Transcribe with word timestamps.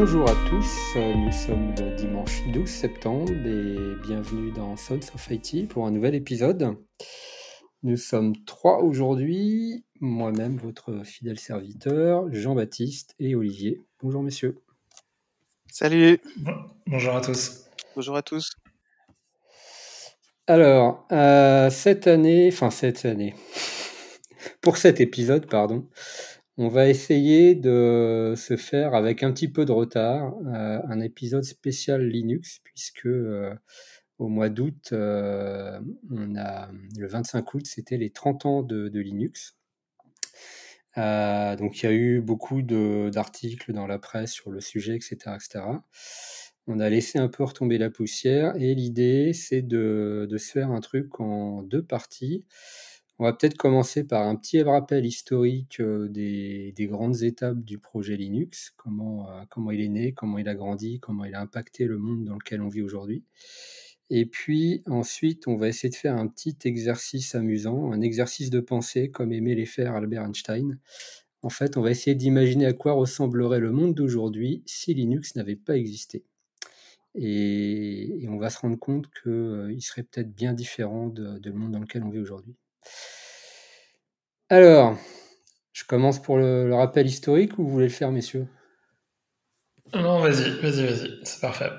Bonjour 0.00 0.30
à 0.30 0.34
tous, 0.48 0.94
nous 0.94 1.32
sommes 1.32 1.74
le 1.76 1.96
dimanche 1.96 2.46
12 2.52 2.70
septembre 2.70 3.32
et 3.32 3.96
bienvenue 4.06 4.52
dans 4.52 4.76
Sons 4.76 5.00
of 5.12 5.28
IT 5.28 5.66
pour 5.68 5.86
un 5.86 5.90
nouvel 5.90 6.14
épisode. 6.14 6.76
Nous 7.82 7.96
sommes 7.96 8.32
trois 8.44 8.78
aujourd'hui, 8.78 9.84
moi-même, 9.98 10.56
votre 10.56 11.04
fidèle 11.04 11.40
serviteur, 11.40 12.32
Jean-Baptiste 12.32 13.16
et 13.18 13.34
Olivier. 13.34 13.82
Bonjour 14.00 14.22
messieurs. 14.22 14.60
Salut. 15.66 16.20
Bonjour 16.86 17.16
à 17.16 17.20
tous. 17.20 17.64
Bonjour 17.96 18.16
à 18.16 18.22
tous. 18.22 18.52
Alors, 20.46 21.08
euh, 21.10 21.70
cette 21.70 22.06
année, 22.06 22.48
enfin 22.52 22.70
cette 22.70 23.04
année, 23.04 23.34
pour 24.60 24.76
cet 24.76 25.00
épisode, 25.00 25.46
pardon, 25.46 25.88
on 26.60 26.66
va 26.66 26.88
essayer 26.88 27.54
de 27.54 28.34
se 28.36 28.56
faire 28.56 28.94
avec 28.94 29.22
un 29.22 29.32
petit 29.32 29.46
peu 29.46 29.64
de 29.64 29.70
retard 29.70 30.34
euh, 30.46 30.80
un 30.88 31.00
épisode 31.00 31.44
spécial 31.44 32.04
Linux, 32.04 32.58
puisque 32.64 33.06
euh, 33.06 33.54
au 34.18 34.26
mois 34.26 34.48
d'août, 34.48 34.88
euh, 34.90 35.78
on 36.10 36.34
a 36.34 36.68
le 36.98 37.06
25 37.06 37.54
août, 37.54 37.64
c'était 37.64 37.96
les 37.96 38.10
30 38.10 38.46
ans 38.46 38.62
de, 38.62 38.90
Linux. 38.98 39.56
donc 40.96 41.80
il 41.80 41.82
y 41.84 41.86
a 41.86 41.92
eu 41.92 42.20
beaucoup 42.20 42.62
d'articles 42.62 43.72
dans 43.72 43.86
la 43.86 44.00
presse 44.00 44.32
sur 44.32 44.50
le 44.50 44.60
sujet, 44.60 44.96
etc., 44.96 45.36
etc. 45.36 45.64
On 46.66 46.80
a 46.80 46.90
laissé 46.90 47.20
un 47.20 47.28
peu 47.28 47.44
retomber 47.44 47.78
la 47.78 47.88
poussière 47.88 48.56
et 48.56 48.74
l'idée 48.74 49.32
c'est 49.32 49.62
de, 49.62 50.26
de, 50.28 50.36
se 50.38 50.50
faire 50.50 50.72
un 50.72 50.80
truc 50.80 51.20
en 51.20 51.62
deux 51.62 51.84
parties. 51.84 52.44
On 53.20 53.24
va 53.24 53.32
peut-être 53.32 53.56
commencer 53.56 54.04
par 54.04 54.28
un 54.28 54.36
petit 54.36 54.62
rappel 54.62 55.04
historique 55.04 55.80
euh, 55.80 56.08
des, 56.08 56.72
grandes 56.86 57.22
étapes 57.22 57.58
du 57.64 57.78
projet 57.78 58.16
Linux, 58.16 58.72
comment, 58.76 59.28
euh, 59.28 59.42
comment 59.50 59.72
il 59.72 59.80
est 59.80 59.88
né, 59.88 60.12
comment 60.12 60.38
il 60.38 60.48
a 60.48 60.54
grandi, 60.54 61.00
comment 61.00 61.24
il 61.24 61.34
a 61.34 61.40
impacté 61.40 61.86
le 61.86 61.98
monde 61.98 62.24
dans 62.24 62.34
lequel 62.34 62.62
on 62.62 62.68
vit 62.68 62.82
aujourd'hui. 62.82 63.24
Et 64.10 64.24
puis 64.24 64.82
ensuite, 64.86 65.48
on 65.48 65.56
va 65.56 65.66
essayer 65.68 65.90
de 65.90 65.96
faire 65.96 66.16
un 66.16 66.28
petit 66.28 66.56
exercice 66.64 67.34
amusant, 67.34 67.92
un 67.92 68.00
exercice 68.02 68.50
de 68.50 68.60
pensée 68.60 69.10
comme 69.10 69.32
aimait 69.32 69.56
les 69.56 69.66
faire 69.66 69.96
Albert 69.96 70.22
Einstein. 70.22 70.78
En 71.42 71.50
fait, 71.50 71.76
on 71.76 71.82
va 71.82 71.90
essayer 71.90 72.14
d'imaginer 72.14 72.66
à 72.66 72.72
quoi 72.72 72.92
ressemblerait 72.92 73.60
le 73.60 73.72
monde 73.72 73.94
d'aujourd'hui 73.94 74.62
si 74.66 74.94
Linux 74.94 75.34
n'avait 75.34 75.56
pas 75.56 75.76
existé. 75.76 76.24
Et, 77.16 78.26
on 78.28 78.38
va 78.38 78.50
se 78.50 78.58
rendre 78.58 78.78
compte 78.78 79.10
qu'il 79.10 79.32
euh, 79.32 79.80
serait 79.80 80.04
peut-être 80.04 80.32
bien 80.32 80.52
différent 80.52 81.08
de, 81.08 81.38
de, 81.38 81.50
le 81.50 81.56
monde 81.56 81.72
dans 81.72 81.80
lequel 81.80 82.04
on 82.04 82.10
vit 82.10 82.20
aujourd'hui. 82.20 82.54
Alors, 84.50 84.96
je 85.72 85.84
commence 85.84 86.20
pour 86.20 86.38
le, 86.38 86.74
rappel 86.74 87.06
historique 87.06 87.58
ou 87.58 87.64
vous 87.64 87.70
voulez 87.70 87.86
le 87.86 87.92
faire, 87.92 88.10
messieurs? 88.10 88.48
Non, 89.94 90.20
vas-y, 90.20 90.58
vas-y, 90.60 90.86
vas-y, 90.86 91.20
c'est 91.22 91.40
parfait. 91.40 91.70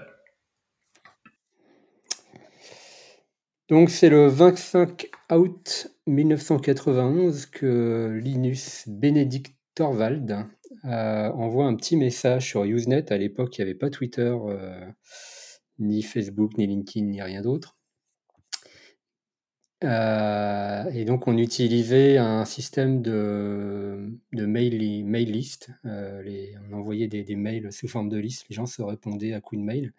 Donc, 3.69 3.89
c'est 3.89 4.09
le 4.09 4.27
25 4.27 5.09
août 5.31 5.87
1991 6.07 7.47
que 7.47 8.19
Linus 8.21 8.87
Benedict 8.87 9.55
Torvald 9.75 10.45
euh, 10.85 11.29
envoie 11.31 11.65
un 11.65 11.75
petit 11.75 11.97
message 11.97 12.47
sur 12.47 12.63
Usenet. 12.63 13.11
À 13.11 13.17
l'époque, 13.17 13.57
il 13.57 13.61
n'y 13.61 13.69
avait 13.69 13.77
pas 13.77 13.89
Twitter, 13.89 14.35
euh, 14.47 14.85
ni 15.79 16.03
Facebook, 16.03 16.57
ni 16.57 16.67
LinkedIn, 16.67 17.07
ni 17.07 17.21
rien 17.21 17.41
d'autre. 17.41 17.78
Euh, 19.83 20.91
et 20.91 21.05
donc 21.05 21.27
on 21.27 21.37
utilisait 21.37 22.17
un 22.17 22.43
système 22.43 23.01
de, 23.01 24.09
de 24.33 24.45
mail, 24.45 25.05
mail 25.05 25.31
list. 25.31 25.69
Euh, 25.85 26.21
on 26.69 26.77
envoyait 26.77 27.07
des, 27.07 27.35
mails 27.35 27.71
sous 27.71 27.87
forme 27.87 28.09
de 28.09 28.17
liste. 28.17 28.45
Les 28.49 28.55
gens 28.55 28.65
se 28.65 28.81
répondaient 28.81 29.33
à 29.33 29.41
coups 29.41 29.61
de 29.61 29.65
mail. 29.65 29.93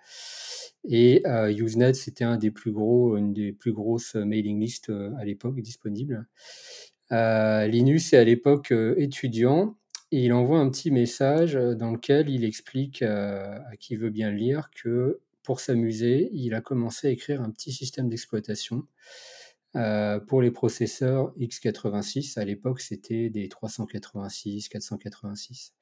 Et 0.89 1.23
euh, 1.27 1.53
Usenet, 1.53 1.95
c'était 1.95 2.25
un 2.25 2.37
des 2.37 2.51
plus 2.51 2.73
gros, 2.73 3.17
une 3.17 3.33
des 3.33 3.53
plus 3.53 3.73
grosses 3.73 4.15
mailing 4.15 4.61
lists 4.61 4.93
à 5.19 5.25
l'époque 5.25 5.61
disponibles. 5.61 6.27
Linus 7.11 8.13
est 8.13 8.19
à 8.19 8.25
l'époque 8.25 8.73
étudiant 8.97 9.77
il 10.13 10.33
envoie 10.33 10.59
un 10.59 10.69
petit 10.71 10.91
message 10.91 11.55
dans 11.55 11.93
lequel 11.93 12.29
il 12.29 12.45
explique 12.45 13.03
à 13.03 13.77
qui 13.79 13.95
veut 13.95 14.11
bien 14.11 14.33
lire 14.33 14.71
que 14.75 15.21
pour 15.45 15.61
s'amuser, 15.61 16.31
il 16.33 16.55
a 16.55 16.61
commencé 16.61 17.09
à 17.09 17.11
écrire 17.11 17.43
un 17.43 17.51
petit 17.51 17.73
système 17.73 18.09
d'exploitation 18.09 18.87
euh, 19.77 20.19
pour 20.19 20.43
les 20.43 20.51
processeurs 20.51 21.33
x86, 21.39 22.39
à 22.39 22.45
l'époque, 22.45 22.81
c'était 22.81 23.31
des 23.31 23.49
386, 23.49 24.69
486. 24.69 25.75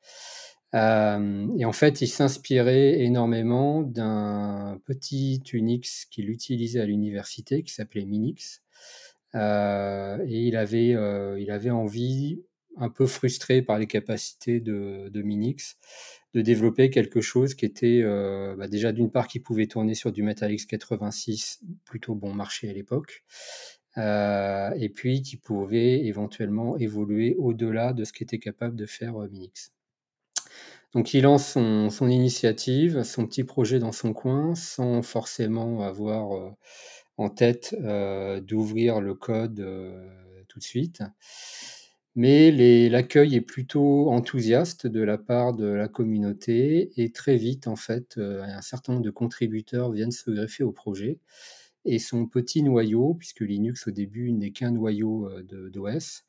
Euh, 0.74 1.48
et 1.58 1.64
en 1.64 1.72
fait, 1.72 2.02
il 2.02 2.08
s'inspirait 2.08 3.00
énormément 3.00 3.82
d'un 3.82 4.78
petit 4.84 5.42
Unix 5.52 6.04
qu'il 6.04 6.28
utilisait 6.28 6.80
à 6.80 6.84
l'université, 6.84 7.62
qui 7.62 7.72
s'appelait 7.72 8.04
Minix. 8.04 8.62
Euh, 9.34 10.18
et 10.26 10.42
il 10.48 10.56
avait, 10.56 10.94
il 11.40 11.50
avait 11.50 11.70
envie, 11.70 12.42
un 12.80 12.90
peu 12.90 13.06
frustré 13.06 13.62
par 13.62 13.78
les 13.78 13.86
capacités 13.86 14.60
de, 14.60 15.10
Minix, 15.22 15.78
de 16.34 16.42
développer 16.42 16.90
quelque 16.90 17.20
chose 17.20 17.54
qui 17.54 17.64
était 17.64 18.02
bah, 18.56 18.68
déjà 18.68 18.92
d'une 18.92 19.10
part 19.10 19.26
qui 19.26 19.40
pouvait 19.40 19.66
tourner 19.66 19.94
sur 19.94 20.12
du 20.12 20.22
Metal 20.22 20.52
x86, 20.52 21.60
plutôt 21.84 22.14
bon 22.14 22.34
marché 22.34 22.68
à 22.68 22.72
l'époque, 22.72 23.24
euh, 23.98 24.70
et 24.76 24.88
puis 24.88 25.22
qui 25.22 25.36
pouvait 25.36 26.04
éventuellement 26.04 26.76
évoluer 26.78 27.34
au-delà 27.38 27.92
de 27.92 28.04
ce 28.04 28.12
qu'était 28.12 28.38
capable 28.38 28.76
de 28.76 28.86
faire 28.86 29.20
euh, 29.20 29.28
Minix. 29.28 29.72
Donc 30.94 31.12
il 31.14 31.22
lance 31.22 31.52
son, 31.52 32.08
initiative, 32.08 33.02
son 33.02 33.26
petit 33.26 33.44
projet 33.44 33.78
dans 33.78 33.92
son 33.92 34.12
coin, 34.12 34.54
sans 34.54 35.02
forcément 35.02 35.82
avoir 35.82 36.34
euh, 36.34 36.50
en 37.18 37.28
tête 37.28 37.74
d'ouvrir 38.46 39.00
le 39.00 39.14
code 39.14 39.56
tout 40.46 40.58
de 40.60 40.64
suite. 40.64 41.02
Mais 42.14 42.50
l'accueil 42.88 43.34
est 43.34 43.40
plutôt 43.40 44.10
enthousiaste 44.10 44.86
de 44.86 45.02
la 45.02 45.18
part 45.18 45.52
de 45.52 45.66
la 45.66 45.88
communauté 45.88 46.92
et 46.96 47.10
très 47.10 47.36
vite, 47.36 47.66
en 47.66 47.76
fait, 47.76 48.18
un 48.18 48.62
certain 48.62 48.92
nombre 48.92 49.04
de 49.04 49.10
contributeurs 49.10 49.90
viennent 49.90 50.12
se 50.12 50.30
greffer 50.30 50.62
au 50.62 50.72
projet 50.72 51.18
et 51.88 51.98
son 51.98 52.26
petit 52.26 52.62
noyau, 52.62 53.14
puisque 53.14 53.40
Linux 53.40 53.88
au 53.88 53.90
début 53.90 54.30
n'est 54.32 54.50
qu'un 54.50 54.70
noyau 54.70 55.26
euh, 55.28 55.42
d'OS, 55.70 56.24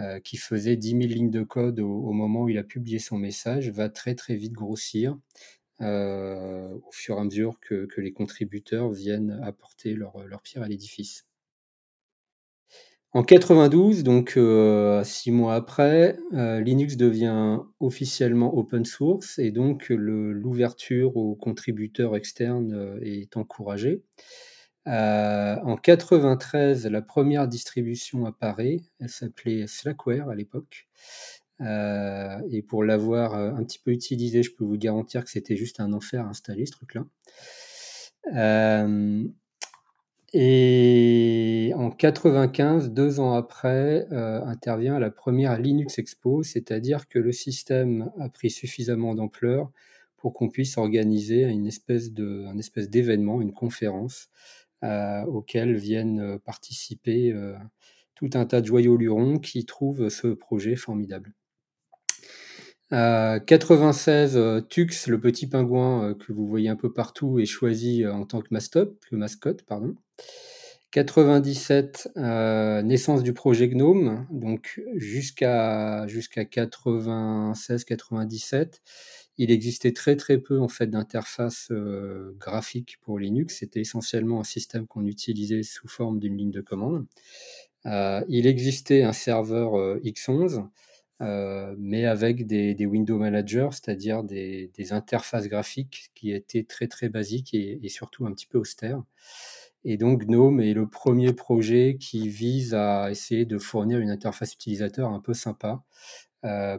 euh, 0.00 0.18
qui 0.18 0.36
faisait 0.36 0.76
10 0.76 0.90
000 0.90 1.00
lignes 1.02 1.30
de 1.30 1.44
code 1.44 1.78
au, 1.78 2.12
moment 2.12 2.42
où 2.42 2.48
il 2.48 2.58
a 2.58 2.64
publié 2.64 2.98
son 2.98 3.16
message, 3.16 3.70
va 3.70 3.88
très 3.88 4.16
très 4.16 4.34
vite 4.34 4.52
grossir 4.52 5.16
euh, 5.80 6.74
au 6.74 6.90
fur 6.90 7.16
et 7.16 7.20
à 7.20 7.24
mesure 7.24 7.60
que, 7.60 7.88
les 7.96 8.12
contributeurs 8.12 8.90
viennent 8.90 9.40
apporter 9.44 9.94
leur, 9.94 10.26
leur 10.26 10.42
pierre 10.42 10.64
à 10.64 10.68
l'édifice. 10.68 11.24
En 13.12 13.22
92, 13.22 14.02
donc 14.02 14.38
six 15.04 15.30
mois 15.30 15.54
après, 15.54 16.18
Linux 16.30 16.98
devient 16.98 17.60
officiellement 17.80 18.54
open 18.54 18.84
source 18.84 19.38
et 19.38 19.50
donc 19.50 19.88
l'ouverture 19.88 21.16
aux 21.16 21.34
contributeurs 21.34 22.16
externes 22.16 23.00
est 23.00 23.38
encouragée. 23.38 24.02
Euh, 24.88 25.56
en 25.62 25.76
93, 25.76 26.86
la 26.86 27.02
première 27.02 27.46
distribution 27.46 28.24
apparaît. 28.24 28.80
Elle 29.00 29.10
s'appelait 29.10 29.66
Slackware 29.66 30.30
à 30.30 30.34
l'époque. 30.34 30.88
Euh, 31.60 32.38
et 32.50 32.62
pour 32.62 32.84
l'avoir 32.84 33.34
euh, 33.34 33.52
un 33.52 33.64
petit 33.64 33.78
peu 33.78 33.90
utilisé, 33.90 34.42
je 34.42 34.54
peux 34.54 34.64
vous 34.64 34.78
garantir 34.78 35.24
que 35.24 35.30
c'était 35.30 35.56
juste 35.56 35.80
un 35.80 35.92
enfer 35.92 36.24
à 36.24 36.28
installer 36.28 36.64
ce 36.66 36.72
truc-là. 36.72 37.04
et 40.34 41.72
en 41.76 41.90
95, 41.90 42.90
deux 42.90 43.20
ans 43.20 43.34
après, 43.34 44.06
intervient 44.10 44.98
la 44.98 45.10
première 45.10 45.58
Linux 45.58 45.98
Expo, 45.98 46.42
c'est-à-dire 46.42 47.08
que 47.08 47.18
le 47.18 47.32
système 47.32 48.10
a 48.20 48.28
pris 48.28 48.50
suffisamment 48.50 49.14
d'ampleur 49.14 49.70
pour 50.16 50.32
qu'on 50.32 50.48
puisse 50.48 50.76
organiser 50.78 51.42
une 51.42 51.66
un 51.66 52.58
espèce 52.58 52.90
d'événement, 52.90 53.40
une 53.40 53.52
conférence 53.52 54.28
auxquels 54.82 55.76
viennent 55.76 56.20
euh, 56.20 56.38
participer 56.38 57.32
euh, 57.32 57.54
tout 58.14 58.30
un 58.34 58.46
tas 58.46 58.60
de 58.60 58.66
joyaux 58.66 58.96
lurons 58.96 59.38
qui 59.38 59.64
trouvent 59.64 60.08
ce 60.08 60.28
projet 60.28 60.76
formidable. 60.76 61.34
96, 62.90 64.64
Tux, 64.70 65.08
le 65.08 65.20
petit 65.20 65.46
pingouin 65.46 66.14
que 66.14 66.32
vous 66.32 66.46
voyez 66.46 66.70
un 66.70 66.76
peu 66.76 66.90
partout, 66.90 67.38
est 67.38 67.44
choisi 67.44 68.06
en 68.06 68.24
tant 68.24 68.40
que 68.40 68.48
mascotte. 68.50 68.96
Le 69.10 69.18
mascotte 69.18 69.62
pardon. 69.64 69.94
97, 70.92 72.08
naissance 72.16 73.22
du 73.22 73.34
projet 73.34 73.68
GNOME, 73.68 74.26
donc 74.30 74.80
jusqu'à 74.94 76.06
96-97, 76.06 78.80
il 79.38 79.52
existait 79.52 79.92
très 79.92 80.16
très 80.16 80.38
peu 80.38 80.60
en 80.60 80.68
fait 80.68 80.90
euh, 81.70 82.34
pour 83.00 83.18
Linux. 83.18 83.58
C'était 83.58 83.80
essentiellement 83.80 84.40
un 84.40 84.44
système 84.44 84.86
qu'on 84.86 85.06
utilisait 85.06 85.62
sous 85.62 85.88
forme 85.88 86.18
d'une 86.18 86.36
ligne 86.36 86.50
de 86.50 86.60
commande. 86.60 87.06
Euh, 87.86 88.24
il 88.28 88.46
existait 88.46 89.04
un 89.04 89.12
serveur 89.12 89.78
euh, 89.78 90.00
X11 90.04 90.68
mais 91.20 92.04
avec 92.04 92.46
des, 92.46 92.86
window 92.86 93.18
managers, 93.18 93.70
c'est-à-dire 93.72 94.22
des, 94.22 94.70
interfaces 94.92 95.48
graphiques 95.48 96.10
qui 96.14 96.32
étaient 96.32 96.62
très 96.62 96.86
très 96.86 97.08
basiques 97.08 97.54
et, 97.54 97.88
surtout 97.88 98.24
un 98.26 98.32
petit 98.32 98.46
peu 98.46 98.58
austères. 98.58 99.02
Et 99.84 99.96
donc 99.96 100.26
GNOME 100.26 100.60
est 100.60 100.74
le 100.74 100.88
premier 100.88 101.32
projet 101.32 101.96
qui 101.98 102.28
vise 102.28 102.74
à 102.74 103.10
essayer 103.10 103.46
de 103.46 103.58
fournir 103.58 103.98
une 103.98 104.10
interface 104.10 104.54
utilisateur 104.54 105.10
un 105.10 105.20
peu 105.20 105.34
sympa, 105.34 105.82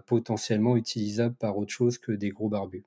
potentiellement 0.05 0.77
utilisable 0.77 1.35
par 1.35 1.57
autre 1.57 1.71
chose 1.71 1.97
que 1.97 2.11
des 2.11 2.29
gros 2.29 2.49
barbus. 2.49 2.85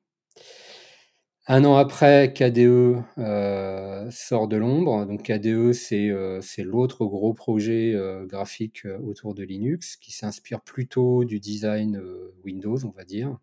Un 1.48 1.64
an 1.64 1.76
après, 1.76 2.32
KDE 2.32 3.02
euh, 3.18 4.08
sort 4.12 4.46
de 4.46 4.56
l'ombre. 4.56 5.06
Donc 5.06 5.24
KDE, 5.24 5.72
c'est 5.72 6.08
euh, 6.08 6.40
l'autre 6.58 7.04
gros 7.04 7.34
projet 7.34 7.94
euh, 7.94 8.24
graphique 8.26 8.86
autour 9.04 9.34
de 9.34 9.42
Linux 9.42 9.96
qui 9.96 10.12
s'inspire 10.12 10.60
plutôt 10.60 11.24
du 11.24 11.40
design 11.40 12.00
Windows, 12.44 12.84
on 12.84 12.90
va 12.90 13.04
dire. 13.04 13.36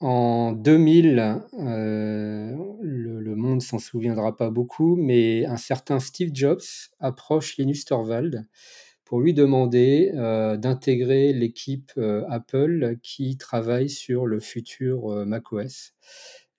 en 0.00 0.52
2000, 0.52 1.42
le, 1.58 3.20
le, 3.20 3.34
monde 3.34 3.62
s'en 3.62 3.78
souviendra 3.80 4.36
pas 4.36 4.50
beaucoup, 4.50 4.94
mais 4.94 5.46
un 5.46 5.56
certain 5.56 5.98
Steve 5.98 6.30
Jobs 6.32 6.62
approche 7.00 7.56
Linus 7.56 7.84
Torvald 7.86 8.46
pour 9.06 9.20
lui 9.20 9.32
demander 9.32 10.10
euh, 10.14 10.56
d'intégrer 10.56 11.32
l'équipe 11.32 11.92
euh, 11.96 12.24
Apple 12.28 12.96
qui 13.02 13.38
travaille 13.38 13.88
sur 13.88 14.26
le 14.26 14.40
futur 14.40 15.12
euh, 15.12 15.24
macOS. 15.24 15.94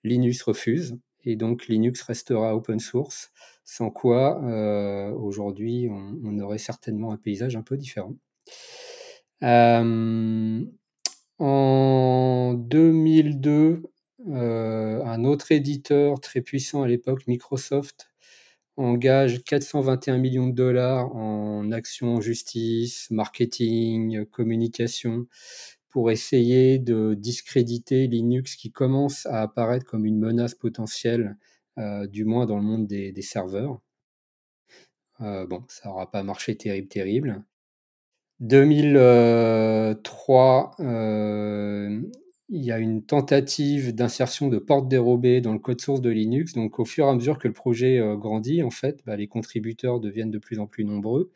Linux 0.02 0.42
refuse 0.42 0.96
et 1.24 1.36
donc 1.36 1.68
Linux 1.68 2.00
restera 2.02 2.56
open 2.56 2.80
source, 2.80 3.30
sans 3.64 3.90
quoi 3.90 4.40
aujourd'hui 5.14 5.88
on, 5.90 6.38
aurait 6.38 6.58
certainement 6.58 7.12
un 7.12 7.18
paysage 7.18 7.56
un 7.56 7.62
peu 7.62 7.76
différent. 7.76 8.14
en 9.42 10.64
2002, 12.54 13.82
un 14.26 15.24
autre 15.24 15.52
éditeur 15.52 16.20
très 16.20 16.40
puissant 16.40 16.82
à 16.82 16.88
l'époque, 16.88 17.26
Microsoft, 17.26 18.07
engage 18.78 19.42
421 19.44 20.18
millions 20.18 20.46
de 20.46 20.54
dollars 20.54 21.14
en 21.14 21.70
actions 21.72 22.20
justice, 22.20 23.10
marketing, 23.10 24.24
communication 24.26 25.26
pour 25.88 26.10
essayer 26.10 26.78
de 26.78 27.14
discréditer 27.14 28.06
Linux 28.06 28.56
qui 28.56 28.70
commence 28.70 29.24
à 29.26 29.42
apparaître 29.42 29.86
comme 29.86 30.06
une 30.06 30.18
menace 30.18 30.54
potentielle, 30.54 31.36
euh, 31.78 32.06
du 32.06 32.24
moins 32.24 32.46
dans 32.46 32.56
le 32.56 32.62
monde 32.62 32.86
des, 32.86 33.22
serveurs. 33.22 33.80
Euh, 35.20 35.46
bon, 35.46 35.64
ça 35.68 35.88
n'aura 35.88 36.10
pas 36.10 36.22
marché 36.22 36.56
terrible, 36.56 36.88
terrible. 36.88 37.42
2003, 38.40 40.76
il 42.48 42.64
y 42.64 42.72
a 42.72 42.78
une 42.78 43.04
tentative 43.04 43.94
d'insertion 43.94 44.48
de 44.48 44.58
portes 44.58 44.88
dérobées 44.88 45.40
dans 45.40 45.52
le 45.52 45.58
code 45.58 45.80
source 45.80 46.00
de 46.00 46.10
Linux. 46.10 46.54
Donc, 46.54 46.78
au 46.78 46.84
fur 46.84 47.06
et 47.06 47.08
à 47.10 47.14
mesure 47.14 47.38
que 47.38 47.48
le 47.48 47.54
projet 47.54 47.98
euh, 47.98 48.16
grandit, 48.16 48.62
en 48.62 48.70
fait, 48.70 49.00
bah, 49.04 49.16
les 49.16 49.28
contributeurs 49.28 50.00
deviennent 50.00 50.30
de 50.30 50.38
plus 50.38 50.58
en 50.58 50.66
plus 50.66 50.84
nombreux. 50.84 51.30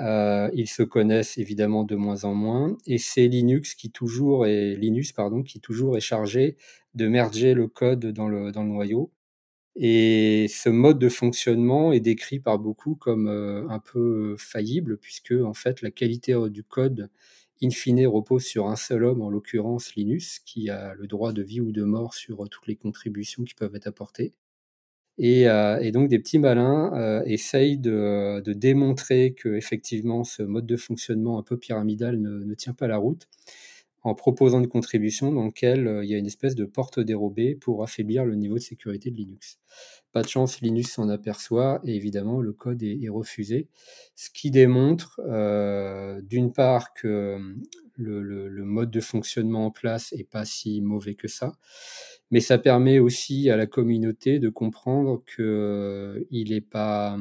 Euh, 0.00 0.50
ils 0.54 0.68
se 0.68 0.82
connaissent 0.82 1.36
évidemment 1.38 1.84
de 1.84 1.96
moins 1.96 2.24
en 2.24 2.34
moins, 2.34 2.78
et 2.86 2.98
c'est 2.98 3.28
Linux 3.28 3.74
qui 3.74 3.90
toujours 3.90 4.46
est 4.46 4.74
Linux 4.76 5.12
pardon 5.12 5.42
qui 5.42 5.60
toujours 5.60 5.96
est 5.96 6.00
chargé 6.00 6.56
de 6.94 7.06
merger 7.06 7.52
le 7.54 7.68
code 7.68 8.06
dans 8.06 8.28
le, 8.28 8.50
noyau. 8.52 9.12
Et 9.76 10.46
ce 10.48 10.68
mode 10.70 10.98
de 10.98 11.08
fonctionnement 11.08 11.92
est 11.92 12.00
décrit 12.00 12.40
par 12.40 12.58
beaucoup 12.58 12.94
comme 12.96 13.28
euh, 13.28 13.68
un 13.68 13.78
peu 13.80 14.36
faillible, 14.38 14.98
puisque 14.98 15.32
en 15.32 15.54
fait 15.54 15.82
la 15.82 15.90
qualité 15.90 16.34
du 16.50 16.64
code 16.64 17.10
in 17.62 17.70
fine 17.70 18.06
repose 18.06 18.44
sur 18.44 18.68
un 18.68 18.76
seul 18.76 19.04
homme, 19.04 19.22
en 19.22 19.30
l'occurrence 19.30 19.94
Linus, 19.94 20.38
qui 20.40 20.70
a 20.70 20.94
le 20.94 21.06
droit 21.06 21.32
de 21.32 21.42
vie 21.42 21.60
ou 21.60 21.72
de 21.72 21.82
mort 21.82 22.14
sur 22.14 22.44
euh, 22.44 22.48
toutes 22.48 22.66
les 22.66 22.76
contributions 22.76 23.44
qui 23.44 23.54
peuvent 23.54 23.74
être 23.74 23.86
apportées. 23.86 24.32
Et, 25.18 25.48
euh, 25.48 25.90
donc 25.90 26.08
des 26.08 26.18
petits 26.18 26.38
malins 26.38 26.94
euh, 26.94 27.22
essayent 27.26 27.76
de, 27.78 28.42
démontrer 28.46 29.34
que 29.34 29.50
effectivement 29.50 30.24
ce 30.24 30.42
mode 30.42 30.66
de 30.66 30.76
fonctionnement 30.76 31.38
un 31.38 31.42
peu 31.42 31.58
pyramidal 31.58 32.18
ne, 32.18 32.54
tient 32.54 32.72
pas 32.72 32.86
la 32.86 32.96
route 32.96 33.28
en 34.02 34.14
proposant 34.14 34.60
une 34.60 34.68
contribution 34.68 35.32
dans 35.32 35.44
laquelle 35.44 36.00
il 36.02 36.08
y 36.08 36.14
a 36.14 36.18
une 36.18 36.26
espèce 36.26 36.54
de 36.54 36.64
porte 36.64 37.00
dérobée 37.00 37.54
pour 37.54 37.82
affaiblir 37.82 38.24
le 38.24 38.34
niveau 38.34 38.54
de 38.54 38.62
sécurité 38.62 39.10
de 39.10 39.16
Linux. 39.16 39.58
Pas 40.12 40.22
de 40.22 40.28
chance, 40.28 40.60
Linus 40.60 40.92
s'en 40.92 41.08
aperçoit 41.08 41.80
et 41.84 41.94
évidemment 41.94 42.40
le 42.40 42.52
code 42.52 42.82
est, 42.82 43.08
refusé. 43.08 43.68
Ce 44.16 44.30
qui 44.30 44.50
démontre 44.50 45.20
euh, 45.24 46.20
d'une 46.22 46.52
part 46.52 46.94
que 46.94 47.38
le, 47.94 48.64
mode 48.64 48.90
de 48.90 49.00
fonctionnement 49.00 49.66
en 49.66 49.70
place 49.70 50.12
est 50.12 50.28
pas 50.28 50.44
si 50.44 50.80
mauvais 50.80 51.14
que 51.14 51.28
ça, 51.28 51.52
mais 52.30 52.40
ça 52.40 52.58
permet 52.58 52.98
aussi 52.98 53.50
à 53.50 53.56
la 53.56 53.66
communauté 53.66 54.38
de 54.38 54.48
comprendre 54.48 55.22
qu'il 55.24 55.44
euh, 55.44 56.24
n'est 56.32 56.60
pas 56.60 57.18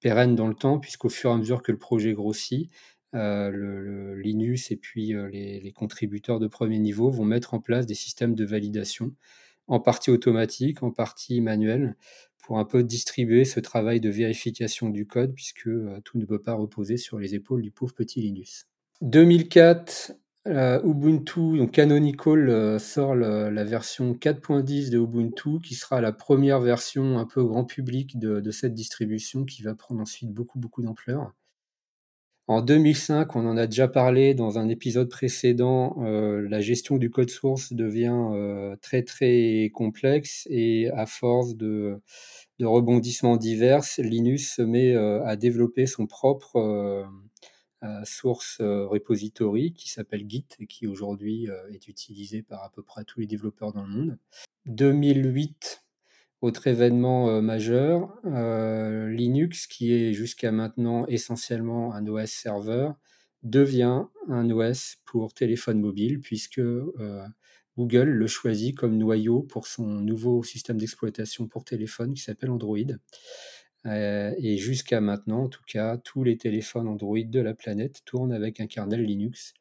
pérenne 0.00 0.34
dans 0.34 0.48
le 0.48 0.54
temps, 0.54 0.78
puisqu'au 0.78 1.08
fur 1.08 1.30
et 1.30 1.34
à 1.34 1.36
mesure 1.36 1.62
que 1.62 1.72
le 1.72 1.78
projet 1.78 2.12
grossit, 2.12 2.70
euh, 3.16 3.50
le, 3.50 4.14
Linus 4.14 4.70
et 4.70 4.76
puis 4.76 5.14
les, 5.32 5.60
les, 5.60 5.72
contributeurs 5.72 6.40
de 6.40 6.46
premier 6.46 6.78
niveau 6.78 7.10
vont 7.10 7.24
mettre 7.24 7.54
en 7.54 7.60
place 7.60 7.86
des 7.86 7.94
systèmes 7.94 8.34
de 8.34 8.44
validation 8.44 9.12
en 9.68 9.80
partie 9.80 10.10
automatique, 10.10 10.82
en 10.82 10.90
partie 10.90 11.40
manuel, 11.40 11.96
pour 12.46 12.58
un 12.58 12.64
peu 12.64 12.84
distribuer 12.84 13.44
ce 13.44 13.58
travail 13.58 14.00
de 14.00 14.08
vérification 14.08 14.88
du 14.88 15.06
code, 15.06 15.34
puisque 15.34 15.66
euh, 15.66 16.00
tout 16.04 16.18
ne 16.18 16.24
peut 16.24 16.40
pas 16.40 16.54
reposer 16.54 16.96
sur 16.96 17.18
les 17.18 17.34
épaules 17.34 17.62
du 17.62 17.72
pauvre 17.72 17.92
petit 17.92 18.20
Linus. 18.20 18.68
2004, 19.02 20.12
euh, 20.46 20.80
Ubuntu, 20.84 21.58
donc 21.58 21.72
Canonical 21.72 22.48
euh, 22.48 22.78
sort 22.78 23.16
la 23.16 23.64
version 23.64 24.14
4.10 24.14 24.90
de 24.90 24.98
Ubuntu, 24.98 25.60
qui 25.60 25.74
sera 25.74 26.00
la 26.00 26.12
première 26.12 26.60
version 26.60 27.18
un 27.18 27.26
peu 27.26 27.42
grand 27.44 27.64
public 27.64 28.18
de, 28.18 28.40
de 28.40 28.50
cette 28.52 28.74
distribution, 28.74 29.44
qui 29.44 29.62
va 29.62 29.74
prendre 29.74 30.00
ensuite 30.00 30.30
beaucoup 30.30 30.60
beaucoup 30.60 30.82
d'ampleur. 30.82 31.32
En 32.48 32.62
2005, 32.62 33.34
on 33.34 33.44
en 33.44 33.56
a 33.56 33.66
déjà 33.66 33.88
parlé 33.88 34.32
dans 34.32 34.56
un 34.58 34.68
épisode 34.68 35.08
précédent, 35.08 35.96
euh, 36.04 36.46
la 36.48 36.60
gestion 36.60 36.96
du 36.96 37.10
code 37.10 37.28
source 37.28 37.72
devient 37.72 38.14
euh, 38.34 38.76
très 38.80 39.02
très 39.02 39.72
complexe 39.74 40.46
et 40.48 40.88
à 40.90 41.06
force 41.06 41.56
de, 41.56 42.00
rebondissements 42.60 43.36
divers, 43.36 43.82
Linus 43.98 44.54
se 44.54 44.62
met 44.62 44.94
euh, 44.94 45.24
à 45.24 45.34
développer 45.34 45.86
son 45.86 46.06
propre 46.06 47.04
source 48.04 48.60
repository 48.60 49.72
qui 49.72 49.88
s'appelle 49.88 50.24
Git 50.28 50.46
et 50.58 50.66
qui 50.66 50.88
aujourd'hui 50.88 51.46
est 51.70 51.86
utilisé 51.86 52.42
par 52.42 52.64
à 52.64 52.70
peu 52.70 52.82
près 52.82 53.04
tous 53.04 53.20
les 53.20 53.26
développeurs 53.26 53.72
dans 53.72 53.82
le 53.82 53.88
monde. 53.88 54.18
2008, 54.66 55.85
autre 56.42 56.66
événement 56.66 57.30
euh, 57.30 57.40
majeur, 57.40 58.14
euh, 58.26 59.08
Linux, 59.08 59.66
qui 59.66 59.92
est 59.94 60.12
jusqu'à 60.12 60.52
maintenant 60.52 61.06
essentiellement 61.06 61.94
un 61.94 62.06
OS 62.06 62.30
serveur, 62.30 62.94
devient 63.42 64.04
un 64.28 64.50
OS 64.50 64.96
pour 65.04 65.32
téléphone 65.32 65.80
mobile, 65.80 66.20
puisque 66.20 66.58
euh, 66.58 67.22
Google 67.78 68.08
le 68.08 68.26
choisit 68.26 68.76
comme 68.76 68.98
noyau 68.98 69.42
pour 69.42 69.66
son 69.66 69.86
nouveau 69.86 70.42
système 70.42 70.78
d'exploitation 70.78 71.46
pour 71.46 71.64
téléphone 71.64 72.14
qui 72.14 72.22
s'appelle 72.22 72.50
Android. 72.50 72.78
et 73.86 74.56
jusqu'à 74.58 75.00
maintenant, 75.00 75.44
en 75.44 75.48
tout 75.48 75.62
cas, 75.66 75.96
tous 75.98 76.24
les 76.24 76.36
téléphones 76.36 76.88
Android 76.88 77.18
de 77.24 77.40
la 77.40 77.54
planète 77.54 78.02
tournent 78.04 78.32
avec 78.32 78.60
un 78.60 78.66
kernel 78.66 79.04
Linux, 79.04 79.54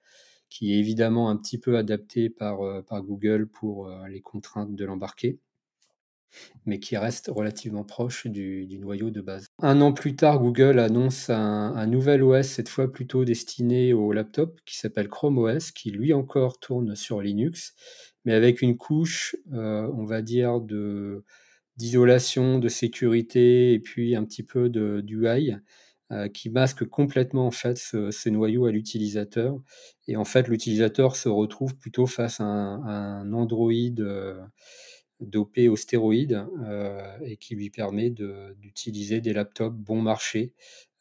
qui 0.50 0.74
est 0.74 0.79
évidemment 0.79 1.29
un 1.29 1.38
petit 1.38 1.60
peu 1.60 1.77
adapté 1.77 2.29
par, 2.29 2.58
Google 3.03 3.48
pour 3.48 3.89
les 4.10 4.22
contraintes 4.22 4.75
de 4.75 4.86
l'embarqué 4.86 5.39
mais 6.65 6.79
qui 6.79 6.98
reste 6.98 7.32
relativement 7.34 7.84
proche 7.84 8.27
du, 8.27 8.67
noyau 8.79 9.10
de 9.10 9.22
base. 9.22 9.48
Un 9.60 9.82
an 9.82 9.94
plus 9.94 10.15
tard, 10.15 10.39
Google 10.39 10.79
annonce 10.79 11.29
un, 11.29 11.88
nouvel 11.88 12.24
OS, 12.24 12.48
cette 12.48 12.70
fois 12.70 12.91
plutôt 12.91 13.25
destiné 13.25 13.94
au 13.94 14.12
laptop, 14.12 14.60
qui 14.65 14.77
s'appelle 14.77 15.08
Chrome 15.08 15.38
OS, 15.38 15.72
qui 15.72 15.91
lui 15.91 16.13
encore 16.13 16.60
tourne 16.60 16.96
sur 16.96 17.22
Linux, 17.22 17.74
mais 18.25 18.34
avec 18.34 18.62
une 18.62 18.77
couche, 18.77 19.36
euh, 19.53 19.89
on 19.94 20.05
va 20.05 20.22
dire, 20.22 20.60
d'isolation, 21.77 22.60
de 22.60 22.67
sécurité 22.67 23.74
et 23.74 23.79
puis 23.79 24.15
un 24.15 24.24
petit 24.24 24.44
peu 24.44 24.70
de 24.70 25.01
d'UI 25.01 25.55
euh, 26.12 26.29
qui 26.29 26.51
masque 26.51 26.86
complètement 26.86 27.48
en 27.48 27.51
fait 27.51 27.79
ce, 27.79 28.29
noyau 28.29 28.67
à 28.67 28.72
l'utilisateur 28.72 29.60
et 30.08 30.15
en 30.17 30.24
fait 30.24 30.48
l'utilisateur 30.48 31.15
se 31.15 31.29
retrouve 31.29 31.75
plutôt 31.75 32.05
face 32.05 32.39
à 32.39 32.44
un, 32.44 33.34
Android 33.34 33.72
euh, 33.72 34.39
dopé 35.19 35.67
aux 35.69 35.75
stéroïdes 35.75 36.45
euh, 36.63 37.17
et 37.24 37.38
qui 37.38 37.55
lui 37.55 37.69
permet 37.69 38.10
d'utiliser 38.10 39.22
des 39.22 39.34
laptops 39.34 39.75
bon 39.75 40.01
marché 40.01 40.53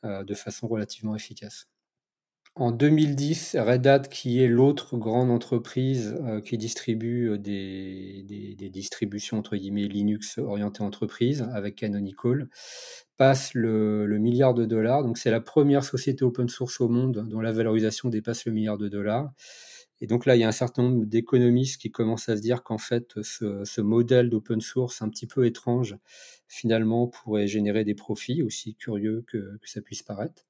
euh, 0.05 0.25
de 0.25 0.35
façon 0.35 0.69
relativement 0.69 1.17
efficace. 1.17 1.69
En 2.57 2.71
2010, 2.71 3.57
Red 3.59 3.85
Hat, 3.85 4.01
qui 4.03 4.41
est 4.41 4.47
l'autre 4.47 4.97
grande 4.97 5.33
entreprise 5.33 6.15
qui 6.45 6.57
distribue 6.57 7.37
des, 7.37 8.25
distributions 8.71 9.39
entre 9.39 9.57
guillemets 9.57 9.89
Linux 9.89 10.39
orientées 10.39 10.85
entreprise 10.85 11.49
avec 11.53 11.75
Canonical, 11.75 12.49
passe 13.17 13.55
le, 13.55 14.07
milliard 14.19 14.55
de 14.55 14.65
dollars. 14.65 15.05
C'est 15.17 15.31
la 15.31 15.41
première 15.41 15.85
société 15.85 16.25
open 16.25 16.49
source 16.49 16.81
au 16.81 16.89
monde 16.89 17.27
dont 17.29 17.41
la 17.41 17.53
valorisation 17.53 18.09
dépasse 18.09 18.45
le 18.45 18.53
milliard 18.53 18.79
de 18.79 18.89
dollars. 18.89 19.33
Et 20.05 20.07
donc 20.07 20.27
là, 20.27 20.37
il 20.37 20.41
y 20.41 20.45
a 20.45 20.49
un 20.49 20.53
certain 20.53 20.83
nombre 20.83 21.07
d'économistes 21.07 21.81
qui 21.81 21.91
commencent 21.91 22.29
à 22.29 22.37
se 22.37 22.43
dire 22.43 22.63
qu'en 22.63 22.77
fait, 22.77 23.15
ce, 23.23 23.81
modèle 23.81 24.29
d'open 24.29 24.61
source 24.61 25.01
un 25.01 25.09
petit 25.09 25.27
peu 25.27 25.47
étrange, 25.47 25.97
finalement, 26.47 27.07
pourrait 27.07 27.47
générer 27.47 27.85
des 27.85 27.95
profits, 27.95 28.43
aussi 28.43 28.75
curieux 28.75 29.25
que, 29.27 29.59
ça 29.65 29.81
puisse 29.81 30.03
paraître. 30.03 30.45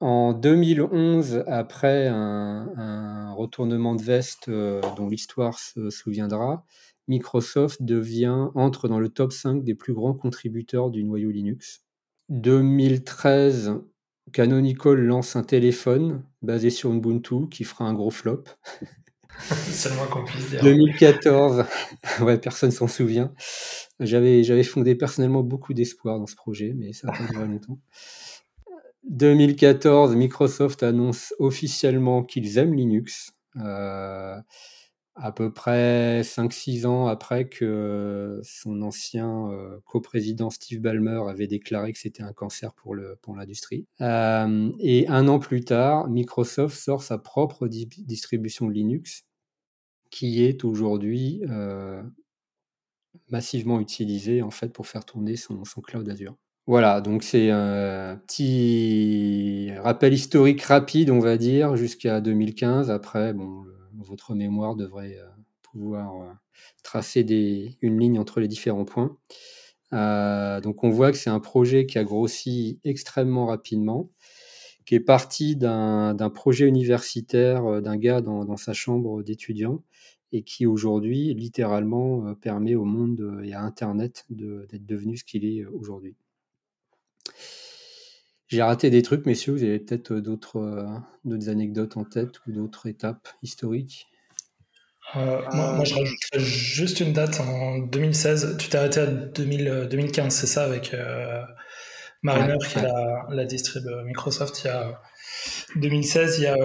En 0.00 0.32
2011, 0.32 1.44
après 1.46 2.06
un, 2.06 3.34
retournement 3.34 3.94
de 3.94 4.02
veste 4.02 4.48
euh, 4.48 4.80
dont 4.96 5.10
l'histoire 5.10 5.58
se 5.58 5.90
souviendra, 5.90 6.64
Microsoft 7.06 7.82
devient, 7.82 8.48
entre 8.54 8.88
dans 8.88 8.98
le 8.98 9.10
top 9.10 9.32
5 9.32 9.62
des 9.62 9.74
plus 9.74 9.92
grands 9.92 10.14
contributeurs 10.14 10.90
du 10.90 11.04
noyau 11.04 11.30
Linux. 11.30 11.84
2013, 12.30 13.82
Canonical 14.32 14.94
lance 14.94 15.36
un 15.36 15.42
téléphone 15.42 16.22
basé 16.42 16.70
sur 16.70 16.92
Ubuntu 16.92 17.48
qui 17.50 17.64
fera 17.64 17.84
un 17.84 17.94
gros 17.94 18.10
flop. 18.10 18.44
C'est 19.38 19.88
le 19.88 19.96
moins 19.96 20.06
qu'on 20.06 20.24
puisse 20.24 20.50
dire. 20.50 20.62
2014, 20.62 21.64
ouais, 22.20 22.38
personne 22.38 22.70
s'en 22.70 22.88
souvient. 22.88 23.32
J'avais, 23.98 24.44
j'avais 24.44 24.62
fondé 24.62 24.94
personnellement 24.94 25.42
beaucoup 25.42 25.72
d'espoir 25.72 26.18
dans 26.18 26.26
ce 26.26 26.36
projet, 26.36 26.74
mais 26.76 26.92
ça 26.92 27.06
n'a 27.06 27.16
pas 27.16 27.24
duré 27.24 27.46
longtemps. 27.46 27.78
2014, 29.08 30.14
Microsoft 30.14 30.82
annonce 30.82 31.34
officiellement 31.38 32.22
qu'ils 32.22 32.58
aiment 32.58 32.74
Linux. 32.74 33.32
Euh, 33.56 34.36
à 35.22 35.32
peu 35.32 35.52
près 35.52 36.22
5-6 36.22 36.86
ans 36.86 37.06
après 37.06 37.48
que 37.48 38.40
son 38.42 38.80
ancien 38.80 39.50
euh, 39.50 39.78
coprésident 39.84 40.48
Steve 40.48 40.80
Ballmer 40.80 41.22
avait 41.28 41.46
déclaré 41.46 41.92
que 41.92 41.98
c'était 41.98 42.22
un 42.22 42.32
cancer 42.32 42.72
pour, 42.72 42.96
pour 43.20 43.36
l'industrie. 43.36 43.86
Euh, 44.00 44.72
et 44.80 45.06
un 45.08 45.28
an 45.28 45.38
plus 45.38 45.62
tard, 45.62 46.08
Microsoft 46.08 46.76
sort 46.76 47.02
sa 47.02 47.18
propre 47.18 47.68
distribution 47.68 48.68
Linux, 48.68 49.24
qui 50.10 50.42
est 50.42 50.64
aujourd'hui 50.64 51.42
euh, 51.50 52.02
massivement 53.28 53.78
utilisée 53.78 54.40
en 54.40 54.50
fait 54.50 54.72
pour 54.72 54.86
faire 54.86 55.04
tourner 55.04 55.36
son, 55.36 55.64
son 55.64 55.82
cloud 55.82 56.08
Azure. 56.08 56.36
Voilà, 56.66 57.00
donc 57.00 57.24
c'est 57.24 57.50
un 57.50 58.16
petit 58.26 59.72
rappel 59.78 60.14
historique 60.14 60.62
rapide, 60.62 61.10
on 61.10 61.18
va 61.18 61.36
dire, 61.36 61.76
jusqu'à 61.76 62.20
2015. 62.20 62.90
Après, 62.90 63.32
bon, 63.32 63.64
votre 64.02 64.34
mémoire 64.34 64.76
devrait 64.76 65.16
euh, 65.18 65.26
pouvoir 65.62 66.22
euh, 66.22 66.32
tracer 66.82 67.20
une 67.80 67.98
ligne 67.98 68.18
entre 68.18 68.40
les 68.40 68.48
différents 68.48 68.84
points. 68.84 69.16
Euh, 69.92 70.60
donc 70.60 70.84
on 70.84 70.90
voit 70.90 71.10
que 71.10 71.18
c'est 71.18 71.30
un 71.30 71.40
projet 71.40 71.86
qui 71.86 71.98
a 71.98 72.04
grossi 72.04 72.80
extrêmement 72.84 73.46
rapidement, 73.46 74.10
qui 74.86 74.94
est 74.94 75.00
parti 75.00 75.56
d'un 75.56 76.30
projet 76.32 76.66
universitaire 76.66 77.82
d'un 77.82 77.96
gars 77.96 78.20
dans, 78.20 78.56
sa 78.56 78.72
chambre 78.72 79.22
d'étudiant 79.22 79.82
et 80.32 80.42
qui 80.42 80.64
aujourd'hui 80.64 81.34
littéralement 81.34 82.34
permet 82.36 82.76
au 82.76 82.84
monde 82.84 83.40
et 83.44 83.52
à 83.52 83.62
Internet 83.62 84.26
d'être 84.30 84.86
devenu 84.86 85.16
ce 85.16 85.24
qu'il 85.24 85.44
est 85.44 85.64
aujourd'hui. 85.66 86.16
J'ai 88.50 88.62
raté 88.62 88.90
des 88.90 89.02
trucs, 89.02 89.26
messieurs. 89.26 89.52
Vous 89.52 89.62
avez 89.62 89.78
peut-être 89.78 90.14
euh, 90.14 90.20
d'autres 90.20 90.56
euh, 90.56 91.50
anecdotes 91.50 91.96
en 91.96 92.04
tête 92.04 92.44
ou 92.46 92.52
d'autres 92.52 92.88
étapes 92.88 93.28
historiques? 93.44 94.08
Euh, 95.14 95.40
moi, 95.52 95.84
je 95.84 95.94
rajouterais 95.94 96.40
juste 96.40 96.98
une 96.98 97.12
date 97.12 97.38
en 97.38 97.78
2016. 97.78 98.56
Tu 98.58 98.68
t'es 98.68 98.76
arrêté 98.76 99.00
à 99.00 99.06
2015, 99.06 100.34
c'est 100.34 100.48
ça, 100.48 100.64
avec 100.64 100.94
Mariner 102.22 102.56
qui 102.68 102.78
est 102.78 102.82
la, 102.82 103.26
la 103.30 103.44
distrib 103.44 103.84
Microsoft. 104.04 104.62
Il 104.64 104.66
y 104.66 104.70
a 104.70 105.00
2016, 105.76 106.38
il 106.38 106.42
y 106.42 106.46
a 106.46 106.56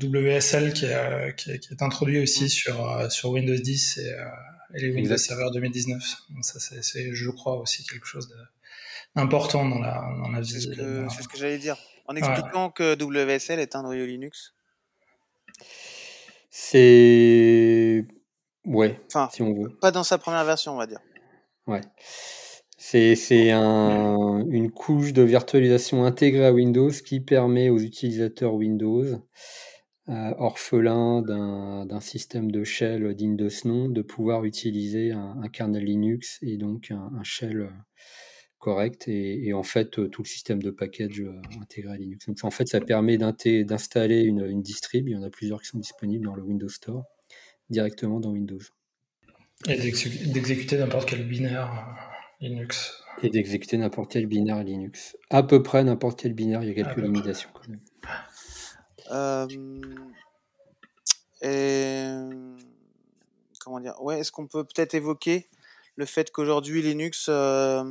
WSL 0.00 0.72
qui 0.72 0.86
est, 0.86 1.36
qui, 1.36 1.50
est, 1.50 1.82
introduit 1.82 2.20
aussi 2.20 2.48
sur, 2.48 3.06
sur 3.10 3.30
Windows 3.30 3.54
10 3.54 3.98
et, 3.98 4.80
les 4.80 4.90
Windows 4.92 5.16
Server 5.16 5.48
2019. 5.52 6.02
ça, 6.40 6.58
c'est, 6.58 7.14
je 7.14 7.30
crois, 7.30 7.56
aussi 7.60 7.84
quelque 7.84 8.06
chose 8.06 8.28
de 8.28 8.36
important 9.14 9.68
dans 9.68 9.78
la, 9.78 10.02
dans 10.22 10.30
la 10.30 10.40
vie. 10.40 10.52
C'est 10.52 11.22
ce 11.22 11.28
que, 11.28 11.36
j'allais 11.36 11.58
dire. 11.58 11.76
En 12.06 12.16
expliquant 12.16 12.70
que 12.70 12.94
WSL 12.94 13.60
est 13.60 13.76
un 13.76 13.82
noyau 13.82 14.06
Linux. 14.06 14.54
C'est. 16.50 18.06
Ouais, 18.64 19.00
enfin, 19.06 19.28
si 19.32 19.42
on 19.42 19.54
veut. 19.54 19.70
Pas 19.80 19.90
dans 19.90 20.04
sa 20.04 20.18
première 20.18 20.44
version, 20.44 20.74
on 20.74 20.78
va 20.78 20.86
dire. 20.86 21.00
Ouais. 21.66 21.80
C'est 22.76 23.50
un, 23.52 24.44
une 24.50 24.70
couche 24.70 25.12
de 25.12 25.22
virtualisation 25.22 26.04
intégrée 26.04 26.46
à 26.46 26.52
Windows 26.52 26.90
qui 26.90 27.20
permet 27.20 27.70
aux 27.70 27.78
utilisateurs 27.78 28.54
Windows, 28.54 29.04
euh, 30.08 30.34
orphelins 30.36 31.22
d'un 31.22 32.00
système 32.00 32.50
de 32.50 32.64
shell 32.64 33.14
digne 33.14 33.36
de 33.36 33.48
ce 33.48 33.68
nom, 33.68 33.88
de 33.88 34.02
pouvoir 34.02 34.44
utiliser 34.44 35.12
un, 35.12 35.48
kernel 35.52 35.84
Linux 35.84 36.38
et 36.42 36.56
donc 36.58 36.90
un, 36.90 37.10
un 37.18 37.22
shell 37.22 37.70
correct 38.62 39.08
et, 39.08 39.52
en 39.52 39.64
fait 39.64 39.98
euh, 39.98 40.08
tout 40.08 40.22
le 40.22 40.28
système 40.28 40.62
de 40.62 40.70
package 40.70 41.20
euh, 41.20 41.42
intégré 41.60 41.92
à 41.92 41.96
Linux. 41.96 42.26
Donc 42.26 42.38
en 42.44 42.52
fait 42.52 42.68
ça 42.68 42.80
permet 42.80 43.18
d'installer 43.18 44.20
une, 44.20 44.46
une, 44.46 44.62
distrib, 44.62 45.08
il 45.08 45.12
y 45.12 45.16
en 45.16 45.24
a 45.24 45.30
plusieurs 45.30 45.60
qui 45.60 45.66
sont 45.66 45.78
disponibles 45.78 46.24
dans 46.24 46.36
le 46.36 46.42
Windows 46.42 46.68
Store 46.68 47.04
directement 47.70 48.20
dans 48.20 48.30
Windows. 48.30 48.60
Et 49.68 49.76
d'exécuter 49.76 50.78
n'importe 50.78 51.08
quel 51.08 51.26
binaire 51.26 51.72
euh, 51.72 52.46
Linux. 52.46 53.02
Et 53.22 53.30
d'exécuter 53.30 53.76
n'importe 53.78 54.12
quel 54.12 54.26
binaire 54.26 54.62
Linux. 54.62 55.16
À 55.30 55.42
peu 55.42 55.62
près 55.62 55.82
n'importe 55.82 56.20
quel 56.20 56.32
binaire, 56.32 56.62
il 56.62 56.68
y 56.68 56.70
a 56.70 56.74
quelques 56.74 56.98
limitations 56.98 57.50
quand 57.52 57.68
même. 57.68 57.80
et 61.42 62.06
comment 63.58 63.80
dire? 63.80 64.00
Ouais, 64.00 64.20
est-ce 64.20 64.30
qu'on 64.30 64.46
peut 64.46 64.64
peut-être 64.64 64.94
évoquer 64.94 65.48
le 65.96 66.06
fait 66.06 66.30
qu'aujourd'hui 66.30 66.80
Linux 66.80 67.26
euh, 67.28 67.84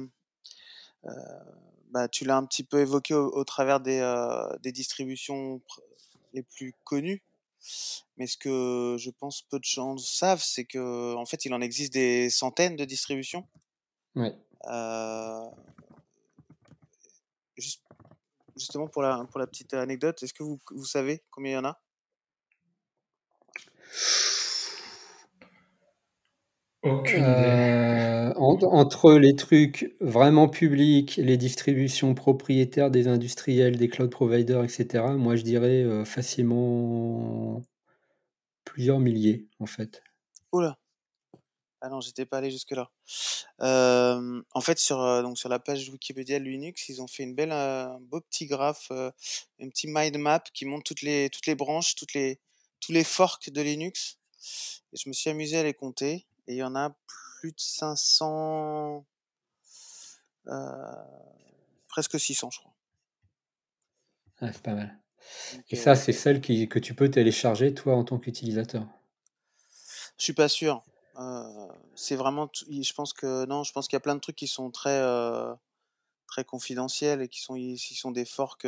bah, 1.92 2.08
tu 2.08 2.26
l'as 2.26 2.38
un 2.38 2.46
petit 2.46 2.64
peu 2.64 2.80
évoqué 2.80 3.14
au, 3.14 3.44
travers 3.44 3.80
des, 3.80 4.00
euh, 4.00 4.58
des, 4.60 4.72
distributions 4.72 5.62
les 6.34 6.44
plus 6.44 6.74
connues. 6.84 7.22
Mais 8.18 8.28
ce 8.28 8.38
que 8.38 8.96
je 8.98 9.10
pense 9.12 9.42
peu 9.44 9.60
de 9.60 9.64
gens 9.64 9.98
savent, 9.98 10.42
c'est 10.42 10.66
que 10.66 11.14
en 11.16 11.26
fait, 11.26 11.46
il 11.46 11.54
en 11.54 11.62
existe 11.62 11.94
des 11.94 12.30
centaines 12.30 12.76
de 12.76 12.86
distributions. 12.86 13.46
Ouais. 14.16 14.34
Euh, 14.68 15.46
justement 18.56 18.88
pour 18.88 19.02
la, 19.02 19.26
pour 19.30 19.40
la 19.40 19.48
petite 19.48 19.74
anecdote, 19.74 20.24
est-ce 20.24 20.34
que 20.34 20.44
vous, 20.44 20.60
vous 20.72 20.86
savez 20.86 21.22
combien 21.30 21.52
il 21.52 21.56
y 21.56 21.58
en 21.58 21.66
a? 21.66 21.80
Euh, 26.84 27.71
entre 28.64 29.14
les 29.14 29.36
trucs 29.36 29.96
vraiment 30.00 30.48
publics, 30.50 31.18
les 31.18 31.38
distributions 31.38 32.14
propriétaires 32.14 32.92
des 32.92 33.08
industriels, 33.08 33.78
des 33.78 33.88
cloud 33.88 34.10
providers, 34.10 34.64
etc., 34.64 35.04
moi 35.18 35.36
je 35.36 35.44
dirais 35.44 35.84
euh, 35.84 36.06
facilement 36.06 37.62
plusieurs 38.66 39.00
milliers 39.00 39.48
en 39.60 39.66
fait. 39.66 40.04
Oula. 40.52 40.78
Ah 41.82 41.90
non, 41.90 42.00
j'étais 42.00 42.26
pas 42.26 42.38
allé 42.38 42.52
jusque 42.52 42.72
là. 42.72 42.92
Euh, 43.62 44.42
en 44.54 44.62
fait, 44.62 44.78
sur 44.78 44.98
donc 45.24 45.40
sur 45.40 45.50
la 45.50 45.58
page 45.58 45.90
Wikipédia 45.90 46.38
Linux, 46.38 46.90
ils 46.90 47.02
ont 47.02 47.08
fait 47.08 47.24
une 47.24 47.34
belle, 47.34 47.52
un 47.52 48.00
beau 48.02 48.22
petit 48.22 48.46
graphe, 48.46 48.92
un 48.92 49.70
petit 49.70 49.88
mind 49.88 50.16
map 50.18 50.44
qui 50.54 50.66
montre 50.66 50.84
toutes 50.84 51.02
les 51.02 51.30
toutes 51.32 51.48
les 51.48 51.56
branches, 51.56 51.96
toutes 51.96 52.14
les 52.14 52.40
tous 52.82 52.92
les 52.92 53.04
forks 53.04 53.50
de 53.50 53.62
Linux. 53.62 54.20
Et 54.94 54.98
je 54.98 55.10
me 55.10 55.14
suis 55.14 55.30
amusé 55.30 55.58
à 55.58 55.64
les 55.64 55.74
compter. 55.74 56.26
Et 56.48 56.54
il 56.54 56.58
y 56.58 56.64
en 56.64 56.76
a 56.76 56.96
de 57.50 57.60
500, 57.60 59.06
euh, 60.48 60.56
presque 61.88 62.20
600, 62.20 62.50
je 62.52 62.60
crois. 62.60 62.74
c'est 64.40 64.62
pas 64.62 64.74
mal. 64.74 64.98
Et 65.70 65.76
ça, 65.76 65.92
euh, 65.92 65.96
c'est 65.96 66.14
celle 66.14 66.42
qui, 66.42 66.68
que 66.68 66.80
tu 66.80 66.96
peux 66.96 67.10
télécharger, 67.10 67.74
toi, 67.74 67.96
en 67.96 68.04
tant 68.04 68.18
qu'utilisateur? 68.18 68.86
Je 70.18 70.24
suis 70.24 70.34
pas 70.34 70.50
sûr. 70.50 70.84
Euh, 71.18 71.68
c'est 71.96 72.16
vraiment, 72.16 72.50
je 72.54 72.94
pense 72.94 73.14
que 73.14 73.46
non, 73.46 73.64
je 73.64 73.72
pense 73.72 73.88
qu'il 73.88 73.96
y 73.96 73.98
a 73.98 74.02
plein 74.02 74.16
de 74.16 74.20
trucs 74.20 74.36
qui 74.36 74.48
sont 74.48 74.72
très, 74.72 75.02
très 76.28 76.44
confidentiels 76.44 77.22
et 77.22 77.28
qui 77.28 77.42
sont, 77.42 77.56
ils, 77.56 77.78
sont 77.78 78.12
des 78.12 78.26
forks. 78.26 78.68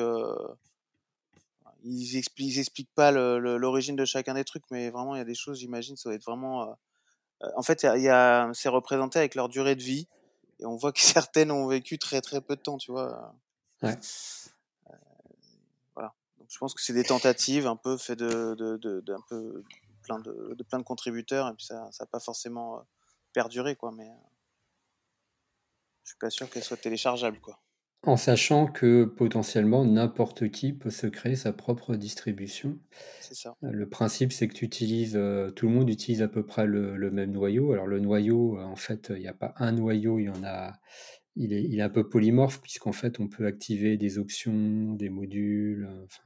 ils 1.84 2.18
expliquent, 2.18 2.58
expliquent 2.58 2.94
pas 2.94 3.12
l'origine 3.12 3.96
de 3.96 4.06
chacun 4.06 4.36
des 4.36 4.44
trucs, 4.44 4.70
mais 4.70 4.90
vraiment, 4.90 5.16
il 5.16 5.20
y 5.20 5.22
a 5.22 5.26
des 5.26 5.36
choses, 5.36 5.60
j'imagine, 5.60 5.96
ça 5.96 6.10
va 6.10 6.16
être 6.16 6.26
vraiment 6.26 6.78
en 7.56 7.64
fait, 7.64 7.84
il 7.84 8.02
y 8.02 8.56
c'est 8.56 8.70
représenté 8.70 9.20
avec 9.20 9.36
leur 9.36 9.50
durée 9.50 9.76
de 9.76 9.84
vie. 9.84 10.08
Et 10.60 10.66
on 10.66 10.76
voit 10.76 10.92
que 10.92 11.02
certaines 11.02 11.52
ont 11.52 11.68
vécu 11.68 11.98
très 11.98 12.22
très 12.22 12.42
peu 12.42 12.56
de 12.56 12.62
temps, 12.62 12.78
tu 12.78 12.92
vois. 12.92 13.34
Ouais. 13.82 13.98
voilà. 15.94 16.14
Donc, 16.38 16.48
je 16.50 16.58
pense 16.58 16.74
que 16.74 16.82
c'est 16.82 16.94
des 16.94 17.04
tentatives 17.04 17.68
un 17.68 17.76
peu 17.76 17.98
fait 17.98 18.16
de, 18.16 18.56
de, 18.56 19.16
peu 19.30 19.64
plein 20.04 20.20
de, 20.20 20.54
de 20.58 20.64
plein 20.64 20.80
de 20.80 20.84
contributeurs 20.84 21.50
et 21.50 21.54
puis 21.54 21.66
ça 21.66 21.90
n'a 22.00 22.06
pas 22.06 22.20
forcément 22.20 22.86
perduré 23.34 23.76
quoi, 23.76 23.92
mais 23.92 24.10
je 26.04 26.10
suis 26.12 26.18
pas 26.18 26.30
sûr 26.30 26.50
qu'elle 26.50 26.64
soit 26.64 26.78
téléchargeable 26.78 27.40
quoi. 27.40 27.60
En 28.06 28.18
sachant 28.18 28.68
que 28.68 29.06
potentiellement 29.06 29.86
n'importe 29.86 30.50
qui 30.50 30.74
peut 30.74 30.90
se 30.90 31.08
créer 31.08 31.36
sa 31.36 31.54
propre 31.54 31.96
distribution. 31.96 32.78
C'est 33.22 33.34
ça. 33.34 33.56
Le 33.62 33.88
principe, 33.88 34.34
c'est 34.34 34.50
que 34.50 34.54
tu 34.54 34.66
utilises, 34.66 35.16
euh, 35.16 35.52
tout 35.52 35.68
le 35.68 35.74
monde 35.74 35.90
utilise 35.90 36.22
à 36.22 36.28
peu 36.28 36.46
près 36.46 36.66
le, 36.68 36.98
le 36.98 37.12
même 37.12 37.32
noyau. 37.32 37.72
Alors 37.72 37.88
le 37.88 38.00
noyau, 38.02 38.60
euh, 38.60 38.64
en 38.64 38.76
fait, 38.76 39.12
il 39.16 39.22
n'y 39.22 39.28
a 39.28 39.34
pas 39.34 39.54
un 39.58 39.72
noyau, 39.72 40.20
il 40.20 40.26
y 40.26 40.30
en 40.30 40.44
a, 40.44 40.74
il 41.38 41.54
est, 41.54 41.64
il 41.64 41.80
est 41.80 41.82
un 41.82 41.90
peu 41.90 42.10
polymorphe 42.10 42.62
puisqu'en 42.62 42.92
fait, 42.92 43.22
on 43.22 43.30
peut 43.30 43.46
activer 43.46 43.96
des 43.98 44.18
options, 44.20 44.94
des 44.96 45.10
modules. 45.10 45.86
euh, 45.90 46.04
enfin, 46.04 46.24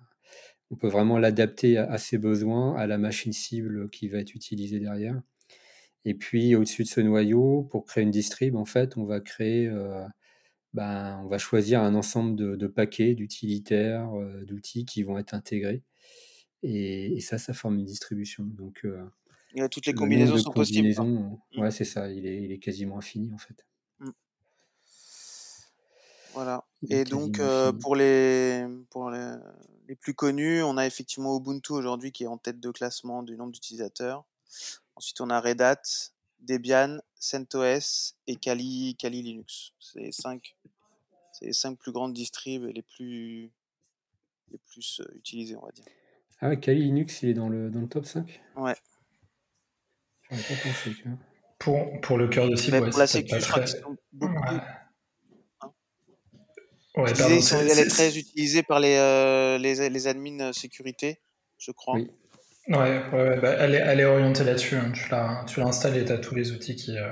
on 0.71 0.77
peut 0.77 0.89
vraiment 0.89 1.19
l'adapter 1.19 1.77
à, 1.77 1.91
à 1.91 1.97
ses 1.99 2.17
besoins, 2.17 2.75
à 2.75 2.87
la 2.87 2.97
machine 2.97 3.33
cible 3.33 3.89
qui 3.91 4.09
va 4.09 4.19
être 4.19 4.35
utilisée 4.35 4.79
derrière. 4.79 5.21
Et 6.05 6.15
puis 6.15 6.55
au-dessus 6.55 6.83
de 6.83 6.87
ce 6.87 7.01
noyau, 7.01 7.63
pour 7.71 7.85
créer 7.85 8.03
une 8.03 8.11
distrib, 8.11 8.55
en 8.55 8.65
fait, 8.65 8.97
on 8.97 9.05
va 9.05 9.19
créer 9.19 9.67
euh, 9.67 10.03
ben, 10.73 11.19
on 11.23 11.27
va 11.27 11.37
choisir 11.37 11.81
un 11.81 11.95
ensemble 11.95 12.35
de, 12.35 12.55
de 12.55 12.67
paquets, 12.67 13.15
d'utilitaires, 13.15 14.13
euh, 14.13 14.43
d'outils 14.45 14.85
qui 14.85 15.03
vont 15.03 15.17
être 15.17 15.33
intégrés. 15.33 15.83
Et, 16.63 17.17
et, 17.17 17.19
ça, 17.19 17.37
ça 17.37 17.53
forme 17.53 17.79
une 17.79 17.85
distribution. 17.85 18.43
Donc, 18.43 18.81
euh, 18.85 19.03
et 19.55 19.69
toutes 19.69 19.85
les 19.85 19.93
combinaisons 19.93 20.37
sont 20.37 20.51
possibles. 20.51 20.93
Quoi. 20.93 21.63
Ouais, 21.63 21.71
c'est 21.71 21.85
ça. 21.85 22.11
Il 22.11 22.25
est, 22.25 22.43
il 22.43 22.51
est, 22.51 22.59
quasiment 22.59 22.97
infini 22.97 23.33
en 23.33 23.37
fait. 23.37 23.65
Mm. 23.99 24.09
Voilà. 26.33 26.63
Et 26.89 27.03
donc, 27.03 27.39
euh, 27.39 27.71
pour, 27.71 27.95
les, 27.95 28.67
pour 28.91 29.09
les, 29.09 29.33
les, 29.87 29.95
plus 29.95 30.13
connus, 30.13 30.61
on 30.61 30.77
a 30.77 30.85
effectivement 30.85 31.37
Ubuntu 31.37 31.71
aujourd'hui 31.71 32.11
qui 32.11 32.23
est 32.23 32.27
en 32.27 32.37
tête 32.37 32.59
de 32.59 32.71
classement 32.71 33.23
du 33.23 33.35
nombre 33.35 33.51
d'utilisateurs. 33.51 34.25
Ensuite, 34.95 35.21
on 35.21 35.29
a 35.29 35.39
Red 35.39 35.61
Hat, 35.61 35.81
Debian, 36.39 36.99
CentOS 37.19 38.15
et 38.27 38.35
Kali, 38.35 38.95
Kali 38.97 39.21
Linux. 39.21 39.73
C'est 39.79 39.99
les 39.99 40.11
cinq, 40.11 40.55
c'est 41.33 41.45
les 41.45 41.53
cinq 41.53 41.77
plus 41.77 41.91
grandes 41.91 42.13
distribs 42.13 42.65
et 42.65 42.73
les 42.73 42.81
plus, 42.81 43.51
les 44.51 44.57
plus 44.69 45.01
euh, 45.01 45.17
utilisées, 45.17 45.55
on 45.55 45.65
va 45.65 45.71
dire. 45.71 45.85
Ah 46.39 46.49
ouais, 46.49 46.59
Kali 46.59 46.83
Linux, 46.83 47.23
il 47.23 47.29
est 47.29 47.33
dans 47.33 47.49
le, 47.49 47.69
dans 47.69 47.81
le 47.81 47.87
top 47.87 48.05
5 48.05 48.41
Ouais. 48.55 48.75
J'aurais 50.29 50.41
pas 50.43 50.55
pensé, 50.63 50.93
tu 50.93 51.03
vois. 51.07 51.17
Pour, 51.57 52.01
pour 52.01 52.17
le 52.17 52.27
cœur 52.27 52.49
de 52.49 52.55
cible, 52.55 52.77
ouais, 52.77 52.89
pour 52.89 52.99
la 52.99 53.07
sécu, 53.07 53.39
je 53.39 53.47
crois 53.47 53.63
qu'ils 53.63 53.79
sont 53.79 53.97
beaucoup. 54.11 54.33
Ouais. 54.33 54.59
Hein 55.61 55.73
Ouais, 56.95 57.13
disais, 57.13 57.55
elle 57.55 57.79
est 57.79 57.89
très 57.89 58.17
utilisée 58.17 58.63
par 58.63 58.79
les, 58.79 58.95
euh, 58.95 59.59
les, 59.59 59.89
les 59.89 60.07
admins 60.07 60.51
sécurité, 60.51 61.19
je 61.59 61.71
crois. 61.71 61.95
Oui. 61.95 62.09
Ouais, 62.67 63.01
ouais, 63.13 63.29
ouais 63.29 63.39
bah, 63.39 63.55
elle, 63.59 63.75
est, 63.75 63.83
elle 63.85 63.99
est 63.99 64.05
orientée 64.05 64.43
là-dessus. 64.43 64.75
Hein. 64.75 64.91
Tu 64.93 65.09
l'as, 65.09 65.45
tu 65.47 65.59
l'as 65.59 65.67
installé, 65.67 66.03
tu 66.03 66.11
as 66.11 66.17
tous 66.17 66.35
les 66.35 66.51
outils 66.51 66.75
qui, 66.75 66.97
euh, 66.97 67.11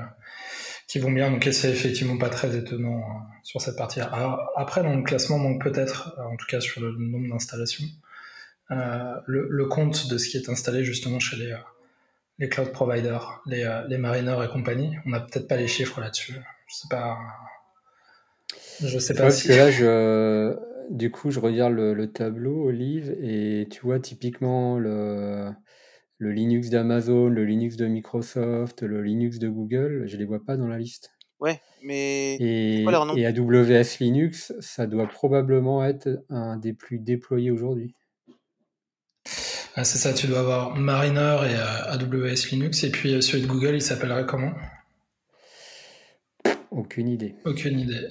qui 0.88 1.00
vont 1.00 1.12
bien. 1.12 1.32
Donc, 1.32 1.48
c'est 1.52 1.70
effectivement 1.70 2.18
pas 2.18 2.30
très 2.30 2.56
étonnant 2.56 2.98
euh, 2.98 3.20
sur 3.44 3.62
cette 3.62 3.78
partie-là. 3.78 4.06
Alors, 4.08 4.52
après, 4.56 4.84
dans 4.84 4.94
le 4.94 5.04
classement, 5.04 5.38
manque 5.38 5.64
peut-être, 5.64 6.16
euh, 6.20 6.24
en 6.24 6.36
tout 6.36 6.46
cas 6.48 6.60
sur 6.60 6.82
le 6.82 6.92
nombre 6.98 7.30
d'installations, 7.30 7.86
euh, 8.72 9.14
le, 9.26 9.48
le, 9.50 9.66
compte 9.66 10.08
de 10.08 10.18
ce 10.18 10.28
qui 10.28 10.38
est 10.38 10.50
installé 10.50 10.84
justement 10.84 11.20
chez 11.20 11.38
les, 11.38 11.56
les 12.40 12.50
cloud 12.50 12.72
providers, 12.72 13.42
les, 13.46 13.82
les 13.88 13.98
mariners 13.98 14.44
et 14.44 14.48
compagnie. 14.48 14.96
On 15.06 15.10
n'a 15.10 15.20
peut-être 15.20 15.48
pas 15.48 15.58
les 15.58 15.68
chiffres 15.68 16.02
là-dessus. 16.02 16.34
Je 16.68 16.76
sais 16.76 16.88
pas. 16.90 17.18
Je 18.84 19.00
sais 19.00 19.14
pas. 19.14 19.30
Si... 19.30 19.48
que 19.48 19.54
là, 19.54 19.72
je 19.72 20.56
du 20.90 21.12
coup, 21.12 21.32
je 21.32 21.40
regarde 21.40 21.74
le, 21.74 21.94
le, 21.94 22.12
tableau, 22.12 22.68
Olive, 22.68 23.16
et 23.22 23.68
tu 23.70 23.82
vois 23.82 24.00
typiquement 24.00 24.78
le, 24.78 25.50
le 26.18 26.32
Linux 26.32 26.70
d'Amazon, 26.70 27.28
le 27.28 27.46
Linux 27.46 27.78
de 27.78 27.88
Microsoft, 27.88 28.82
le 28.82 29.02
Linux 29.02 29.40
de 29.40 29.50
Google, 29.50 30.04
je 30.06 30.18
les 30.18 30.26
vois 30.26 30.44
pas 30.44 30.58
dans 30.58 30.68
la 30.68 30.78
liste. 30.78 31.12
Ouais, 31.40 31.62
mais 31.84 32.36
et, 32.36 32.84
et 33.16 33.26
AWS 33.26 34.00
Linux, 34.00 34.54
ça 34.60 34.88
doit 34.88 35.08
probablement 35.08 35.84
être 35.84 36.24
un 36.30 36.58
des 36.58 36.74
plus 36.74 37.00
déployés 37.00 37.52
aujourd'hui. 37.52 37.94
Ah, 39.76 39.84
c'est 39.84 39.98
ça, 39.98 40.14
tu 40.14 40.28
dois 40.28 40.40
avoir 40.40 40.76
Mariner 40.78 41.38
et 41.50 41.56
AWS 41.92 42.52
Linux, 42.52 42.84
et 42.86 42.92
puis 42.92 43.22
celui 43.22 43.44
de 43.44 43.48
Google, 43.48 43.76
il 43.76 43.82
s'appellerait 43.82 44.26
comment? 44.26 44.54
Aucune 46.72 47.10
idée. 47.10 47.36
Aucune 47.44 47.80
idée. 47.80 48.08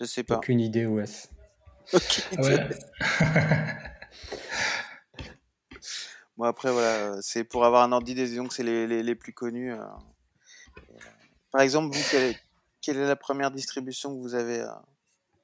Je 0.00 0.06
sais 0.06 0.24
pas. 0.24 0.38
Aucune 0.38 0.60
idée 0.60 0.86
OS. 0.86 1.28
Aucune 1.92 2.40
Ouais. 2.40 2.68
bon, 6.36 6.44
après, 6.44 6.72
voilà, 6.72 7.20
c'est 7.20 7.44
pour 7.44 7.64
avoir 7.64 7.82
un 7.82 7.92
ordre 7.92 8.06
d'idée, 8.06 8.24
disons 8.24 8.48
que 8.48 8.54
c'est 8.54 8.62
les, 8.62 8.86
les, 8.86 9.02
les, 9.02 9.14
plus 9.14 9.34
connus. 9.34 9.72
Euh... 9.72 9.84
Par 11.50 11.60
exemple, 11.60 11.94
vous, 11.94 12.02
quelle 12.10 12.30
est, 12.30 12.38
quelle 12.80 12.96
est, 12.96 13.06
la 13.06 13.16
première 13.16 13.50
distribution 13.50 14.16
que 14.16 14.20
vous 14.20 14.34
avez 14.34 14.60
euh... 14.60 14.68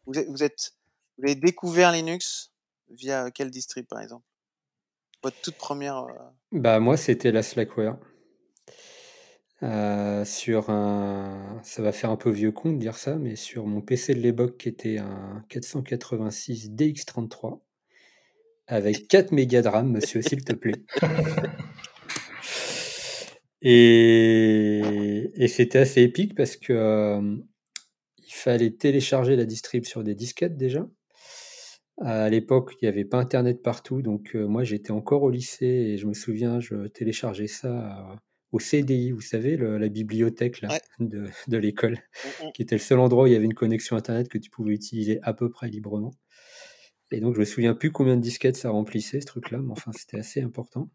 vous, 0.07 0.19
êtes, 0.19 0.29
vous, 0.29 0.43
êtes, 0.43 0.73
vous 1.19 1.25
avez 1.25 1.35
découvert 1.35 1.93
Linux 1.93 2.51
via 2.91 3.31
quelle 3.31 3.51
distrib, 3.51 3.87
par 3.87 4.01
exemple? 4.01 4.25
Votre 5.23 5.39
toute 5.43 5.57
première. 5.57 5.99
euh, 5.99 6.13
Bah, 6.53 6.81
moi, 6.81 6.97
c'était 6.97 7.33
la 7.33 7.43
Slackware. 7.43 7.99
Euh, 9.63 10.25
sur 10.27 10.69
un, 10.69 11.61
ça 11.63 11.81
va 11.83 11.93
faire 11.93 12.11
un 12.11 12.17
peu 12.17 12.31
vieux 12.31 12.53
con 12.53 12.73
de 12.73 12.79
dire 12.79 12.97
ça, 12.97 13.17
mais 13.17 13.37
sur 13.37 13.67
mon 13.67 13.81
PC 13.81 14.15
de 14.15 14.21
l'époque 14.21 14.59
qui 14.59 14.69
était 14.69 14.99
un 14.99 15.45
486 15.49 16.73
DX33 16.73 17.61
avec 18.67 19.09
4 19.09 19.33
mégas 19.33 19.63
de 19.63 19.69
RAM, 19.69 19.91
monsieur, 19.91 20.21
s'il 20.23 20.45
te 20.45 20.53
plaît. 20.53 20.83
Et, 23.63 25.33
et 25.35 25.49
c'était 25.49 25.79
assez 25.79 26.03
épique 26.03 26.35
parce 26.35 26.57
que 26.57 26.73
euh, 26.73 27.37
il 28.19 28.33
fallait 28.33 28.71
télécharger 28.71 29.37
la 29.37 29.45
distrib 29.45 29.85
sur 29.85 30.05
des 30.05 30.15
disquettes 30.15 30.57
déjà. 30.57 30.87
À 31.99 32.29
l'époque, 32.29 32.75
il 32.81 32.85
n'y 32.85 32.89
avait 32.89 33.07
pas 33.07 33.19
Internet 33.19 33.63
partout, 33.63 34.03
donc 34.03 34.37
euh, 34.37 34.47
moi 34.47 34.65
j'étais 34.65 34.91
encore 34.91 35.23
au 35.23 35.31
lycée 35.31 35.67
et 35.67 35.97
je 35.97 36.07
me 36.07 36.13
souviens, 36.13 36.61
je 36.61 36.89
téléchargeais 36.89 37.47
ça. 37.47 38.19
Au 38.57 38.59
CDI, 38.59 39.11
vous 39.11 39.21
savez, 39.21 39.59
le, 39.59 39.77
la 39.77 39.89
bibliothèque 39.91 40.63
là, 40.63 40.71
ouais. 40.71 40.81
de, 40.99 41.29
de 41.47 41.59
l'école, 41.59 41.99
Mm-mm. 42.25 42.53
qui 42.53 42.63
était 42.63 42.75
le 42.75 42.81
seul 42.81 42.99
endroit 42.99 43.25
où 43.25 43.27
il 43.27 43.35
y 43.35 43.37
avait 43.37 43.45
une 43.45 43.53
connexion 43.53 43.97
Internet 43.97 44.29
que 44.29 44.39
tu 44.39 44.49
pouvais 44.49 44.73
utiliser 44.73 45.19
à 45.23 45.35
peu 45.35 45.51
près 45.51 45.69
librement. 45.69 46.15
Et 47.11 47.21
donc, 47.21 47.35
je 47.35 47.41
me 47.41 47.45
souviens 47.45 47.75
plus 47.75 47.93
combien 47.93 48.17
de 48.17 48.23
disquettes 48.23 48.57
ça 48.57 48.71
remplissait, 48.71 49.21
ce 49.21 49.27
truc-là, 49.27 49.59
mais 49.59 49.73
enfin, 49.73 49.91
c'était 49.93 50.19
assez 50.19 50.41
important. 50.41 50.89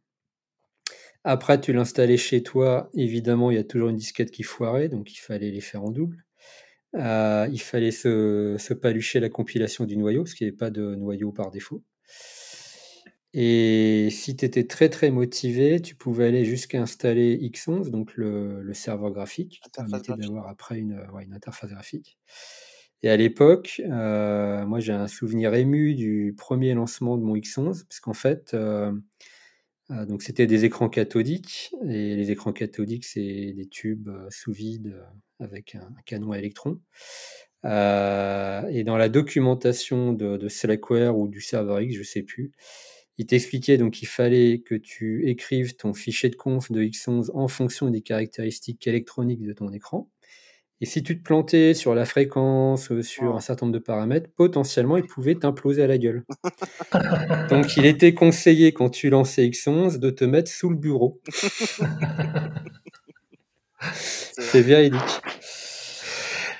Après, 1.24 1.62
tu 1.62 1.72
l'installais 1.72 2.18
chez 2.18 2.42
toi. 2.42 2.90
Évidemment, 2.96 3.52
il 3.52 3.58
y 3.58 3.60
a 3.60 3.64
toujours 3.64 3.90
une 3.90 3.96
disquette 3.96 4.32
qui 4.32 4.42
foirait, 4.42 4.90
donc 4.90 5.14
il 5.14 5.20
fallait 5.20 5.52
les 5.52 5.62
faire 5.62 5.84
en 5.84 5.92
double. 5.92 6.26
Euh, 6.96 7.48
il 7.52 7.62
fallait 7.62 7.92
se, 7.92 8.56
se 8.58 8.74
palucher 8.74 9.20
la 9.20 9.30
compilation 9.30 9.86
du 9.86 9.98
noyau, 9.98 10.24
parce 10.24 10.34
qu'il 10.34 10.48
n'y 10.48 10.50
avait 10.50 10.58
pas 10.58 10.72
de 10.72 10.96
noyau 10.96 11.32
par 11.32 11.52
défaut. 11.52 11.84
Et 13.34 14.10
si 14.12 14.36
tu 14.36 14.44
étais 14.44 14.66
très 14.68 14.90
très 14.90 15.10
motivé, 15.10 15.82
tu 15.82 15.96
pouvais 15.96 16.28
aller 16.28 16.44
jusqu'à 16.44 16.82
installer 16.82 17.38
X11, 17.38 17.90
donc 17.90 18.16
le, 18.18 18.62
le 18.62 18.74
serveur 18.74 19.12
graphique, 19.12 19.62
qui 19.64 19.70
permettait 19.70 20.14
d'avoir 20.18 20.50
après 20.50 20.80
une, 20.80 21.00
ouais, 21.14 21.24
une, 21.24 21.34
interface 21.34 21.70
graphique. 21.70 22.18
Et 23.04 23.10
à 23.10 23.16
l'époque, 23.16 23.82
euh, 23.90 24.66
moi 24.66 24.80
j'ai 24.82 24.92
un 24.92 25.08
souvenir 25.08 25.54
ému 25.54 25.96
du 25.96 26.36
premier 26.38 26.74
lancement 26.74 27.18
de 27.18 27.24
mon 27.24 27.36
X11, 27.36 27.86
parce 27.88 28.00
qu'en 28.02 28.14
fait, 28.14 28.54
euh, 28.54 28.92
euh, 29.92 30.06
donc 30.06 30.24
c'était 30.24 30.48
des 30.48 30.66
écrans 30.66 30.90
cathodiques, 30.90 31.74
et 31.88 32.18
les 32.18 32.32
écrans 32.32 32.52
cathodiques 32.54 33.06
c'est 33.06 33.54
des 33.54 33.68
tubes 33.70 34.10
sous 34.30 34.52
vide 34.52 34.94
avec 35.40 35.76
un, 35.76 35.84
un 35.84 36.02
canon 36.06 36.34
à 36.34 36.38
électrons. 36.38 36.82
et 37.64 38.84
dans 38.84 38.98
la 38.98 39.10
documentation 39.10 40.12
de, 40.12 40.36
de 40.36 40.50
Slackware 40.50 41.18
ou 41.18 41.30
du 41.30 41.40
serveur 41.40 41.80
X, 41.82 41.96
je 41.96 42.04
sais 42.04 42.24
plus, 42.24 42.52
il 43.18 43.26
t'expliquait 43.26 43.78
donc 43.78 43.94
qu'il 43.94 44.08
fallait 44.08 44.60
que 44.60 44.76
tu 44.76 45.28
écrives 45.30 45.76
ton 45.76 45.94
fichier 45.94 46.30
de 46.30 46.36
conf 46.36 46.72
de 46.72 46.84
X11 46.84 47.32
en 47.34 47.48
fonction 47.48 47.90
des 47.90 48.02
caractéristiques 48.02 48.86
électroniques 48.88 49.44
de 49.44 49.54
ton 49.54 49.72
écran. 49.72 50.10
Et 50.84 50.88
si 50.88 51.04
tu 51.04 51.16
te 51.16 51.22
plantais 51.24 51.76
sur 51.76 51.94
la 51.94 52.06
fréquence, 52.06 52.92
sur 53.04 53.34
Oh. 53.34 53.36
un 53.36 53.40
certain 53.40 53.68
nombre 53.68 53.78
de 53.78 53.84
paramètres, 53.84 54.32
potentiellement, 54.36 54.98
il 54.98 55.06
pouvait 55.06 55.36
t'imploser 55.36 55.84
à 55.84 55.88
la 55.88 56.00
gueule. 56.00 56.24
donc, 57.52 57.78
il 57.78 57.86
était 57.86 58.16
conseillé, 58.16 58.74
quand 58.74 58.90
tu 58.90 59.12
lançais 59.12 59.46
X11, 59.48 60.00
de 60.00 60.10
te 60.10 60.26
mettre 60.26 60.50
sous 60.50 60.72
le 60.72 60.76
bureau. 60.78 61.22
C'est 63.92 64.62
véridique. 64.62 65.02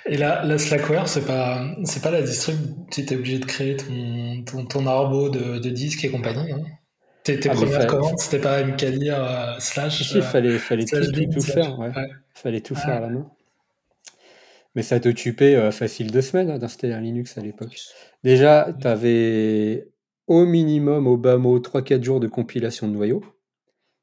Et 0.06 0.18
là, 0.18 0.44
la 0.46 0.58
Slackware, 0.58 1.08
c'est 1.08 1.26
pas, 1.26 1.64
c'est 1.86 2.02
pas 2.02 2.12
la 2.12 2.22
distrib, 2.22 2.58
tu 2.92 3.02
étais 3.02 3.16
obligé 3.16 3.40
de 3.40 3.46
créer 3.46 3.78
ton, 3.78 4.44
ton, 4.44 4.66
ton 4.66 4.88
arbo 4.88 5.30
de, 5.30 5.60
de 5.60 5.70
disques 5.70 6.04
et 6.04 6.10
compagnie. 6.10 6.52
Hein. 6.52 6.64
Tes, 7.24 7.40
tes 7.40 7.50
Ah, 7.50 7.54
premières 7.54 7.86
commandes, 7.86 8.18
c'était 8.18 8.40
pas 8.42 8.64
MKDir 8.64 9.24
euh, 9.24 9.60
slash. 9.60 10.02
Si, 10.02 10.16
il 10.16 10.22
euh, 10.22 10.24
fallait, 10.24 10.58
fallait 10.58 10.86
tout, 10.86 10.96
slash 10.96 11.30
tout, 11.34 11.42
faire. 11.42 11.78
Ouais. 11.80 11.90
ouais. 11.90 12.10
fallait 12.34 12.62
tout 12.62 12.74
Ah. 12.78 12.82
faire 12.82 12.96
à 12.96 13.00
la 13.02 13.10
main. 13.10 13.32
Mais 14.74 14.82
ça 14.82 15.00
t'occupait 15.00 15.56
euh, 15.56 15.70
facile 15.72 16.12
deux 16.12 16.22
semaines 16.22 16.50
hein, 16.50 16.58
d'installer 16.58 16.94
un 16.94 17.02
Linux 17.02 17.38
à 17.38 17.42
l'époque. 17.42 17.78
Déjà, 18.24 18.74
tu 18.80 18.88
avais 18.88 19.90
au 20.28 20.46
minimum, 20.46 21.08
au 21.08 21.18
bas 21.18 21.38
mot, 21.38 21.60
3-4 21.60 22.04
jours 22.04 22.20
de 22.20 22.28
compilation 22.28 22.88
de 22.88 22.94
noyaux. 22.94 23.22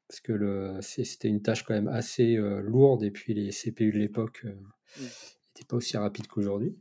Parce 0.07 0.21
que 0.21 0.79
c'était 0.81 1.27
une 1.27 1.41
tâche 1.41 1.63
quand 1.63 1.73
même 1.73 1.87
assez 1.87 2.35
euh, 2.35 2.61
lourde 2.61 3.03
et 3.03 3.11
puis 3.11 3.33
les 3.33 3.51
CPU 3.51 3.91
de 3.91 3.97
l'époque 3.99 4.43
n'étaient 4.43 5.13
euh, 5.61 5.65
pas 5.67 5.75
aussi 5.77 5.97
rapides 5.97 6.27
qu'aujourd'hui. 6.27 6.77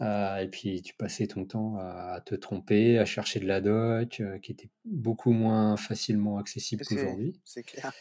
et 0.00 0.48
puis 0.50 0.82
tu 0.82 0.94
passais 0.94 1.26
ton 1.26 1.44
temps 1.44 1.76
à, 1.78 2.20
te 2.24 2.34
tromper, 2.34 2.98
à 2.98 3.04
chercher 3.04 3.40
de 3.40 3.46
la 3.46 3.60
doc, 3.60 4.22
qui 4.42 4.52
était 4.52 4.70
beaucoup 4.84 5.32
moins 5.32 5.76
facilement 5.76 6.38
accessible 6.38 6.84
qu'aujourd'hui. 6.84 7.40
C'est 7.44 7.62
clair. 7.62 7.92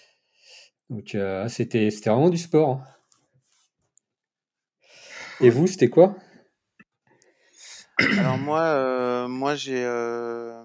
Donc 0.90 1.16
c'était 1.48 1.90
vraiment 1.90 2.30
du 2.30 2.38
sport. 2.38 2.70
Hein. 2.70 2.88
Et 5.42 5.50
vous, 5.50 5.66
c'était 5.66 5.90
quoi? 5.90 6.16
Alors 7.98 8.38
moi, 8.38 8.62
euh, 8.62 9.28
moi 9.28 9.56
j'ai 9.56 9.84
euh, 9.84 10.64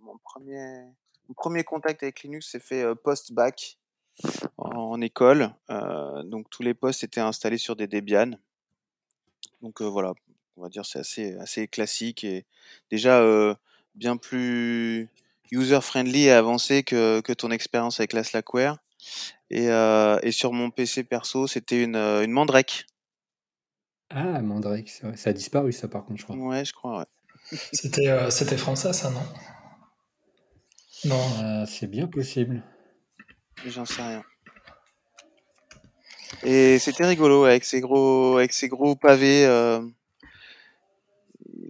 mon 0.00 0.18
premier 0.18 0.84
mon 1.28 1.34
premier 1.34 1.64
contact 1.64 2.02
avec 2.02 2.22
Linux 2.22 2.50
s'est 2.50 2.60
fait 2.60 2.82
euh, 2.82 2.94
post-bac 2.94 3.78
en, 4.74 5.00
école. 5.00 5.50
donc 6.24 6.48
tous 6.50 6.62
les 6.62 6.74
postes 6.74 7.04
étaient 7.04 7.20
installés 7.20 7.58
sur 7.58 7.76
des 7.76 7.86
Debian. 7.86 8.32
Donc 9.62 9.82
voilà, 9.82 10.14
on 10.56 10.62
va 10.62 10.68
dire 10.68 10.86
c'est 10.86 11.00
assez 11.00 11.36
assez 11.36 11.68
classique 11.68 12.24
et 12.24 12.46
déjà 12.90 13.22
bien 13.94 14.16
plus 14.16 15.08
user-friendly 15.50 16.24
et 16.24 16.32
avancé 16.32 16.82
que, 16.82 17.20
que 17.20 17.32
ton 17.32 17.50
expérience 17.50 18.00
avec 18.00 18.12
la 18.12 18.24
Slackware. 18.24 18.78
Et, 19.50 19.68
euh, 19.68 20.18
et 20.22 20.32
sur 20.32 20.52
mon 20.52 20.70
PC 20.70 21.04
perso, 21.04 21.46
c'était 21.46 21.82
une, 21.82 21.96
euh, 21.96 22.24
une 22.24 22.32
Mandrake. 22.32 22.86
Ah, 24.10 24.40
Mandrake, 24.40 24.88
ça 24.88 25.30
a 25.30 25.32
disparu 25.32 25.72
ça 25.72 25.88
par 25.88 26.04
contre, 26.04 26.20
je 26.20 26.24
crois. 26.24 26.36
Ouais, 26.36 26.64
je 26.64 26.72
crois, 26.72 27.00
ouais. 27.00 27.58
C'était 27.72 28.08
euh, 28.08 28.30
c'était 28.30 28.58
français 28.58 28.92
ça, 28.92 29.10
non? 29.10 29.22
Non. 31.04 31.66
c'est 31.66 31.86
bien 31.86 32.06
possible. 32.08 32.62
J'en 33.66 33.84
sais 33.84 34.02
rien. 34.02 34.22
Et 36.42 36.78
c'était 36.78 37.06
rigolo 37.06 37.44
avec 37.44 37.64
ces 37.64 37.80
gros, 37.80 38.36
avec 38.36 38.52
ces 38.52 38.68
gros 38.68 38.96
pavés. 38.96 39.44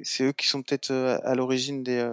c'est 0.02 0.24
eux 0.24 0.32
qui 0.32 0.46
sont 0.46 0.62
peut-être 0.62 0.92
à 0.92 1.34
l'origine 1.34 1.82
des, 1.82 2.08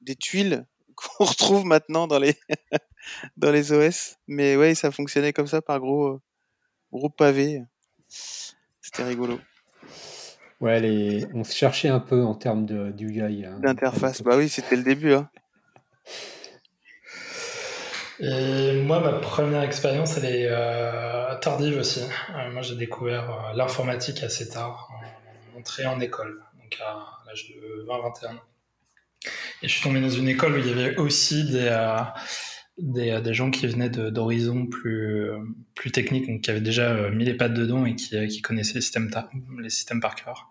des 0.00 0.16
tuiles 0.16 0.66
qu'on 0.94 1.24
retrouve 1.24 1.64
maintenant 1.64 2.06
dans 2.06 2.18
les 2.18 2.36
dans 3.36 3.50
les 3.50 3.72
OS. 3.72 4.16
Mais 4.26 4.56
ouais, 4.56 4.74
ça 4.74 4.90
fonctionnait 4.90 5.32
comme 5.32 5.46
ça 5.46 5.62
par 5.62 5.80
gros 5.80 6.06
euh, 6.08 6.20
gros 6.92 7.10
pavés. 7.10 7.62
C'était 8.08 9.04
rigolo. 9.04 9.38
Ouais, 10.60 10.80
les... 10.80 11.26
on 11.34 11.44
se 11.44 11.54
cherchait 11.54 11.88
un 11.88 12.00
peu 12.00 12.22
en 12.22 12.34
termes 12.34 12.64
de 12.64 12.90
d'UI. 12.92 13.44
Hein, 13.44 13.58
D'interface, 13.60 14.22
bah 14.22 14.36
oui, 14.36 14.48
c'était 14.48 14.76
le 14.76 14.82
début. 14.82 15.12
Hein. 15.12 15.28
Et 18.26 18.80
moi, 18.82 19.00
ma 19.00 19.12
première 19.12 19.62
expérience, 19.62 20.16
elle 20.16 20.24
est 20.24 20.46
euh, 20.48 21.34
tardive 21.40 21.78
aussi. 21.78 22.00
Euh, 22.00 22.50
moi, 22.52 22.62
j'ai 22.62 22.76
découvert 22.76 23.52
l'informatique 23.54 24.22
assez 24.22 24.48
tard, 24.48 24.88
en 25.54 25.58
entrée 25.58 25.84
en 25.86 26.00
école, 26.00 26.42
donc 26.60 26.78
à 26.80 27.22
l'âge 27.26 27.48
de 27.50 27.84
20-21 27.86 28.36
ans. 28.36 28.40
Et 29.62 29.68
je 29.68 29.72
suis 29.72 29.82
tombé 29.82 30.00
dans 30.00 30.10
une 30.10 30.28
école 30.28 30.54
où 30.54 30.58
il 30.58 30.66
y 30.66 30.72
avait 30.72 30.96
aussi 30.96 31.44
des, 31.44 31.68
euh, 31.70 31.96
des, 32.78 33.10
euh, 33.10 33.20
des, 33.20 33.34
gens 33.34 33.50
qui 33.50 33.66
venaient 33.66 33.88
d'horizons 33.88 34.66
plus, 34.66 35.30
euh, 35.30 35.38
plus 35.74 35.90
techniques, 35.90 36.26
donc 36.26 36.42
qui 36.42 36.50
avaient 36.50 36.60
déjà 36.60 37.10
mis 37.10 37.24
les 37.24 37.34
pattes 37.34 37.54
dedans 37.54 37.86
et 37.86 37.94
qui, 37.94 38.42
connaissaient 38.42 38.74
les 38.74 39.70
systèmes 39.70 40.00
par 40.00 40.14
cœur. 40.14 40.50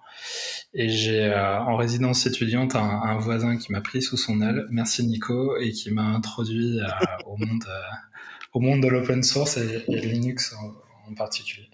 Et 0.74 0.90
j'ai 0.90 1.34
en 1.34 1.76
résidence 1.76 2.26
étudiante 2.26 2.76
un, 2.76 3.02
un 3.04 3.18
voisin 3.18 3.58
qui 3.58 3.72
m'a 3.72 3.82
pris 3.82 4.02
sous 4.02 4.18
son 4.18 4.42
aile, 4.42 4.66
merci 4.72 5.06
Nico, 5.06 5.56
et 5.58 5.72
qui 5.72 5.92
m'a 5.92 6.04
introduit 6.04 6.80
au, 7.26 7.38
monde, 7.38 7.66
au 8.54 8.60
monde 8.60 8.82
de 8.82 8.88
l'open 8.88 9.22
source 9.22 9.58
et, 9.58 9.84
Linux 9.88 10.56
en, 11.08 11.14
particulier. 11.16 11.70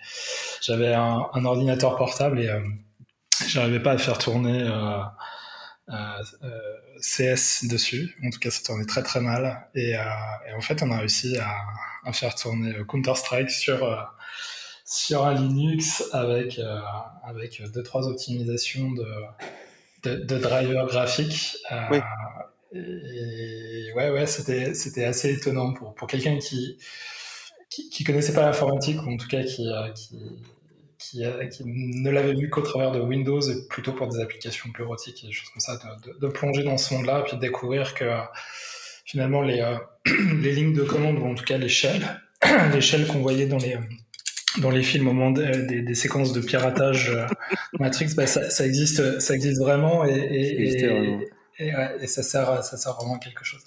J'avais 0.61 0.93
un, 0.93 1.27
un, 1.33 1.45
ordinateur 1.45 1.95
portable 1.95 2.41
et 2.41 2.49
j'arrivais 3.47 3.79
pas 3.79 3.91
à 3.91 3.97
faire 3.97 4.17
tourner 4.17 4.69
euh, 5.91 6.47
CS 7.01 7.65
dessus. 7.67 8.15
En 8.23 8.29
tout 8.29 8.39
cas, 8.39 8.51
ça 8.51 8.61
tournait 8.63 8.85
très 8.85 9.01
très 9.01 9.21
mal. 9.21 9.67
Et, 9.73 9.95
euh, 9.95 10.01
et 10.47 10.53
en 10.53 10.61
fait, 10.61 10.83
on 10.83 10.91
a 10.91 10.99
réussi 10.99 11.37
à, 11.37 11.57
à 12.05 12.13
faire 12.13 12.35
tourner 12.35 12.75
Counter-Strike 12.87 13.49
sur, 13.49 13.83
euh, 13.83 13.95
sur 14.89 15.23
un 15.23 15.35
Linux 15.35 16.03
avec, 16.13 16.59
avec 17.23 17.61
deux, 17.71 17.83
trois 17.83 18.07
optimisations 18.07 18.91
de, 18.91 19.05
de, 20.03 20.15
de 20.15 20.37
drivers 20.37 20.87
graphiques. 20.87 21.57
Oui. 21.91 21.99
Et 22.73 23.91
ouais, 23.95 24.09
ouais, 24.11 24.25
c'était, 24.25 24.73
c'était 24.73 25.05
assez 25.05 25.33
étonnant 25.33 25.73
pour, 25.73 25.93
pour 25.93 26.07
quelqu'un 26.07 26.37
qui, 26.37 26.77
qui, 27.69 27.89
qui 27.89 28.03
connaissait 28.03 28.33
pas 28.33 28.45
l'informatique, 28.45 29.01
ou 29.03 29.11
en 29.11 29.17
tout 29.17 29.27
cas 29.27 29.43
qui, 29.43 29.67
qui, 29.95 30.19
qui, 30.97 31.23
qui 31.51 31.63
ne 31.65 32.09
l'avait 32.09 32.33
vu 32.33 32.49
qu'au 32.49 32.61
travers 32.61 32.91
de 32.91 32.99
Windows 32.99 33.41
et 33.41 33.67
plutôt 33.67 33.93
pour 33.93 34.07
des 34.07 34.19
applications 34.19 34.69
bureautiques 34.69 35.23
et 35.23 35.27
des 35.27 35.33
choses 35.33 35.49
comme 35.49 35.61
ça, 35.61 35.79
de, 36.19 36.27
plonger 36.27 36.63
dans 36.63 36.77
ce 36.77 36.93
monde-là 36.93 37.19
et 37.19 37.23
puis 37.23 37.37
de 37.37 37.41
découvrir 37.41 37.93
que 37.93 38.05
finalement 39.05 39.41
les, 39.41 39.61
euh, 39.61 39.77
les 40.41 40.51
lignes 40.51 40.73
de 40.73 40.83
commande, 40.83 41.17
ou 41.19 41.25
en 41.25 41.35
tout 41.35 41.45
cas 41.45 41.57
les 41.57 41.69
shells, 41.69 42.05
les 42.73 42.81
shells 42.81 43.07
qu'on 43.07 43.21
voyait 43.21 43.47
dans 43.47 43.57
les, 43.57 43.77
dans 44.57 44.71
les 44.71 44.83
films 44.83 45.07
au 45.07 45.13
moment 45.13 45.31
des, 45.31 45.81
des, 45.81 45.95
séquences 45.95 46.33
de 46.33 46.41
piratage 46.41 47.11
euh, 47.11 47.27
Matrix, 47.79 48.13
bah, 48.15 48.27
ça, 48.27 48.49
ça, 48.49 48.65
existe, 48.65 49.19
ça 49.19 49.35
existe 49.35 49.59
vraiment 49.59 50.05
et, 50.05 50.11
et, 50.11 50.83
et, 51.59 51.73
et, 52.01 52.07
ça, 52.07 52.23
sert, 52.23 52.63
ça 52.63 52.77
sert 52.77 52.95
vraiment 52.95 53.15
à 53.15 53.19
quelque 53.19 53.45
chose. 53.45 53.61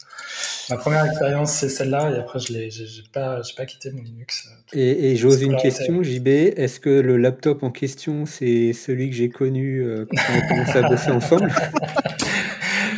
Ma 0.70 0.76
première 0.76 1.04
expérience, 1.04 1.52
c'est 1.52 1.68
celle-là, 1.68 2.10
et 2.12 2.18
après, 2.18 2.38
je 2.38 2.52
n'ai 2.52 2.68
pas, 3.12 3.40
pas 3.56 3.66
quitté 3.66 3.90
mon 3.90 4.02
Linux. 4.02 4.48
Euh, 4.74 4.78
et, 4.78 5.16
j'ose 5.16 5.42
une 5.42 5.56
question, 5.56 6.02
JB. 6.02 6.28
Est-ce 6.28 6.80
que 6.80 6.88
le 6.88 7.16
laptop 7.16 7.62
en 7.62 7.70
question, 7.70 8.26
c'est 8.26 8.72
celui 8.72 9.10
que 9.10 9.16
j'ai 9.16 9.28
connu 9.28 9.80
euh, 9.80 10.06
quand 10.08 10.22
on 10.30 10.38
a 10.38 10.48
commencé 10.48 10.78
à 10.78 10.88
bosser 10.88 11.10
ensemble? 11.10 11.52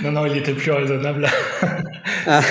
Non, 0.02 0.12
non, 0.12 0.26
il 0.26 0.36
était 0.36 0.52
plus 0.52 0.70
raisonnable. 0.70 1.26
Ah. 2.26 2.42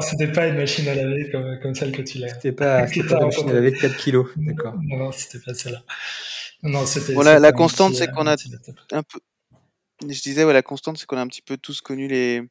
C'était 0.00 0.32
pas, 0.32 0.48
une 0.48 0.56
machine 0.56 0.88
à 0.88 0.94
laver 0.94 1.30
comme, 1.30 1.58
comme 1.62 1.74
celle 1.74 1.92
que 1.92 2.02
tu 2.02 2.18
l'as. 2.18 2.28
C'était 2.28 2.52
pas, 2.52 2.82
pas 2.82 2.92
une 2.92 3.24
machine 3.26 3.50
à 3.50 3.52
laver 3.52 3.70
de 3.72 3.78
4 3.78 3.96
kilos. 3.96 4.28
D'accord. 4.36 4.74
Non, 4.82 4.96
non, 4.96 5.12
c'était 5.12 5.38
pas 5.44 5.54
celle-là. 5.54 5.82
Non, 6.62 6.84
voilà, 7.14 7.38
la 7.38 7.52
constante, 7.52 7.94
c'est 7.94 8.10
qu'on 8.10 8.26
a 8.26 8.34
un 8.92 9.02
peu, 9.02 9.20
je 10.02 10.20
disais, 10.20 10.44
ouais, 10.44 10.52
la 10.52 10.62
constante, 10.62 10.98
c'est 10.98 11.06
qu'on 11.06 11.18
a 11.18 11.20
un 11.20 11.28
petit 11.28 11.42
peu 11.42 11.56
tous 11.56 11.80
connu 11.80 12.08
les, 12.08 12.42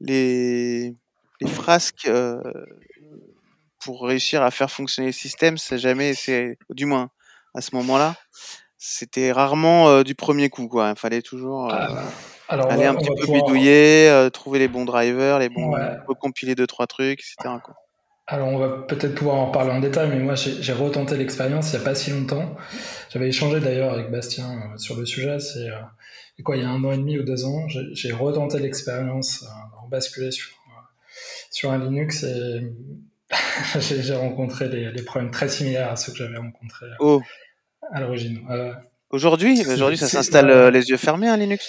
les, 0.00 0.94
les 1.40 1.48
frasques 1.48 2.06
euh, 2.06 2.40
pour 3.80 4.06
réussir 4.06 4.42
à 4.42 4.50
faire 4.50 4.70
fonctionner 4.70 5.08
le 5.08 5.12
système. 5.12 5.58
C'est 5.58 5.78
jamais, 5.78 6.14
c'est 6.14 6.58
du 6.70 6.86
moins 6.86 7.10
à 7.54 7.60
ce 7.60 7.74
moment-là, 7.76 8.16
c'était 8.78 9.32
rarement 9.32 9.88
euh, 9.88 10.02
du 10.02 10.14
premier 10.14 10.48
coup. 10.48 10.68
Quoi. 10.68 10.90
Il 10.90 10.98
fallait 10.98 11.22
toujours 11.22 11.72
euh, 11.72 11.76
ah, 11.78 12.04
aller 12.52 12.84
un 12.84 12.94
petit 12.94 13.10
peu 13.10 13.32
bidouiller, 13.32 14.28
trouver 14.32 14.58
les 14.58 14.68
bons 14.68 14.84
drivers, 14.84 15.38
les 15.38 15.48
bons, 15.48 15.74
recompiler 16.06 16.54
deux 16.54 16.66
trois 16.66 16.86
trucs, 16.86 17.20
etc. 17.20 17.56
Quoi. 17.62 17.74
Alors, 18.26 18.48
on 18.48 18.58
va 18.58 18.68
peut-être 18.68 19.14
pouvoir 19.14 19.36
en 19.36 19.50
parler 19.50 19.72
en 19.72 19.80
détail, 19.80 20.08
mais 20.08 20.18
moi, 20.18 20.34
j'ai 20.36 20.72
retenté 20.72 21.16
l'expérience 21.16 21.72
il 21.72 21.76
n'y 21.76 21.82
a 21.82 21.84
pas 21.84 21.94
si 21.94 22.10
longtemps. 22.10 22.56
J'avais 23.10 23.28
échangé 23.28 23.60
d'ailleurs 23.60 23.92
avec 23.92 24.10
Bastien 24.10 24.72
sur 24.76 24.96
le 24.96 25.04
sujet. 25.04 25.38
C'est 25.38 25.68
quoi, 26.42 26.56
il 26.56 26.62
y 26.62 26.64
a 26.64 26.70
un 26.70 26.82
an 26.84 26.92
et 26.92 26.96
demi 26.96 27.18
ou 27.18 27.24
deux 27.24 27.44
ans, 27.44 27.66
j'ai 27.68 28.12
retenté 28.12 28.58
l'expérience, 28.58 29.42
euh, 29.42 29.88
basculé 29.90 30.30
sur, 30.30 30.48
euh, 30.48 30.80
sur 31.50 31.70
un 31.70 31.78
Linux 31.78 32.24
et 32.24 32.72
j'ai 33.80 34.14
rencontré 34.14 34.68
les, 34.68 35.02
problèmes 35.02 35.30
très 35.30 35.48
similaires 35.48 35.90
à 35.90 35.96
ceux 35.96 36.12
que 36.12 36.18
j'avais 36.18 36.38
rencontrés 36.38 36.86
euh, 36.86 36.96
oh. 37.00 37.22
à 37.92 38.00
l'origine. 38.00 38.40
aujourd'hui, 39.10 39.62
aujourd'hui, 39.66 39.98
ça 39.98 40.08
s'installe 40.08 40.72
les 40.72 40.90
yeux 40.90 40.96
fermés 40.96 41.28
un 41.28 41.36
Linux? 41.36 41.68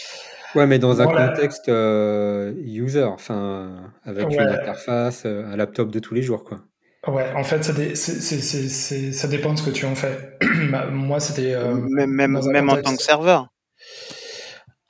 Ouais, 0.56 0.68
mais 0.68 0.80
dans 0.80 1.02
un 1.02 1.06
contexte 1.06 1.68
user, 1.68 3.04
enfin, 3.04 3.92
avec 4.04 4.30
une 4.32 4.40
interface, 4.40 5.26
un 5.26 5.56
laptop 5.56 5.92
de 5.92 6.00
tous 6.00 6.14
les 6.14 6.22
jours, 6.22 6.44
quoi. 6.44 6.60
Ouais, 7.08 7.34
en 7.36 7.44
fait, 7.44 7.64
ça, 7.64 7.74
ça 7.94 9.28
dépend 9.28 9.54
de 9.54 9.60
ce 9.60 9.64
que 9.64 9.72
tu 9.72 9.86
en 9.86 9.96
fais. 9.96 10.38
Moi, 10.92 11.20
c'était. 11.20 11.56
même 11.74 12.12
même, 12.12 12.40
même 12.46 12.70
en 12.70 12.78
tant 12.78 12.96
que 12.96 13.02
serveur. 13.02 13.50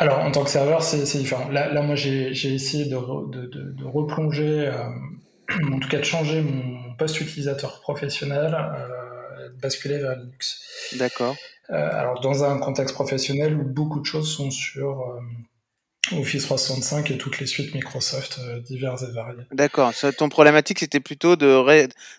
Alors, 0.03 0.19
en 0.19 0.31
tant 0.31 0.43
que 0.43 0.49
serveur, 0.49 0.83
c'est 0.83 1.17
différent. 1.17 1.47
Là, 1.49 1.71
là, 1.71 1.81
moi, 1.81 1.95
j'ai 1.95 2.31
essayé 2.53 2.85
de, 2.85 2.97
de, 3.31 3.45
de, 3.71 3.85
replonger, 3.85 4.67
euh, 4.67 4.89
en 5.73 5.79
tout 5.79 5.87
cas 5.87 5.99
de 5.99 6.03
changer 6.03 6.41
mon 6.41 6.93
poste 6.95 7.21
utilisateur 7.21 7.79
professionnel, 7.79 8.53
euh, 8.53 9.49
de 9.49 9.61
basculer 9.61 9.99
vers 9.99 10.17
Linux. 10.17 10.61
D'accord. 10.97 11.37
Euh, 11.69 11.89
alors, 11.93 12.19
dans 12.19 12.43
un 12.43 12.59
contexte 12.59 12.93
professionnel 12.93 13.55
où 13.55 13.63
beaucoup 13.63 14.01
de 14.01 14.05
choses 14.05 14.29
sont 14.29 14.51
sur, 14.51 15.21
Office 16.11 16.43
365 16.43 17.11
et 17.11 17.17
toutes 17.17 17.39
les 17.39 17.47
suites 17.47 17.73
Microsoft 17.73 18.39
euh, 18.39 18.59
diverses 18.59 19.03
et 19.03 19.11
variées. 19.11 19.43
D'accord. 19.53 19.93
Ton 20.17 20.27
problématique, 20.27 20.79
c'était 20.79 20.99
plutôt 20.99 21.37
de 21.37 21.63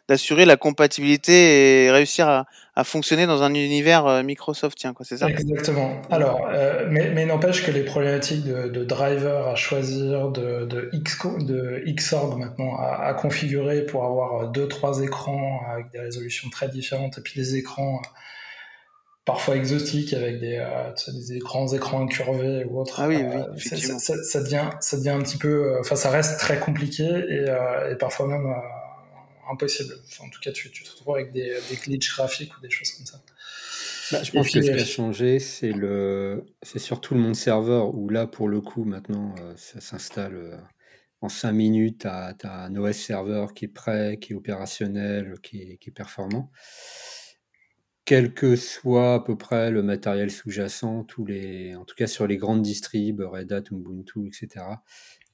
d'assurer 0.08 0.46
la 0.46 0.56
compatibilité 0.56 1.84
et 1.84 1.90
réussir 1.90 2.26
à, 2.26 2.46
à, 2.76 2.84
fonctionner 2.84 3.26
dans 3.26 3.42
un 3.42 3.52
univers 3.52 4.06
euh, 4.06 4.22
Microsoftien, 4.22 4.94
quoi, 4.94 5.04
c'est 5.04 5.18
ça? 5.18 5.28
Exactement. 5.28 6.00
Alors, 6.10 6.48
euh, 6.50 6.86
mais, 6.90 7.10
mais 7.10 7.26
n'empêche 7.26 7.62
que 7.62 7.70
les 7.70 7.82
problématiques 7.82 8.44
de, 8.44 8.68
de 8.68 8.84
driver 8.84 9.48
à 9.48 9.54
choisir, 9.54 10.30
de, 10.30 10.64
de, 10.64 10.90
de 11.44 11.84
Xorg 11.86 12.38
maintenant 12.38 12.76
à, 12.78 13.04
à, 13.04 13.12
configurer 13.12 13.84
pour 13.84 14.04
avoir 14.06 14.48
deux, 14.48 14.66
trois 14.66 15.02
écrans 15.02 15.60
avec 15.70 15.90
des 15.90 16.00
résolutions 16.00 16.48
très 16.48 16.70
différentes 16.70 17.18
et 17.18 17.20
puis 17.20 17.34
des 17.36 17.56
écrans 17.56 18.00
parfois 19.24 19.56
exotiques 19.56 20.12
avec 20.12 20.38
des, 20.38 20.58
euh, 20.58 20.92
des 21.28 21.38
grands 21.38 21.72
écrans 21.72 22.02
incurvés 22.02 22.64
ou 22.64 22.80
autre. 22.80 23.00
Ah 23.00 23.08
oui, 23.08 23.16
oui, 23.16 23.22
euh, 23.22 23.56
ça, 23.56 23.76
ça, 23.76 24.22
ça, 24.22 24.42
devient, 24.42 24.70
ça 24.80 24.96
devient 24.98 25.10
un 25.10 25.22
petit 25.22 25.38
peu, 25.38 25.48
euh, 25.48 25.80
enfin, 25.80 25.96
ça 25.96 26.10
reste 26.10 26.38
très 26.38 26.58
compliqué 26.58 27.04
et, 27.04 27.48
euh, 27.48 27.92
et 27.92 27.96
parfois 27.96 28.26
même 28.28 28.46
euh, 28.46 29.50
impossible. 29.50 29.94
Enfin, 30.06 30.24
en 30.26 30.30
tout 30.30 30.40
cas, 30.40 30.52
tu, 30.52 30.70
tu, 30.70 30.84
te 30.84 30.90
retrouves 30.90 31.14
avec 31.14 31.32
des, 31.32 31.56
des 31.70 31.76
glitches 31.76 32.14
graphiques 32.14 32.56
ou 32.56 32.60
des 32.60 32.70
choses 32.70 32.90
comme 32.90 33.06
ça. 33.06 33.20
Bah, 34.12 34.22
je 34.22 34.30
pense 34.30 34.46
puis, 34.50 34.60
que 34.60 34.66
ce 34.66 34.70
qui 34.70 34.82
a 34.82 34.84
changé, 34.84 35.38
c'est 35.38 35.72
le, 35.72 36.44
c'est 36.62 36.78
surtout 36.78 37.14
le 37.14 37.20
monde 37.20 37.36
serveur 37.36 37.94
où 37.94 38.10
là, 38.10 38.26
pour 38.26 38.48
le 38.48 38.60
coup, 38.60 38.84
maintenant, 38.84 39.34
ça 39.56 39.80
s'installe 39.80 40.60
en 41.22 41.30
5 41.30 41.52
minutes. 41.52 42.00
Tu 42.02 42.06
as, 42.06 42.36
as, 42.44 42.64
un 42.66 42.76
OS 42.76 42.94
serveur 42.94 43.54
qui 43.54 43.64
est 43.64 43.68
prêt, 43.68 44.18
qui 44.20 44.34
est 44.34 44.36
opérationnel, 44.36 45.36
qui 45.42 45.62
est, 45.62 45.76
qui 45.78 45.88
est 45.88 45.92
performant 45.94 46.50
quel 48.04 48.34
que 48.34 48.56
soit 48.56 49.14
à 49.14 49.20
peu 49.20 49.36
près 49.36 49.70
le 49.70 49.82
matériel 49.82 50.30
sous-jacent, 50.30 51.04
tous 51.04 51.24
les, 51.24 51.74
en 51.74 51.84
tout 51.84 51.94
cas 51.94 52.06
sur 52.06 52.26
les 52.26 52.36
grandes 52.36 52.62
distribs, 52.62 53.20
Red 53.20 53.52
Hat, 53.52 53.64
Ubuntu, 53.70 54.26
etc. 54.26 54.66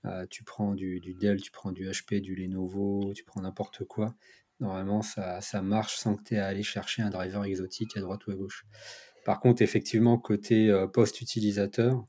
Euh, 0.04 0.24
tu 0.30 0.44
prends 0.44 0.74
du, 0.74 1.00
Dell, 1.20 1.40
tu 1.40 1.50
prends 1.50 1.72
du 1.72 1.88
HP, 1.88 2.20
du 2.20 2.34
Lenovo, 2.34 3.12
tu 3.14 3.24
prends 3.24 3.42
n'importe 3.42 3.84
quoi. 3.84 4.14
Normalement, 4.60 5.02
ça, 5.02 5.40
ça, 5.40 5.62
marche 5.62 5.96
sans 5.96 6.16
que 6.16 6.22
tu 6.22 6.34
aies 6.34 6.38
à 6.38 6.46
aller 6.46 6.62
chercher 6.62 7.02
un 7.02 7.10
driver 7.10 7.44
exotique 7.44 7.96
à 7.96 8.00
droite 8.00 8.26
ou 8.26 8.30
à 8.30 8.34
gauche. 8.34 8.66
Par 9.24 9.40
contre, 9.40 9.62
effectivement, 9.62 10.18
côté 10.18 10.70
euh, 10.70 10.86
post-utilisateur, 10.86 12.06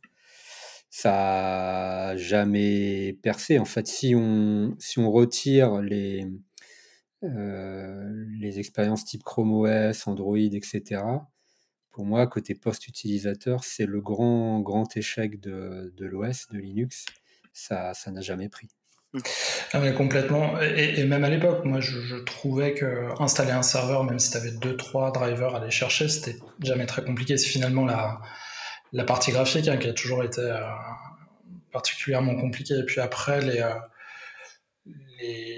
ça 0.90 1.12
n'a 1.12 2.18
jamais 2.18 3.18
percé. 3.24 3.58
En 3.58 3.66
fait, 3.66 3.88
si 3.88 4.14
on, 4.16 4.76
si 4.80 5.00
on 5.00 5.10
retire 5.12 5.82
les, 5.82 6.28
euh, 7.24 8.26
les 8.40 8.60
expériences 8.60 9.06
type 9.06 9.24
Chrome 9.24 9.54
OS, 9.54 10.08
Android, 10.08 10.38
etc. 10.38 11.02
Pour 11.92 12.06
moi, 12.06 12.26
côté 12.28 12.56
post-utilisateur, 12.56 13.64
c'est 13.64 13.86
le 13.86 14.02
grand, 14.02 14.62
grand 14.62 14.96
échec 14.96 15.40
de, 15.40 15.94
de 15.96 16.06
l'OS, 16.06 16.48
de 16.50 16.58
Linux. 16.58 17.06
Ça 17.54 17.94
ça 17.94 18.12
n'a 18.12 18.22
jamais 18.22 18.50
pris. 18.50 18.70
Ah 19.74 19.80
mais 19.80 19.94
complètement. 19.94 20.60
Et, 20.62 21.04
même 21.04 21.24
à 21.26 21.30
l'époque, 21.30 21.66
moi, 21.66 21.82
je, 21.82 22.00
je, 22.00 22.16
trouvais 22.16 22.74
que 22.74 23.10
installer 23.22 23.52
un 23.52 23.62
serveur, 23.62 24.06
même 24.06 24.20
si 24.20 24.32
tu 24.32 24.38
avais 24.38 24.52
deux, 24.52 24.78
trois 24.78 25.12
drivers 25.12 25.54
à 25.54 25.60
aller 25.62 25.72
chercher, 25.72 26.08
c'était 26.08 26.38
jamais 26.62 26.86
très 26.86 27.04
compliqué. 27.04 27.38
C'est 27.38 27.50
finalement 27.50 27.86
la, 27.86 28.22
la 28.94 29.04
partie 29.04 29.32
graphique 29.32 29.68
hein, 29.68 29.78
qui 29.78 29.90
a 29.90 29.94
toujours 29.94 30.24
été 30.24 30.42
euh, 30.42 30.60
particulièrement 31.72 32.36
compliquée. 32.36 32.76
Et 32.80 32.86
puis 32.86 33.02
après, 33.02 33.42
les, 33.42 33.60
euh, 33.60 33.74
les 35.20 35.51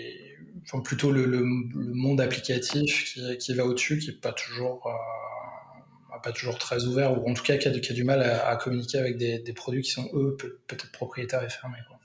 enfin, 0.64 0.82
plutôt 0.82 1.12
le, 1.12 1.26
le, 1.26 1.40
le, 1.40 1.94
monde 1.94 2.22
applicatif 2.22 3.14
qui, 3.14 3.38
qui 3.38 3.54
va 3.54 3.66
au-dessus, 3.66 4.00
qui 4.00 4.08
n'est 4.08 4.18
pas 4.18 4.34
toujours, 4.34 4.88
euh, 4.88 6.20
pas 6.24 6.32
toujours 6.32 6.58
très 6.58 6.86
ouvert, 6.86 7.12
ou 7.22 7.30
en 7.30 7.34
tout 7.34 7.44
cas 7.44 7.58
qui 7.58 7.68
a, 7.68 7.72
qui 7.72 7.92
a 7.92 7.96
du 7.96 8.04
mal 8.04 8.24
à, 8.24 8.48
à 8.48 8.56
communiquer 8.56 8.98
avec 8.98 9.18
des, 9.18 9.40
des, 9.40 9.54
produits 9.54 9.82
qui 9.82 9.92
sont 9.92 10.10
eux 10.14 10.36
peut-être 10.38 10.92
propriétaires 10.92 11.44
et 11.44 11.50
fermés. 11.50 11.78
Quoi. 11.88 12.00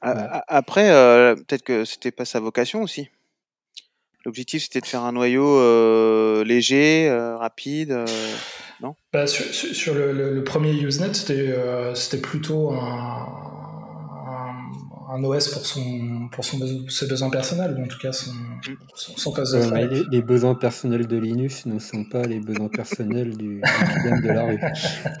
Après, 0.00 0.90
euh, 0.90 1.34
peut-être 1.34 1.62
que 1.62 1.84
c'était 1.84 2.10
pas 2.10 2.24
sa 2.24 2.40
vocation 2.40 2.82
aussi. 2.82 3.08
L'objectif 4.24 4.64
c'était 4.64 4.80
de 4.80 4.86
faire 4.86 5.04
un 5.04 5.12
noyau 5.12 5.46
euh, 5.46 6.44
léger, 6.44 7.08
euh, 7.08 7.36
rapide, 7.36 7.96
non? 8.80 8.96
Bah, 9.12 9.26
sur, 9.26 9.44
sur 9.46 9.94
le, 9.94 10.12
le, 10.12 10.34
le, 10.34 10.44
premier 10.44 10.72
Usenet, 10.72 11.14
c'était 11.14 12.20
plutôt 12.20 12.70
un, 12.70 13.65
un 15.08 15.22
OS 15.22 15.48
pour 15.48 15.64
son 15.64 16.28
pour 16.32 16.44
son 16.44 16.58
besoin, 16.58 16.88
ses 16.88 17.06
besoins 17.06 17.30
personnels 17.30 17.76
ou 17.78 17.84
en 17.84 17.86
tout 17.86 17.98
cas 17.98 18.12
son, 18.12 18.32
son, 18.94 19.16
son 19.16 19.32
poste 19.32 19.54
de 19.54 19.60
travail. 19.60 19.88
Les, 19.90 20.04
les, 20.10 20.22
besoins 20.22 20.54
personnels 20.54 21.06
de 21.06 21.16
Linux 21.16 21.66
ne 21.66 21.78
sont 21.78 22.04
pas 22.04 22.22
les 22.22 22.40
besoins 22.40 22.68
personnels 22.68 23.36
du, 23.36 23.60
du 23.60 24.20
de 24.22 24.28
la 24.28 24.44
rue. 24.44 24.60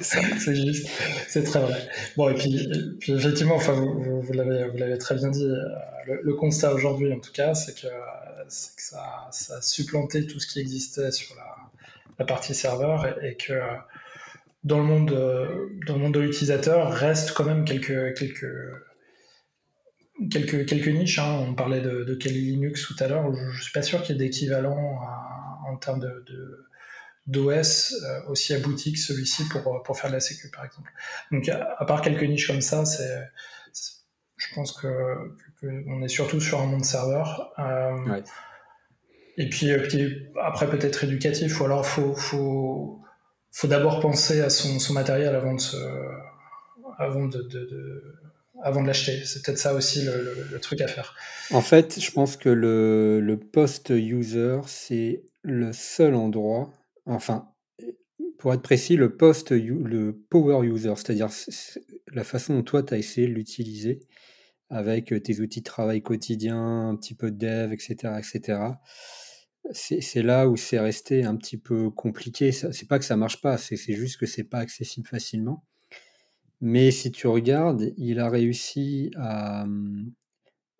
c'est 0.00 0.54
juste, 0.54 0.88
c'est 1.28 1.44
très 1.44 1.60
vrai. 1.60 1.88
Bon 2.16 2.28
et 2.28 2.34
puis, 2.34 2.56
et 2.56 2.98
puis 2.98 3.12
effectivement, 3.12 3.56
enfin 3.56 3.72
vous, 3.72 4.20
vous 4.20 4.32
l'avez 4.32 4.68
vous 4.68 4.76
l'avez 4.78 4.98
très 4.98 5.14
bien 5.14 5.28
dit. 5.28 5.48
Le, 6.06 6.20
le 6.22 6.34
constat 6.34 6.72
aujourd'hui 6.72 7.12
en 7.12 7.20
tout 7.20 7.32
cas, 7.32 7.54
c'est 7.54 7.74
que, 7.74 7.86
que 7.88 8.48
ça, 8.48 9.28
ça 9.30 9.56
a 9.56 9.60
supplanté 9.62 10.26
tout 10.26 10.40
ce 10.40 10.46
qui 10.46 10.60
existait 10.60 11.10
sur 11.10 11.34
la, 11.36 11.56
la 12.18 12.24
partie 12.24 12.54
serveur 12.54 13.06
et, 13.06 13.30
et 13.30 13.36
que 13.36 13.60
dans 14.64 14.78
le 14.78 14.84
monde 14.84 15.10
dans 15.86 15.94
le 15.94 16.00
monde 16.00 16.14
de 16.14 16.20
l'utilisateur 16.20 16.90
reste 16.92 17.32
quand 17.32 17.44
même 17.44 17.64
quelques 17.64 18.16
quelques 18.18 18.46
quelques, 20.30 20.66
quelques 20.66 20.88
niches. 20.88 21.18
Hein. 21.18 21.44
On 21.48 21.54
parlait 21.54 21.80
de, 21.80 22.04
de 22.04 22.14
Kali 22.14 22.40
Linux 22.40 22.86
tout 22.86 22.96
à 23.02 23.08
l'heure. 23.08 23.32
Je 23.34 23.56
ne 23.56 23.62
suis 23.62 23.72
pas 23.72 23.82
sûr 23.82 24.02
qu'il 24.02 24.16
y 24.16 24.18
ait 24.18 24.24
d'équivalent 24.24 25.00
en 25.66 25.76
termes 25.76 26.00
de, 26.00 26.24
de 26.28 26.66
d'OS 27.26 27.92
euh, 27.92 28.20
aussi 28.28 28.54
abouti 28.54 28.92
que 28.92 28.98
celui-ci 28.98 29.48
pour, 29.48 29.82
pour 29.82 29.98
faire 29.98 30.10
de 30.10 30.14
la 30.14 30.20
sécu, 30.20 30.48
par 30.50 30.64
exemple. 30.64 30.90
Donc, 31.32 31.48
à, 31.48 31.74
à 31.78 31.84
part 31.84 32.00
quelques 32.00 32.22
niches 32.22 32.46
comme 32.46 32.60
ça, 32.60 32.84
c'est, 32.84 33.30
je 34.36 34.54
pense 34.54 34.72
que, 34.72 34.86
que, 35.60 35.66
on 35.88 36.02
est 36.02 36.08
surtout 36.08 36.40
sur 36.40 36.60
un 36.60 36.66
monde 36.66 36.84
serveur. 36.84 37.52
Euh, 37.58 38.12
ouais. 38.12 38.22
Et 39.38 39.48
puis, 39.48 39.72
puis 39.88 40.28
après, 40.40 40.70
peut-être 40.70 41.04
éducatif, 41.04 41.60
ou 41.60 41.64
alors 41.64 41.84
faut, 41.84 42.14
faut, 42.14 43.02
faut 43.50 43.66
d'abord 43.66 44.00
penser 44.00 44.40
à 44.40 44.48
son, 44.48 44.78
son 44.78 44.92
matériel 44.92 45.34
avant 45.34 45.54
de 45.54 45.60
se, 45.60 45.76
avant 46.98 47.26
de, 47.26 47.42
de, 47.42 47.64
de 47.66 48.14
avant 48.66 48.82
de 48.82 48.88
l'acheter. 48.88 49.24
C'est 49.24 49.44
peut-être 49.44 49.58
ça 49.58 49.74
aussi 49.74 50.02
le, 50.02 50.58
truc 50.58 50.80
à 50.80 50.88
faire. 50.88 51.14
En 51.52 51.60
fait, 51.60 52.00
je 52.00 52.10
pense 52.10 52.36
que 52.36 52.48
le, 52.48 53.20
le 53.20 53.38
post-user, 53.38 54.58
c'est 54.66 55.22
le 55.42 55.72
seul 55.72 56.16
endroit, 56.16 56.72
enfin, 57.04 57.48
pour 58.38 58.52
être 58.52 58.62
précis, 58.62 58.96
le 58.96 59.16
post, 59.16 59.52
le 59.52 60.12
power 60.28 60.66
user, 60.66 60.94
c'est-à-dire 60.96 61.28
la 62.12 62.24
façon 62.24 62.54
dont 62.54 62.62
toi, 62.64 62.82
tu 62.82 62.92
as 62.94 62.98
essayé 62.98 63.28
de 63.28 63.32
l'utiliser 63.32 64.00
avec 64.68 65.14
tes 65.22 65.40
outils 65.40 65.60
de 65.60 65.64
travail 65.64 66.02
quotidien, 66.02 66.88
un 66.88 66.96
petit 66.96 67.14
peu 67.14 67.30
de 67.30 67.38
dev, 67.38 67.72
etc., 67.72 68.14
etc. 68.18 68.58
C'est 69.70 70.22
là 70.22 70.48
où 70.48 70.56
c'est 70.56 70.80
resté 70.80 71.24
un 71.24 71.36
petit 71.36 71.56
peu 71.56 71.90
compliqué. 71.90 72.50
C'est 72.50 72.88
pas 72.88 72.98
que 72.98 73.04
ça 73.04 73.16
marche 73.16 73.40
pas, 73.40 73.58
c'est 73.58 73.76
juste 73.76 74.18
que 74.18 74.26
c'est 74.26 74.44
pas 74.44 74.58
accessible 74.58 75.06
facilement. 75.06 75.62
Mais 76.60 76.90
si 76.90 77.12
tu 77.12 77.26
regardes, 77.26 77.92
il 77.96 78.18
a 78.18 78.30
réussi 78.30 79.10
à, 79.16 79.66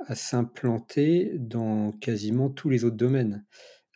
à 0.07 0.15
s'implanter 0.15 1.33
dans 1.39 1.93
quasiment 1.93 2.51
tous 2.51 2.69
les 2.69 2.85
autres 2.85 2.97
domaines. 2.97 3.45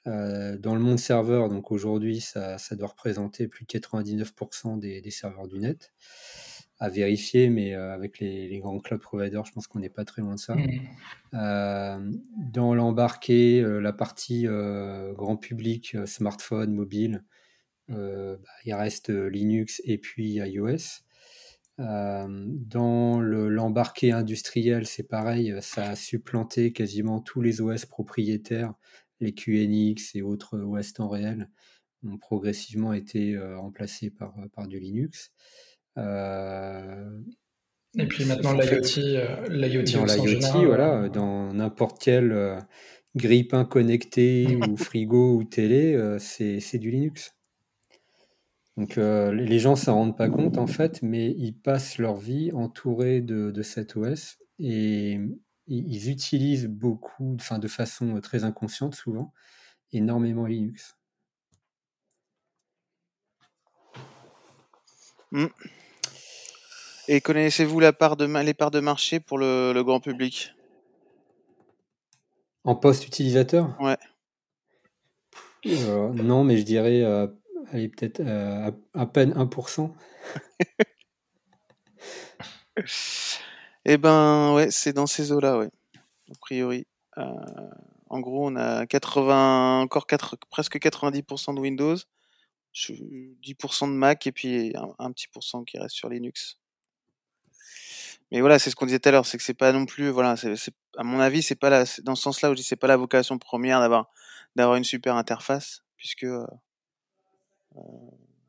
Euh, 0.07 0.57
dans 0.57 0.75
le 0.75 0.81
monde 0.81 0.99
serveur, 0.99 1.49
donc 1.49 1.71
aujourd'hui, 1.71 2.21
ça, 2.21 2.57
ça, 2.59 2.75
doit 2.75 2.88
représenter 2.88 3.49
plus 3.49 3.66
de 3.66 3.71
99% 3.71 4.79
des, 4.79 5.01
des, 5.03 5.11
serveurs 5.11 5.47
du 5.47 5.59
net. 5.59 5.93
À 6.79 6.88
vérifier, 6.88 7.51
mais 7.51 7.75
euh, 7.75 7.93
avec 7.93 8.19
les, 8.19 8.49
les, 8.49 8.59
grands 8.59 8.79
cloud 8.79 9.01
providers, 9.01 9.45
je 9.45 9.53
pense 9.53 9.66
qu'on 9.66 9.81
n'est 9.81 9.90
pas 9.90 10.07
très 10.07 10.23
loin 10.23 10.37
de 10.37 10.40
ça. 10.40 10.55
Mmh. 10.55 10.69
Euh, 11.35 12.12
dans 12.51 12.75
l'embarqué, 12.75 13.62
la 13.62 13.93
partie 13.93 14.47
grand 15.14 15.37
public, 15.37 15.97
smartphone, 16.07 16.73
mobile, 16.73 17.25
bah, 17.88 18.38
il 18.64 18.73
reste 18.73 19.11
Linux 19.11 19.83
et 19.85 19.99
puis 19.99 20.35
iOS. 20.35 21.03
Euh, 21.81 22.27
dans 22.29 23.21
l'embarqué 23.21 24.11
le, 24.11 24.14
industriel, 24.14 24.87
c'est 24.87 25.09
pareil, 25.09 25.55
ça 25.61 25.90
a 25.90 25.97
supplanté 25.97 26.73
quasiment 26.73 27.21
tous 27.21 27.40
les 27.40 27.61
OS 27.61 27.87
propriétaires, 27.87 28.75
les 29.21 29.33
QNX 29.33 30.14
et 30.14 30.23
autres 30.23 30.59
OS 30.59 30.93
temps 30.93 31.09
réel 31.09 31.49
ont 32.09 32.19
progressivement 32.19 32.93
été 32.93 33.35
euh, 33.35 33.59
remplacés 33.59 34.11
par, 34.11 34.35
par 34.55 34.66
du 34.66 34.79
Linux. 34.79 35.33
Euh, 35.99 37.21
et 37.99 38.07
puis 38.07 38.25
maintenant 38.25 38.53
l'IoT, 38.53 39.01
l'IoT 39.49 39.83
dans 39.93 40.05
l'IoT, 40.05 40.66
voilà, 40.66 41.09
dans 41.09 41.53
n'importe 41.53 42.01
quel 42.01 42.33
euh, 42.33 42.59
grille-pain 43.16 43.64
connecté 43.64 44.59
ou 44.69 44.77
frigo 44.77 45.37
ou 45.37 45.45
télé, 45.45 45.99
c'est 46.19 46.79
du 46.79 46.90
Linux. 46.90 47.35
Donc 48.81 48.97
euh, 48.97 49.31
les 49.31 49.59
gens 49.59 49.77
s'en 49.77 49.95
rendent 49.95 50.16
pas 50.16 50.31
compte 50.31 50.57
en 50.57 50.66
fait, 50.66 51.03
mais 51.03 51.35
ils 51.37 51.53
passent 51.53 51.99
leur 51.99 52.16
vie 52.16 52.51
entourés 52.53 53.21
de, 53.21 53.51
de 53.51 53.62
cet 53.62 53.95
OS 53.95 54.38
et 54.59 55.21
ils 55.66 56.11
utilisent 56.11 56.66
beaucoup, 56.66 57.37
enfin 57.38 57.59
de 57.59 57.69
façon 57.69 58.19
très 58.23 58.43
inconsciente 58.43 58.95
souvent, 58.95 59.35
énormément 59.93 60.47
Linux. 60.47 60.97
Mmh. 65.33 65.47
Et 67.09 67.21
connaissez-vous 67.21 67.81
la 67.81 67.93
part 67.93 68.16
de, 68.16 68.25
les 68.43 68.55
parts 68.55 68.71
de 68.71 68.81
marché 68.81 69.21
pour 69.21 69.37
le, 69.37 69.79
grand 69.83 70.01
public? 70.01 70.55
En 72.64 72.77
poste 72.77 73.07
utilisateur 73.07 73.77
Ouais. 73.79 73.99
Euh, 75.66 76.09
non, 76.14 76.45
mais 76.45 76.57
je 76.57 76.62
dirais, 76.62 77.03
euh, 77.03 77.27
peut-être 77.71 78.21
euh, 78.21 78.71
à, 78.95 79.07
peine 79.07 79.33
1%. 79.33 79.93
Eh 83.87 83.97
ben, 83.97 84.55
ouais, 84.55 84.71
c'est 84.71 84.93
dans 84.93 85.07
ces 85.07 85.33
eaux-là, 85.33 85.59
ouais. 85.59 85.71
A 86.31 86.35
priori. 86.41 86.87
en 87.17 88.21
gros, 88.21 88.49
on 88.49 88.57
a 88.57 88.87
80, 88.87 89.81
encore 89.81 90.07
4, 90.07 90.37
presque 90.51 90.77
90% 90.77 91.55
de 91.55 91.61
Windows, 91.61 91.97
10% 92.75 93.89
de 93.89 93.93
Mac 93.93 94.27
et 94.27 94.33
puis 94.33 94.73
un, 94.99 95.13
petit 95.13 95.29
pourcent 95.29 95.65
qui 95.65 95.79
reste 95.79 95.95
sur 95.95 96.09
Linux. 96.09 96.59
Mais 98.31 98.41
voilà, 98.41 98.59
c'est 98.59 98.71
ce 98.71 98.77
qu'on 98.77 98.87
disait 98.87 99.01
tout 99.01 99.09
à 99.09 99.13
l'heure, 99.13 99.27
c'est 99.27 99.39
que 99.39 99.43
c'est 99.45 99.55
pas 99.55 99.73
non 99.73 99.87
plus, 99.87 100.09
voilà, 100.09 100.37
à 100.97 101.03
mon 101.03 101.19
avis, 101.19 101.43
c'est 101.43 101.57
pas 101.57 101.71
la, 101.71 101.85
dans 102.03 102.15
ce 102.15 102.23
sens-là 102.23 102.51
où 102.51 102.53
je 102.53 102.59
dis 102.59 102.63
c'est 102.63 102.77
pas 102.77 102.87
la 102.87 102.97
vocation 102.97 103.39
première 103.39 103.81
d'avoir, 103.81 104.77
une 104.77 104.85
super 104.85 105.17
interface, 105.17 105.83
puisque 105.97 106.25
euh, 106.25 106.47
euh 106.47 106.57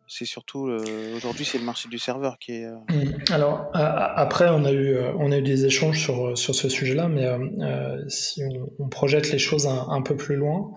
c'est 0.07 0.25
surtout 0.25 0.69
aujourd'hui 1.15 1.45
c'est 1.45 1.57
le 1.57 1.63
marché 1.63 1.87
du 1.87 1.97
serveur 1.97 2.37
qui 2.37 2.53
est. 2.53 2.65
Euh... 2.65 2.75
Mmh. 2.89 3.31
Alors 3.31 3.69
après, 3.73 4.49
on 4.49 4.65
a 4.65 4.71
eu, 4.71 4.95
euh, 4.95 5.13
on 5.17 5.31
a 5.31 5.37
eu 5.37 5.41
des 5.41 5.65
échanges 5.65 6.01
sur 6.01 6.37
sur 6.37 6.53
ce 6.53 6.67
sujet-là, 6.67 7.07
mais 7.07 7.25
euh, 7.25 8.09
si 8.09 8.43
on, 8.43 8.69
on, 8.79 8.89
projette 8.89 9.31
les 9.31 9.39
choses 9.39 9.67
un, 9.67 9.87
un 9.89 10.01
peu 10.01 10.15
plus 10.17 10.35
loin, 10.35 10.73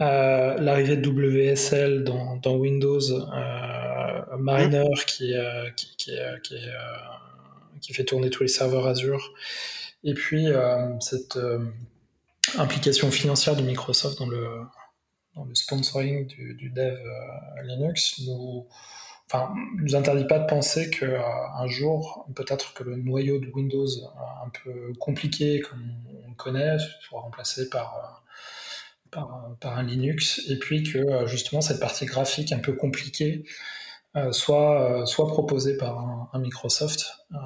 l'arrivée 0.00 0.96
de 0.96 1.08
WSL 1.08 2.04
dans, 2.04 2.36
dans 2.36 2.56
Windows, 2.56 3.00
Mariner 4.38 4.84
mmh. 4.90 5.04
qui, 5.06 5.34
qui, 5.76 5.96
qui, 6.42 6.56
qui 7.80 7.94
fait 7.94 8.04
tourner 8.04 8.30
tous 8.30 8.42
les 8.42 8.48
serveurs 8.48 8.86
Azure. 8.86 9.32
Et 10.04 10.14
puis 10.14 10.48
euh, 10.48 10.98
cette 11.00 11.36
euh, 11.36 11.58
implication 12.58 13.10
financière 13.10 13.56
de 13.56 13.62
Microsoft 13.62 14.18
dans 14.18 14.26
le, 14.26 14.46
le 15.44 15.54
sponsoring 15.54 16.26
du, 16.26 16.70
dev 16.70 16.94
euh, 16.94 17.62
Linux 17.62 18.20
nous, 18.26 18.66
enfin, 19.26 19.52
nous 19.78 19.94
interdit 19.94 20.26
pas 20.26 20.38
de 20.38 20.46
penser 20.46 20.90
qu'un 20.90 21.66
jour, 21.66 22.26
peut-être 22.34 22.74
que 22.74 22.84
le 22.84 22.96
noyau 22.96 23.38
de 23.38 23.48
Windows 23.48 23.88
un 24.44 24.48
peu 24.50 24.92
compliqué 24.98 25.60
comme 25.60 25.92
on 26.24 26.28
le 26.28 26.34
connaît 26.34 26.78
sera 26.78 27.20
remplacé 27.20 27.68
par, 27.68 28.24
par, 29.10 29.78
un 29.78 29.82
Linux, 29.82 30.40
et 30.48 30.58
puis 30.58 30.82
que 30.82 31.26
justement 31.26 31.60
cette 31.60 31.80
partie 31.80 32.06
graphique 32.06 32.52
un 32.52 32.58
peu 32.58 32.72
compliquée 32.72 33.44
euh, 34.16 34.32
soit, 34.32 35.02
euh, 35.02 35.04
soit 35.04 35.26
proposé 35.26 35.76
par 35.76 35.98
un, 36.32 36.38
Microsoft 36.38 37.06
euh, 37.32 37.36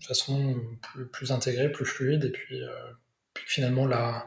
de 0.00 0.04
façon 0.04 0.56
plus, 1.12 1.30
intégrée, 1.30 1.70
plus 1.70 1.84
fluide, 1.84 2.24
et 2.24 2.30
puis, 2.30 2.60
finalement 3.46 3.86
la, 3.86 4.24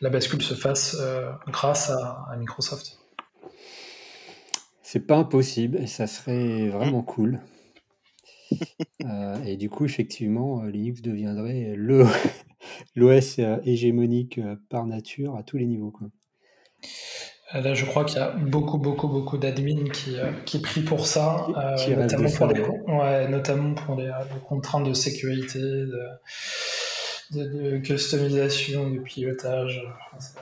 la, 0.00 0.10
bascule 0.10 0.42
se 0.42 0.54
fasse 0.54 0.96
grâce 1.48 1.90
à, 1.90 2.34
Microsoft. 2.38 2.98
C'est 4.82 5.06
pas 5.06 5.16
impossible 5.16 5.78
et 5.78 5.86
ça 5.86 6.06
serait 6.06 6.68
vraiment 6.68 7.02
cool. 7.02 7.40
et 9.44 9.56
du 9.56 9.68
coup, 9.68 9.84
effectivement, 9.84 10.62
Linux 10.62 11.02
deviendrait 11.02 11.74
le 11.76 12.06
l'OS 12.94 13.40
hégémonique 13.64 14.40
par 14.68 14.86
nature 14.86 15.36
à 15.36 15.42
tous 15.42 15.56
les 15.56 15.66
niveaux. 15.66 15.90
Quoi. 15.90 16.08
Euh, 17.54 17.60
là, 17.60 17.74
je 17.74 17.84
crois 17.84 18.04
qu'il 18.04 18.18
y 18.18 18.20
a 18.20 18.30
beaucoup, 18.30 18.78
beaucoup, 18.78 19.06
beaucoup 19.06 19.38
d'admins 19.38 19.88
qui, 19.92 20.18
euh, 20.18 20.32
qui 20.44 20.58
prient 20.58 20.82
pour 20.82 21.06
ça, 21.06 21.46
euh, 21.56 21.96
notamment, 21.96 22.30
pour 22.30 22.46
les, 22.48 22.60
ouais, 22.60 23.28
notamment, 23.28 23.74
pour 23.74 23.94
les, 23.94 24.10
contraintes 24.48 24.86
de 24.86 24.92
sécurité, 24.92 25.60
de, 25.60 26.08
de, 27.32 27.78
customisation, 27.78 28.90
de 28.90 28.98
pilotage. 28.98 29.82
je 30.12 30.40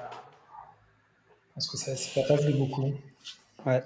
pense 1.54 1.68
que 1.68 1.76
ça, 1.76 1.96
ça 1.96 2.36
de 2.36 2.52
beaucoup. 2.52 2.92
Ouais. 3.66 3.82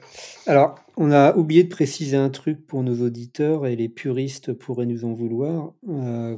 Alors, 0.46 0.80
on 0.96 1.12
a 1.12 1.36
oublié 1.36 1.62
de 1.62 1.68
préciser 1.68 2.16
un 2.16 2.30
truc 2.30 2.66
pour 2.66 2.82
nos 2.82 3.04
auditeurs 3.06 3.66
et 3.66 3.76
les 3.76 3.88
puristes 3.88 4.52
pourraient 4.52 4.86
nous 4.86 5.04
en 5.04 5.12
vouloir. 5.12 5.72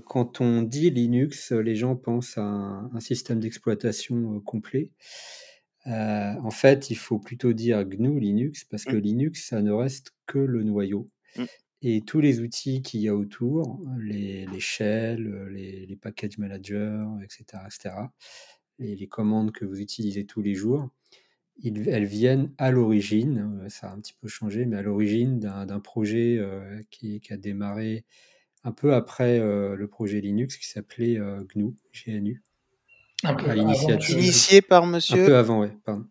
quand 0.06 0.40
on 0.40 0.62
dit 0.62 0.90
Linux, 0.90 1.52
les 1.52 1.74
gens 1.74 1.96
pensent 1.96 2.36
à 2.36 2.42
un 2.42 3.00
système 3.00 3.40
d'exploitation 3.40 4.40
complet. 4.40 4.90
Euh, 5.86 6.34
en 6.42 6.50
fait, 6.50 6.90
il 6.90 6.96
faut 6.96 7.18
plutôt 7.18 7.52
dire 7.52 7.84
GNU 7.84 8.20
Linux 8.20 8.64
parce 8.64 8.84
que 8.84 8.96
mmh. 8.96 9.00
Linux, 9.00 9.48
ça 9.48 9.62
ne 9.62 9.72
reste 9.72 10.12
que 10.26 10.38
le 10.38 10.62
noyau. 10.62 11.08
Et 11.82 12.02
tous 12.02 12.20
les 12.20 12.40
outils 12.40 12.82
qu'il 12.82 13.00
y 13.00 13.08
a 13.08 13.14
autour, 13.14 13.80
les, 13.98 14.46
les 14.46 14.60
shells, 14.60 15.48
les, 15.50 15.86
les, 15.86 15.96
package 15.96 16.36
managers, 16.38 17.04
etc., 17.22 17.62
etc., 17.66 17.94
et 18.78 18.96
les 18.96 19.06
commandes 19.06 19.52
que 19.52 19.64
vous 19.64 19.80
utilisez 19.80 20.24
tous 20.24 20.42
les 20.42 20.54
jours, 20.54 20.88
elles 21.64 22.04
viennent 22.04 22.52
à 22.58 22.70
l'origine, 22.70 23.60
euh, 23.62 23.68
ça 23.68 23.90
a 23.90 23.94
un 23.94 24.00
petit 24.00 24.14
peu 24.14 24.28
changé, 24.28 24.64
mais 24.64 24.76
à 24.76 24.82
l'origine 24.82 25.38
d'un 25.38 25.80
projet 25.80 26.36
euh, 26.38 26.82
qui, 26.90 27.20
qui, 27.20 27.32
a 27.32 27.36
démarré 27.36 28.04
un 28.64 28.72
peu 28.72 28.94
après 28.94 29.38
le 29.38 29.86
projet 29.86 30.20
Linux 30.20 30.58
qui 30.58 30.66
s'appelait 30.66 31.18
GNU, 31.54 31.74
GNU. 32.06 32.42
Un 33.22 33.34
peu 33.34 33.56
Initié 33.56 34.62
par 34.62 34.86
monsieur. 34.86 35.22
Un 35.22 35.26
peu 35.26 35.36
avant, 35.36 35.60
oui, 35.62 35.68
pardon. 35.84 36.06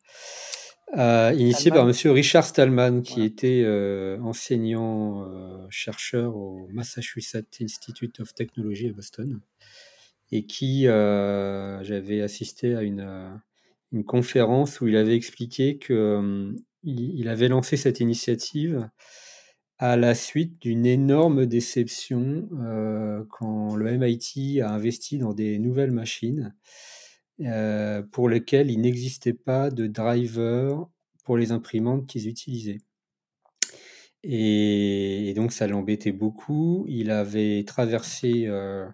Euh, 0.97 1.34
initié 1.38 1.69
par 1.69 1.86
monsieur 1.86 2.12
Richard 2.12 2.45
Stallman, 2.45 3.02
qui 3.02 3.21
était 3.21 3.62
euh, 3.63 4.19
enseignant 4.21 5.23
euh, 5.23 5.67
chercheur 5.69 6.36
au 6.36 6.67
Massachusetts 6.71 7.62
Institute 7.62 8.19
of 8.19 8.34
Technology 8.34 8.89
à 8.89 8.93
Boston 8.93 9.39
et 10.32 10.45
qui 10.45 10.84
j'avais 10.84 12.21
assisté 12.21 12.75
à 12.75 12.84
une, 12.84 13.41
une, 13.91 14.04
conférence 14.04 14.80
où 14.80 14.88
il 14.88 14.95
avait 14.95 15.15
expliqué 15.15 15.80
que 15.80 16.56
il, 16.84 17.28
avait 17.28 17.47
lancé 17.47 17.78
cette 17.78 17.99
initiative 17.99 18.88
à 19.80 19.97
la 19.97 20.13
suite 20.13 20.62
d'une 20.62 20.86
énorme 20.86 21.47
déception 21.47 22.47
quand 23.32 23.75
le 23.75 23.97
MIT 23.97 24.62
a 24.62 24.71
investi 24.71 25.17
dans 25.17 25.34
des 25.34 25.58
nouvelles 25.58 25.91
machines 25.91 26.54
euh, 27.41 28.02
pour 28.02 28.28
lequel 28.28 28.69
il 28.69 28.82
n'existait 28.82 29.34
pas 29.34 29.69
de 29.69 29.88
driver 29.88 30.89
pour 31.23 31.38
les 31.38 31.52
imprimantes 31.52 32.06
qu'ils 32.06 32.28
utilisaient. 32.28 32.80
Et, 34.23 35.34
donc 35.36 35.54
ça 35.54 35.67
l'embêtait 35.67 36.12
beaucoup. 36.12 36.86
Il 36.89 37.12
avait 37.12 37.63
traversé 37.65 38.45
euh, 38.47 38.86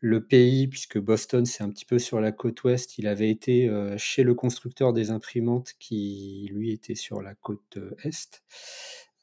le 0.00 0.26
pays, 0.26 0.68
puisque 0.68 0.98
Boston 0.98 1.46
c'est 1.46 1.62
un 1.64 1.70
petit 1.70 1.86
peu 1.86 1.98
sur 1.98 2.20
la 2.20 2.32
côte 2.32 2.62
ouest. 2.64 2.98
Il 2.98 3.06
avait 3.06 3.30
été 3.30 3.68
euh, 3.68 3.96
chez 3.96 4.22
le 4.22 4.34
constructeur 4.34 4.92
des 4.92 5.10
imprimantes 5.10 5.72
qui 5.78 6.50
lui 6.52 6.72
était 6.72 6.94
sur 6.94 7.22
la 7.22 7.34
côte 7.34 7.78
est, 8.04 8.42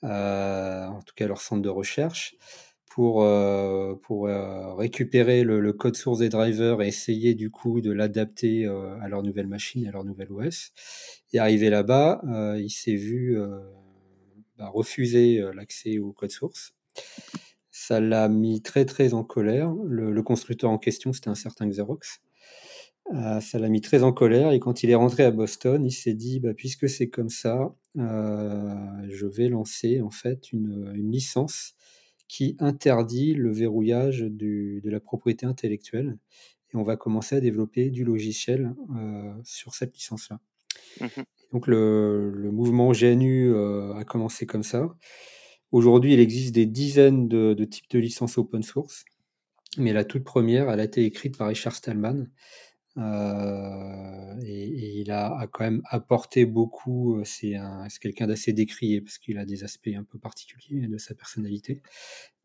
en 0.02 1.02
tout 1.06 1.14
cas 1.16 1.28
leur 1.28 1.42
centre 1.42 1.62
de 1.62 1.70
recherche 1.70 2.36
pour, 3.00 3.24
euh, 3.24 3.96
euh, 4.12 4.74
récupérer 4.74 5.46
le, 5.46 5.72
code 5.72 5.96
source 5.96 6.20
des 6.20 6.28
drivers 6.28 6.82
et 6.82 6.88
essayer 6.90 7.34
du 7.34 7.50
coup 7.50 7.80
de 7.80 7.94
l'adapter 7.94 8.66
euh, 8.66 9.00
à 9.00 9.08
leur 9.08 9.24
nouvelle 9.24 9.48
machine, 9.48 9.88
à 9.88 9.92
leur 9.92 10.04
nouvelle 10.04 10.30
OS. 10.30 10.74
Et 11.32 11.40
arrivé 11.40 11.70
là-bas, 11.70 12.22
il 12.58 12.70
s'est 12.70 12.96
vu 12.96 13.38
bah, 14.58 14.68
refuser 14.68 15.42
l'accès 15.56 15.98
au 15.98 16.12
code 16.12 16.32
source. 16.32 16.74
Ça 17.72 18.02
l'a 18.02 18.28
mis 18.28 18.62
très 18.62 18.84
très 18.84 19.14
en 19.14 19.24
colère. 19.24 19.72
Le, 19.86 20.22
constructeur 20.22 20.70
en 20.70 20.78
question, 20.78 21.14
c'était 21.14 21.30
un 21.30 21.36
certain 21.36 21.70
Xerox. 21.70 22.20
ça 23.14 23.60
l'a 23.60 23.70
mis 23.70 23.80
très 23.80 24.04
en 24.04 24.12
colère 24.12 24.52
et 24.52 24.60
quand 24.60 24.84
il 24.84 24.90
est 24.90 24.96
rentré 24.96 25.24
à 25.24 25.32
Boston, 25.32 25.86
il 25.86 25.94
s'est 25.94 26.16
dit 26.16 26.42
bah, 26.42 26.54
puisque 26.54 26.90
c'est 26.90 27.08
comme 27.08 27.30
ça, 27.30 27.74
je 27.96 29.26
vais 29.26 29.48
lancer 29.48 30.02
en 30.02 30.12
fait 30.12 30.52
une 30.52 30.92
licence 30.92 31.76
qui 32.30 32.56
interdit 32.60 33.34
le 33.34 33.52
verrouillage 33.52 34.22
de 34.22 34.80
la 34.86 35.02
propriété 35.02 35.46
intellectuelle. 35.46 36.18
Et 36.72 36.78
on 36.78 36.84
va 36.84 36.96
commencer 36.96 37.36
à 37.36 37.42
développer 37.42 37.90
du 37.90 38.06
logiciel 38.06 38.76
euh, 38.96 39.34
sur 39.44 39.74
cette 39.74 39.94
licence-là. 39.96 40.40
Mmh 41.02 41.24
donc 41.52 41.66
le, 41.66 42.52
mouvement 42.52 42.92
GNU 42.92 43.52
euh, 43.52 43.96
a 43.96 44.04
commencé 44.04 44.46
comme 44.46 44.62
ça. 44.62 44.96
Aujourd'hui, 45.72 46.14
il 46.14 46.20
existe 46.20 46.54
des 46.54 46.68
dizaines 46.68 47.28
de, 47.28 47.56
types 47.66 47.90
de 47.90 47.98
licences 47.98 48.38
open 48.38 48.62
source, 48.62 49.04
mais 49.78 49.92
la 49.92 50.04
toute 50.04 50.24
première, 50.24 50.70
elle 50.70 50.80
a 50.80 50.84
été 50.84 51.06
écrite 51.06 51.40
par 51.40 51.48
Richard 51.48 51.76
Stallman. 51.76 52.28
Euh, 52.98 54.36
et, 54.44 55.00
il 55.00 55.12
a, 55.12 55.48
quand 55.52 55.64
même 55.64 55.82
apporté 55.86 56.46
beaucoup. 56.46 57.22
C'est 57.24 57.56
quelqu'un 58.02 58.28
d'assez 58.28 58.54
décrié 58.54 59.02
parce 59.02 59.18
qu'il 59.18 59.38
a 59.38 59.46
des 59.46 59.64
aspects 59.64 59.90
un 59.96 60.04
peu 60.04 60.20
particuliers 60.20 60.88
de 60.88 60.98
sa 60.98 61.16
personnalité 61.16 61.82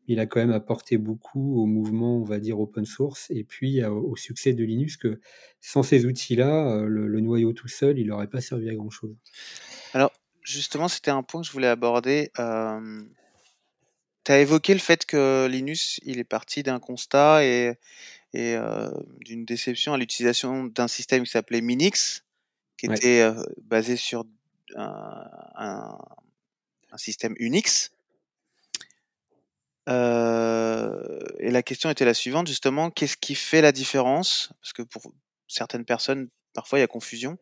il 0.07 0.19
a 0.19 0.25
quand 0.25 0.39
même 0.39 0.51
apporté 0.51 0.97
beaucoup 0.97 1.61
au 1.61 1.65
mouvement, 1.65 2.17
on 2.17 2.23
va 2.23 2.39
dire, 2.39 2.59
open 2.59 2.85
source, 2.85 3.27
et 3.29 3.43
puis 3.43 3.83
au 3.83 4.15
succès 4.15 4.53
de 4.53 4.63
Linux, 4.63 4.97
que 4.97 5.19
sans 5.61 5.83
ces 5.83 6.05
outils-là, 6.05 6.69
euh, 6.69 6.85
le, 6.85 7.19
noyau 7.21 7.53
tout 7.53 7.67
seul, 7.67 7.97
il 7.97 8.07
n'aurait 8.07 8.27
pas 8.27 8.41
servi 8.41 8.69
à 8.69 8.75
grand-chose. 8.75 9.15
Alors, 9.93 10.11
justement, 10.43 10.87
c'était 10.87 11.11
un 11.11 11.23
point 11.23 11.41
que 11.41 11.47
je 11.47 11.51
voulais 11.51 11.67
aborder. 11.67 12.31
Euh, 12.39 13.01
as 14.27 14.39
évoqué 14.39 14.73
le 14.73 14.79
fait 14.79 15.05
que 15.05 15.47
Linus, 15.47 15.99
il 16.03 16.19
est 16.19 16.23
parti 16.23 16.63
d'un 16.63 16.79
constat 16.79 17.43
et, 17.43 17.73
et 18.35 18.57
d'une 19.21 19.45
déception 19.45 19.93
à 19.93 19.97
l'utilisation 19.97 20.65
d'un 20.65 20.87
système 20.87 21.23
qui 21.23 21.31
s'appelait 21.31 21.61
Minix, 21.61 22.23
qui 22.77 22.87
était 22.87 23.25
basé 23.63 23.95
sur 23.95 24.25
un, 24.75 25.29
un, 25.55 25.97
un 26.91 26.97
système 26.97 27.35
Unix. 27.37 27.91
Euh, 29.87 31.19
et 31.39 31.51
la 31.51 31.61
question 31.61 31.89
était 31.89 32.05
la 32.05 32.13
suivante, 32.13 32.47
justement, 32.47 32.89
qu'est-ce 32.89 33.17
qui 33.17 33.35
fait 33.35 33.61
la 33.61 33.71
différence? 33.71 34.51
Parce 34.61 34.73
que 34.73 34.81
pour 34.81 35.03
certaines 35.47 35.85
personnes, 35.85 36.29
parfois 36.53 36.79
il 36.79 36.81
y 36.81 36.85
a 36.85 36.87
confusion. 36.87 37.37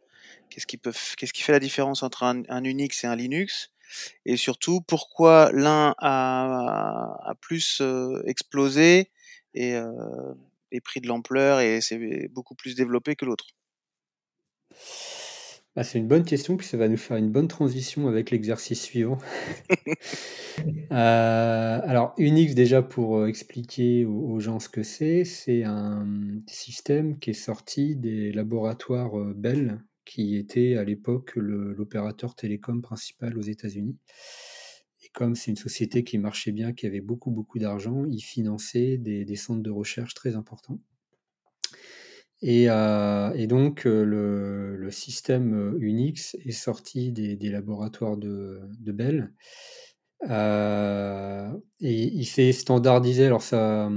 Qu'est-ce 0.49 0.67
qui, 0.67 0.77
peut, 0.77 0.93
qu'est-ce 1.17 1.33
qui 1.33 1.43
fait 1.43 1.51
la 1.51 1.59
différence 1.59 2.03
entre 2.03 2.23
un, 2.23 2.43
un, 2.49 2.63
Unix 2.63 3.03
et 3.03 3.07
un 3.07 3.15
Linux? 3.15 3.71
Et 4.25 4.37
surtout, 4.37 4.81
pourquoi 4.81 5.51
l'un 5.53 5.93
a, 5.99 7.17
a, 7.23 7.35
plus 7.39 7.79
euh, 7.81 8.23
explosé 8.25 9.11
et, 9.53 9.75
euh, 9.75 10.33
et 10.73 10.81
pris 10.81 10.99
de 10.99 11.07
l'ampleur 11.07 11.61
et 11.61 11.79
c'est 11.79 12.27
beaucoup 12.29 12.55
plus 12.55 12.75
développé 12.75 13.15
que 13.15 13.25
l'autre 13.25 13.45
ah, 15.75 15.83
c'est 15.83 15.97
une 15.97 16.07
bonne 16.07 16.23
question, 16.23 16.55
puis 16.55 16.67
ça 16.67 16.77
va 16.77 16.87
nous 16.87 16.97
faire 16.97 17.17
une 17.17 17.31
bonne 17.31 17.47
transition 17.47 18.07
avec 18.07 18.29
l'exercice 18.29 18.81
suivant. 18.81 19.17
Euh, 20.91 21.81
alors, 21.83 22.13
Unix, 22.19 22.53
déjà 22.53 22.83
pour 22.83 23.17
euh, 23.17 23.27
expliquer 23.27 24.05
aux, 24.05 24.39
gens 24.39 24.59
ce 24.59 24.69
que 24.69 24.83
c'est, 24.83 25.25
c'est 25.25 25.63
un 25.63 26.05
système 26.45 27.17
qui 27.17 27.31
est 27.31 27.33
sorti 27.33 27.95
des 27.95 28.31
laboratoires 28.31 29.19
euh, 29.19 29.33
Bell, 29.35 29.79
qui 30.05 30.37
était 30.37 30.75
à 30.77 30.83
l'époque 30.83 31.31
l'opérateur 31.35 32.35
télécom 32.35 32.83
principal 32.83 33.35
aux 33.35 33.41
États-Unis. 33.41 33.97
Comme 35.13 35.35
c'est 35.35 35.51
une 35.51 35.57
société 35.57 36.03
qui 36.03 36.17
marchait 36.17 36.51
bien, 36.51 36.73
qui 36.73 36.87
avait 36.87 37.01
beaucoup, 37.01 37.31
beaucoup 37.31 37.59
d'argent, 37.59 38.05
ils 38.09 38.21
finançaient 38.21 38.97
des 38.97 39.35
centres 39.35 39.61
de 39.61 39.69
recherche 39.69 40.13
très 40.13 40.35
importants. 40.35 40.79
Euh, 42.43 43.33
et, 43.33 43.47
donc, 43.47 43.85
euh, 43.85 44.03
le, 44.75 44.91
système 44.91 45.53
euh, 45.53 45.77
Unix 45.79 46.35
est 46.45 46.51
sorti 46.51 47.11
des, 47.11 47.49
laboratoires 47.49 48.17
de, 48.17 48.59
Bell. 48.79 49.31
et 50.29 52.03
il 52.03 52.25
s'est 52.25 52.51
standardisé. 52.51 53.25
Alors, 53.25 53.41
ça, 53.41 53.89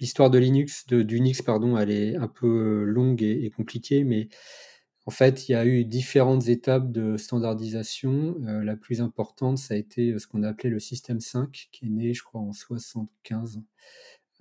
l'histoire 0.00 0.30
de 0.30 0.38
Linux, 0.38 0.86
d'Unix, 0.86 1.42
pardon, 1.42 1.76
elle 1.78 1.90
est 1.90 2.16
un 2.16 2.28
peu 2.28 2.84
longue 2.84 3.22
et, 3.22 3.50
compliquée, 3.50 4.04
mais 4.04 4.28
en 5.08 5.10
fait, 5.10 5.48
il 5.48 5.52
y 5.52 5.54
a 5.54 5.64
eu 5.64 5.86
différentes 5.86 6.48
étapes 6.48 6.92
de 6.92 7.16
standardisation. 7.16 8.36
la 8.44 8.76
plus 8.76 9.00
importante, 9.00 9.56
ça 9.56 9.72
a 9.72 9.76
été 9.78 10.18
ce 10.18 10.26
qu'on 10.26 10.42
a 10.42 10.50
appelé 10.50 10.68
le 10.68 10.80
système 10.80 11.20
5, 11.20 11.70
qui 11.72 11.86
est 11.86 11.88
né, 11.88 12.12
je 12.12 12.22
crois, 12.22 12.42
en 12.42 12.52
75 12.52 13.62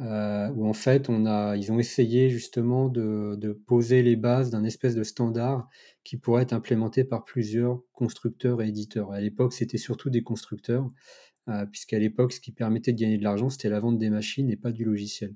euh, 0.01 0.49
où 0.49 0.67
en 0.67 0.73
fait 0.73 1.07
ils 1.09 1.71
ont 1.71 1.79
essayé 1.79 2.29
justement 2.29 2.89
de, 2.89 3.35
de 3.39 3.53
poser 3.53 4.03
les 4.03 4.17
bases 4.17 4.51
d'un 4.51 4.65
espèce 4.65 4.93
de 4.93 5.03
standard 5.03 5.69
qui 6.03 6.17
pourrait 6.17 6.43
être 6.43 6.51
implémenté 6.53 7.05
par 7.05 7.23
plusieurs 7.23 7.81
constructeurs 7.93 8.61
et 8.61 8.67
éditeurs. 8.67 9.11
À 9.13 9.21
l'époque, 9.21 9.53
c'était 9.53 9.77
surtout 9.77 10.09
des 10.09 10.21
constructeurs, 10.21 10.91
euh, 11.47 11.65
puisqu'à 11.65 11.97
l'époque, 11.97 12.33
ce 12.33 12.41
qui 12.41 12.51
permettait 12.51 12.91
de 12.91 12.99
gagner 12.99 13.17
de 13.17 13.23
l'argent, 13.23 13.49
c'était 13.49 13.69
la 13.69 13.79
vente 13.79 13.97
des 13.97 14.09
machines 14.09 14.49
et 14.49 14.57
pas 14.57 14.73
du 14.73 14.83
logiciel. 14.83 15.33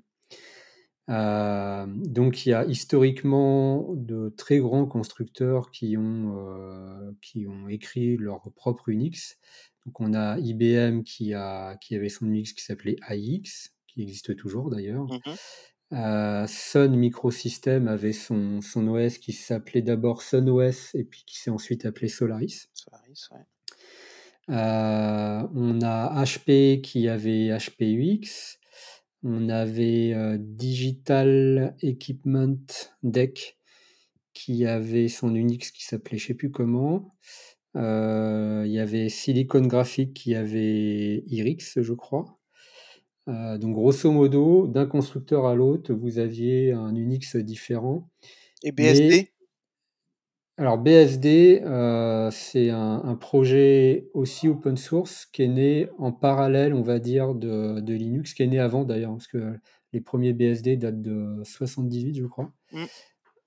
Euh, 1.08 1.86
donc 1.88 2.46
il 2.46 2.50
y 2.50 2.52
a 2.54 2.64
historiquement 2.64 3.88
de 3.94 4.32
très 4.36 4.58
grands 4.58 4.86
constructeurs 4.86 5.70
qui 5.70 5.96
ont, 5.96 6.36
euh, 6.38 7.12
qui 7.20 7.46
ont 7.46 7.68
écrit 7.68 8.16
leur 8.16 8.40
propre 8.54 8.88
Unix. 8.88 9.38
Donc 9.84 10.00
on 10.00 10.14
a 10.14 10.38
IBM 10.38 11.02
qui, 11.02 11.34
a, 11.34 11.76
qui 11.76 11.96
avait 11.96 12.08
son 12.08 12.26
Unix 12.26 12.52
qui 12.52 12.62
s'appelait 12.62 12.96
AIX, 13.08 13.74
qui 13.88 14.02
existe 14.02 14.36
toujours 14.36 14.70
d'ailleurs. 14.70 15.04
Mmh 15.04 15.18
euh, 15.92 16.46
Sun 16.46 16.96
Microsystem 16.96 17.86
avait 17.86 18.14
son, 18.14 18.62
son 18.62 18.88
OS 18.88 19.18
qui 19.18 19.34
s'appelait 19.34 19.82
d'abord 19.82 20.22
Sun 20.22 20.48
OS 20.48 20.94
et 20.94 21.04
puis 21.04 21.22
qui 21.26 21.38
s'est 21.38 21.50
ensuite 21.50 21.84
appelé 21.84 22.08
Solaris. 22.08 22.70
Solaris 22.72 23.28
ouais. 23.30 23.44
on 24.48 25.82
a 25.82 26.24
HP 26.24 26.80
qui 26.80 27.08
avait 27.08 27.54
HPUX. 27.58 28.58
On 29.24 29.48
avait 29.48 30.12
euh, 30.14 30.36
Digital 30.38 31.76
Equipment 31.80 32.56
Deck 33.02 33.58
qui 34.34 34.66
avait 34.66 35.08
son 35.08 35.34
Unix 35.34 35.70
qui 35.70 35.84
s'appelait 35.84 36.18
je 36.18 36.28
sais 36.28 36.34
plus 36.34 36.50
comment. 36.50 37.10
Euh, 37.76 38.64
il 38.66 38.72
y 38.72 38.80
avait 38.80 39.08
Silicon 39.08 39.62
Graphics 39.62 40.12
qui 40.12 40.34
avait 40.34 41.22
Irix, 41.26 41.58
je 41.76 41.92
crois. 41.92 42.38
Euh, 43.28 43.56
donc 43.58 43.74
grosso 43.74 44.10
modo, 44.10 44.66
d'un 44.66 44.86
constructeur 44.86 45.46
à 45.46 45.54
l'autre, 45.54 45.94
vous 45.94 46.18
aviez 46.18 46.72
un 46.72 46.94
Unix 46.94 47.36
différent. 47.36 48.10
Et 48.64 48.72
BSD 48.72 49.31
Alors 50.62 50.78
BSD, 50.78 51.60
euh, 51.64 52.30
c'est 52.30 52.70
un, 52.70 53.16
projet 53.16 54.08
aussi 54.14 54.46
open 54.46 54.76
source 54.76 55.26
qui 55.26 55.42
est 55.42 55.48
né 55.48 55.88
en 55.98 56.12
parallèle, 56.12 56.72
on 56.72 56.82
va 56.82 57.00
dire, 57.00 57.34
de, 57.34 57.92
Linux, 57.92 58.32
qui 58.32 58.44
est 58.44 58.46
né 58.46 58.60
avant 58.60 58.84
d'ailleurs, 58.84 59.10
parce 59.10 59.26
que 59.26 59.58
les 59.92 60.00
premiers 60.00 60.32
BSD 60.32 60.76
datent 60.76 61.02
de 61.02 61.42
78, 61.42 62.14
je 62.14 62.26
crois. 62.26 62.52
Mm. 62.70 62.84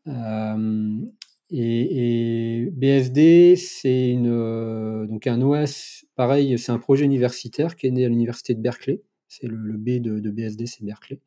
Euh, 0.09 1.05
et, 1.51 2.69
BSD, 2.73 3.55
c'est 3.55 4.09
une, 4.09 5.07
donc 5.07 5.25
un 5.25 5.41
OS, 5.41 6.03
pareil, 6.17 6.59
c'est 6.59 6.73
un 6.73 6.79
projet 6.79 7.05
universitaire 7.05 7.77
qui 7.77 7.87
est 7.87 7.91
né 7.91 8.03
à 8.03 8.09
l'université 8.09 8.55
de 8.55 8.59
Berkeley 8.59 9.01
c'est 9.27 9.47
le, 9.47 9.77
B 9.77 10.01
de, 10.01 10.29
BSD, 10.29 10.65
c'est 10.65 10.83
Berkeley. 10.83 11.19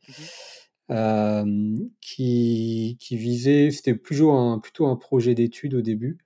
Mmh 0.89 1.89
qui, 2.01 2.97
visait, 3.11 3.70
c'était 3.70 3.95
plutôt 3.95 4.30
un, 4.32 4.59
plutôt 4.59 4.86
un 4.86 4.97
projet 4.97 5.34
d'étude 5.34 5.74
au 5.74 5.82
début, 5.82 6.18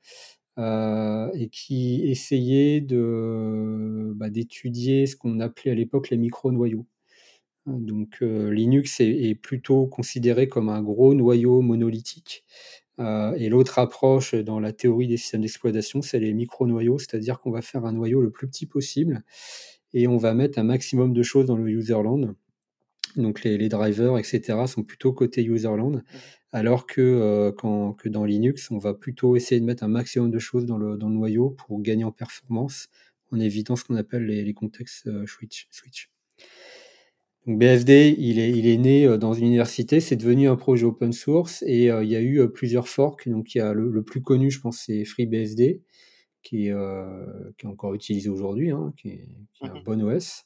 et 0.58 1.48
qui 1.50 2.02
essayait 2.04 2.80
de, 2.80 4.12
bah, 4.16 4.30
d'étudier 4.30 5.06
ce 5.06 5.16
qu'on 5.16 5.40
appelait 5.40 5.72
à 5.72 5.74
l'époque 5.74 6.10
les 6.10 6.16
micro-noyaux. 6.18 6.86
Donc 7.66 8.20
Linux 8.20 9.00
est, 9.00 9.34
plutôt 9.36 9.86
considéré 9.86 10.48
comme 10.48 10.68
un 10.68 10.82
gros 10.82 11.14
noyau 11.14 11.60
monolithique. 11.62 12.44
et 12.98 13.48
l'autre 13.48 13.78
approche 13.78 14.34
dans 14.34 14.60
la 14.60 14.72
théorie 14.72 15.08
des 15.08 15.16
systèmes 15.16 15.42
d'exploitation, 15.42 16.02
c'est 16.02 16.20
les 16.20 16.34
micro-noyaux, 16.34 16.98
c'est-à-dire 16.98 17.40
qu'on 17.40 17.50
va 17.52 17.62
faire 17.62 17.84
un 17.86 17.92
noyau 17.92 18.20
le 18.20 18.30
plus 18.30 18.48
petit 18.48 18.66
possible 18.66 19.24
et 19.94 20.08
on 20.08 20.16
va 20.16 20.34
mettre 20.34 20.58
un 20.58 20.64
maximum 20.64 21.12
de 21.12 21.22
choses 21.22 21.46
dans 21.46 21.56
le 21.56 21.68
userland. 21.70 22.34
Donc 23.16 23.42
les, 23.44 23.68
drivers, 23.68 24.18
etc., 24.18 24.58
sont 24.66 24.82
plutôt 24.82 25.12
côté 25.12 25.44
userland, 25.44 25.96
mmh. 25.96 26.02
alors 26.52 26.86
que, 26.86 27.00
euh, 27.00 27.52
quand, 27.52 27.92
que 27.92 28.08
dans 28.08 28.24
Linux, 28.24 28.70
on 28.70 28.78
va 28.78 28.94
plutôt 28.94 29.36
essayer 29.36 29.60
de 29.60 29.66
mettre 29.66 29.84
un 29.84 29.88
maximum 29.88 30.30
de 30.30 30.38
choses 30.38 30.66
dans 30.66 30.78
le, 30.78 30.96
dans 30.96 31.08
le 31.08 31.14
noyau 31.14 31.50
pour 31.50 31.80
gagner 31.80 32.04
en 32.04 32.12
performance, 32.12 32.88
en 33.30 33.40
évitant 33.40 33.76
ce 33.76 33.84
qu'on 33.84 33.96
appelle 33.96 34.26
les, 34.26 34.54
contextes 34.54 35.06
euh, 35.06 35.26
switch. 35.26 35.68
switch. 35.70 36.10
Donc 37.46 37.58
BSD, 37.58 38.14
il 38.18 38.38
est, 38.38 38.50
il 38.50 38.66
est 38.66 38.76
né 38.78 39.06
euh, 39.06 39.18
dans 39.18 39.34
une 39.34 39.46
université, 39.46 40.00
c'est 40.00 40.16
devenu 40.16 40.48
un 40.48 40.56
projet 40.56 40.84
open 40.84 41.12
source 41.12 41.62
et 41.66 41.86
il 41.86 42.08
y 42.08 42.16
a 42.16 42.22
eu 42.22 42.48
plusieurs 42.50 42.88
forks. 42.88 43.28
Donc 43.28 43.54
il 43.54 43.58
y 43.58 43.60
a 43.60 43.74
le, 43.74 43.90
le 43.90 44.02
plus 44.02 44.22
connu, 44.22 44.50
je 44.50 44.60
pense, 44.60 44.84
c'est 44.86 45.04
FreeBSD 45.04 45.82
qui 46.42 46.68
est, 46.68 46.74
qui 47.56 47.66
est 47.66 47.68
encore 47.68 47.94
utilisé 47.94 48.28
aujourd'hui, 48.28 48.70
hein, 48.70 48.92
qui 48.96 49.10
est, 49.10 49.28
qui 49.52 49.64
est 49.64 49.68
un 49.68 49.74
mmh 49.74 49.84
bon 49.84 50.02
OS. 50.02 50.44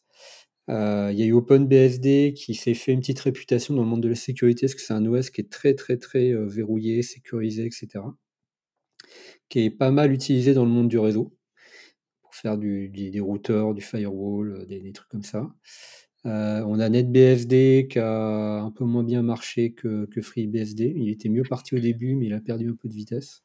Euh, 0.69 1.11
il 1.13 1.19
y 1.19 1.23
a 1.23 1.27
eu 1.27 1.33
OpenBSD 1.33 2.35
qui 2.35 2.55
s'est 2.55 2.75
fait 2.75 2.93
une 2.93 3.01
petite 3.01 3.21
réputation 3.21 3.75
dans 3.75 3.83
le 3.83 3.89
monde 3.89 4.03
de 4.03 4.09
la 4.09 4.15
sécurité, 4.17 4.67
parce 4.67 4.75
que 4.75 4.81
c'est 4.81 4.95
un 4.95 5.07
OS 5.07 5.31
qui 5.31 5.41
est 5.43 5.51
très 5.51 5.75
très 5.75 5.97
très 5.97 6.33
euh, 6.33 6.47
verrouillé, 6.47 7.03
sécurisé, 7.03 7.67
etc. 7.67 8.05
Qui 9.49 9.61
est 9.65 9.71
pas 9.71 9.91
mal 9.91 10.13
utilisé 10.13 10.55
dans 10.55 10.65
le 10.65 10.71
monde 10.71 10.89
du 10.89 10.99
réseau, 10.99 11.37
pour 12.23 12.35
faire 12.35 12.59
du, 12.59 12.89
des 12.91 13.21
routeurs, 13.21 13.75
du 13.75 13.83
firewall, 13.83 14.67
des, 14.67 14.81
des 14.81 14.93
trucs 14.93 15.09
comme 15.09 15.23
ça. 15.23 15.49
Euh, 16.27 16.63
on 16.67 16.81
a 16.81 16.89
NetBSD 16.89 17.87
qui 17.89 17.99
a 18.01 18.61
un 18.61 18.71
peu 18.73 18.85
moins 18.85 19.05
bien 19.05 19.23
marché 19.23 19.73
que, 19.73 20.09
FreeBSD. 20.21 20.95
Il 20.97 21.09
était 21.11 21.29
mieux 21.29 21.45
parti 21.45 21.77
au 21.77 21.79
début, 21.79 22.17
mais 22.17 22.27
il 22.27 22.35
a 22.35 22.41
perdu 22.41 22.69
un 22.69 22.75
peu 22.75 22.89
de 22.89 22.95
vitesse. 22.95 23.43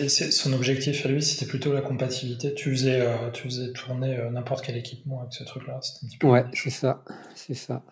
et 0.00 0.08
son 0.08 0.52
objectif 0.52 1.06
à 1.06 1.08
lui, 1.08 1.22
c'était 1.22 1.46
plutôt 1.46 1.72
la 1.72 1.80
compatibilité. 1.80 2.52
Tu 2.54 2.70
faisais, 2.70 3.00
euh, 3.00 3.30
tu 3.32 3.44
faisais 3.44 3.72
tourner 3.72 4.16
euh, 4.16 4.30
n'importe 4.30 4.64
quel 4.64 4.76
équipement 4.76 5.20
avec 5.20 5.32
ce 5.32 5.44
truc-là. 5.44 5.80
Ouais, 6.22 6.44
c'est 6.52 6.70
ça. 6.70 7.02
C'est 7.34 7.54
ça. 7.54 7.82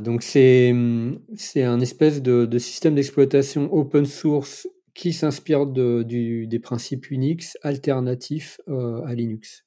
donc 0.00 0.22
c'est 0.22 0.72
un 0.72 1.80
espèce 1.80 2.22
de, 2.22 2.58
système 2.58 2.94
d'exploitation 2.94 3.72
open 3.72 4.06
source 4.06 4.68
qui 4.94 5.12
s'inspire 5.12 5.66
des 5.66 6.60
principes 6.62 7.10
Unix 7.10 7.58
alternatifs 7.62 8.60
à 8.68 9.14
Linux 9.14 9.64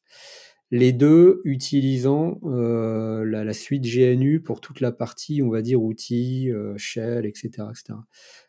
les 0.72 0.94
deux 0.94 1.42
utilisant 1.46 2.40
euh, 2.44 3.26
la, 3.26 3.54
suite 3.54 3.84
GNU 3.84 4.42
pour 4.42 4.62
toute 4.62 4.82
la 4.82 4.92
partie, 4.92 5.42
on 5.42 5.50
va 5.50 5.62
dire, 5.62 5.82
outils, 5.82 6.52
euh, 6.52 6.78
shell, 6.78 7.26
etc., 7.26 7.50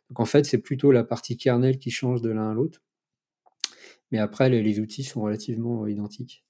Donc 0.08 0.20
en 0.20 0.24
fait, 0.24 0.44
c'est 0.44 0.58
plutôt 0.58 0.92
la 0.92 1.04
partie 1.04 1.36
kernel 1.36 1.78
qui 1.78 1.90
change 1.90 2.20
de 2.20 2.30
l'un 2.30 2.50
à 2.50 2.54
l'autre. 2.54 2.82
Mais 4.10 4.18
après, 4.18 4.50
les, 4.50 4.80
outils 4.80 5.04
sont 5.04 5.22
relativement 5.22 5.86
identiques. 5.86 6.44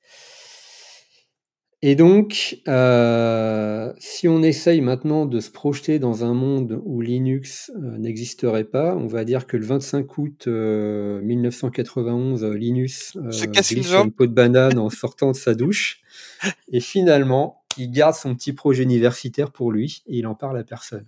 Et 1.83 1.97
donc, 1.97 2.61
euh, 2.69 3.95
si 3.99 4.29
on 4.29 4.43
essaye 4.43 4.83
maintenant 4.83 5.25
de 5.25 5.41
se 5.41 5.51
projeter 5.51 5.99
dans 5.99 6.25
un 6.27 6.35
monde 6.35 6.83
où 6.85 7.01
Linux 7.01 7.73
euh, 7.75 7.97
n'existerait 7.97 8.65
pas, 8.65 8.95
on 8.95 9.07
va 9.07 9.25
dire 9.25 9.47
que 9.47 9.57
le 9.57 9.65
25 9.65 10.19
août 10.19 10.47
1991, 10.47 12.45
euh, 12.45 12.53
Linus 12.53 13.17
glisse 13.17 13.87
sur 13.87 14.05
une 14.05 14.13
peau 14.13 14.27
de 14.27 14.33
banane 14.33 14.79
en 14.79 14.91
sortant 14.91 15.31
de 15.31 15.37
sa 15.37 15.55
douche. 15.55 16.03
Et 16.71 16.81
finalement, 16.81 17.63
il 17.79 17.91
garde 17.91 18.15
son 18.15 18.35
petit 18.35 18.53
projet 18.53 18.83
universitaire 18.83 19.51
pour 19.51 19.73
lui 19.73 20.03
et 20.07 20.19
il 20.19 20.27
en 20.27 20.35
parle 20.35 20.59
à 20.59 20.65
personne. 20.65 21.07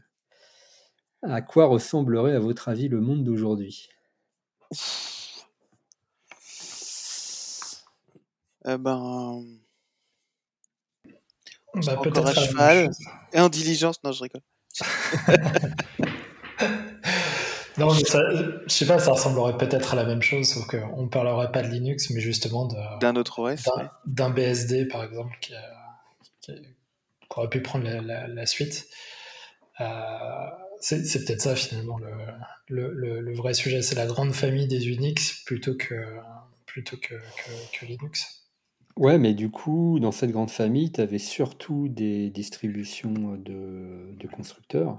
À 1.22 1.42
quoi 1.42 1.66
ressemblerait, 1.66 2.34
à 2.34 2.38
votre 2.38 2.68
avis, 2.68 2.88
le 2.88 3.00
monde 3.00 3.24
d'aujourd'hui? 3.24 3.90
Eh 8.64 8.78
ben. 8.78 9.61
Bah, 11.74 11.98
peut-être 12.02 12.26
à 12.26 12.34
cheval 12.34 12.90
et 13.32 13.40
en 13.40 13.48
diligence. 13.48 14.02
Non, 14.04 14.12
je 14.12 14.22
rigole. 14.22 14.42
non, 17.78 17.94
mais 17.94 18.04
ça, 18.04 18.20
je 18.66 18.72
sais 18.72 18.86
pas, 18.86 18.98
ça 18.98 19.12
ressemblerait 19.12 19.56
peut-être 19.56 19.94
à 19.94 19.96
la 19.96 20.04
même 20.04 20.22
chose, 20.22 20.48
sauf 20.48 20.66
qu'on 20.66 21.02
ne 21.02 21.08
parlerait 21.08 21.50
pas 21.50 21.62
de 21.62 21.68
Linux, 21.68 22.10
mais 22.10 22.20
justement 22.20 22.66
d'un 23.00 23.16
autre 23.16 23.38
OS. 23.38 23.64
D'un 24.06 24.30
BSD, 24.30 24.86
par 24.86 25.04
exemple, 25.04 25.36
qui, 25.40 25.54
aurait 27.30 27.48
pu 27.48 27.62
prendre 27.62 27.88
la, 27.88 28.46
suite. 28.46 28.86
Euh, 29.80 29.84
c'est 30.80 31.24
peut-être 31.24 31.40
ça, 31.40 31.56
finalement, 31.56 31.98
le, 32.68 32.92
le, 32.92 33.20
le 33.20 33.34
vrai 33.34 33.54
sujet. 33.54 33.80
C'est 33.82 33.94
la 33.94 34.06
grande 34.06 34.34
famille 34.34 34.68
des 34.68 34.88
Unix 34.88 35.42
plutôt 35.44 35.74
que, 35.74 36.18
plutôt 36.66 36.96
que, 36.98 37.14
que 37.72 37.86
Linux. 37.86 38.41
Ouais, 38.96 39.18
mais 39.18 39.34
du 39.34 39.50
coup, 39.50 39.98
dans 40.00 40.12
cette 40.12 40.30
grande 40.30 40.50
famille, 40.50 40.92
tu 40.92 41.00
avais 41.00 41.18
surtout 41.18 41.88
des 41.88 42.30
distributions 42.30 43.36
de, 43.36 44.26
constructeurs. 44.32 44.98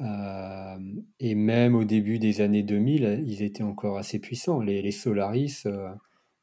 Euh, 0.00 0.78
et 1.18 1.34
même 1.34 1.74
au 1.74 1.84
début 1.84 2.18
des 2.18 2.40
années 2.40 2.62
2000, 2.62 3.24
ils 3.26 3.42
étaient 3.42 3.62
encore 3.62 3.98
assez 3.98 4.18
puissants. 4.18 4.60
Les, 4.60 4.90
Solaris, 4.90 5.62
euh, 5.66 5.88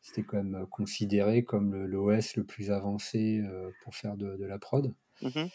c'était 0.02 0.24
quand 0.24 0.38
même 0.38 0.66
considéré 0.70 1.44
comme 1.44 1.76
l'OS 1.86 2.36
le, 2.36 2.44
plus 2.44 2.72
avancé 2.72 3.42
euh, 3.46 3.70
pour 3.84 3.96
faire 3.96 4.16
de, 4.16 4.44
la 4.46 4.60
prod. 4.60 4.94
Mmh 5.22 5.46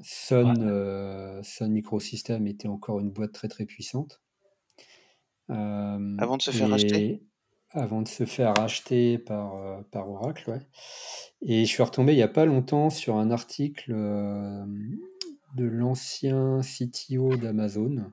Sun, 0.00 1.40
Sun 1.44 1.70
Microsystem 1.70 2.48
était 2.48 2.66
encore 2.66 2.98
une 2.98 3.10
boîte 3.10 3.30
très 3.30 3.46
très 3.46 3.64
puissante. 3.64 4.20
Avant 5.48 6.36
de 6.36 6.42
se 6.42 6.50
faire 6.50 6.72
acheter? 6.72 7.22
Avant 7.74 8.02
de 8.02 8.08
se 8.08 8.24
faire 8.24 8.54
racheter 8.56 9.18
par, 9.18 9.56
euh, 9.56 9.82
par 9.90 10.08
Oracle. 10.08 10.50
Ouais. 10.50 10.60
Et 11.42 11.64
je 11.64 11.70
suis 11.70 11.82
retombé 11.82 12.12
il 12.12 12.16
n'y 12.16 12.22
a 12.22 12.28
pas 12.28 12.46
longtemps 12.46 12.88
sur 12.88 13.16
un 13.16 13.30
article 13.30 13.92
euh, 13.94 14.64
de 15.56 15.64
l'ancien 15.64 16.60
CTO 16.62 17.36
d'Amazon 17.36 18.12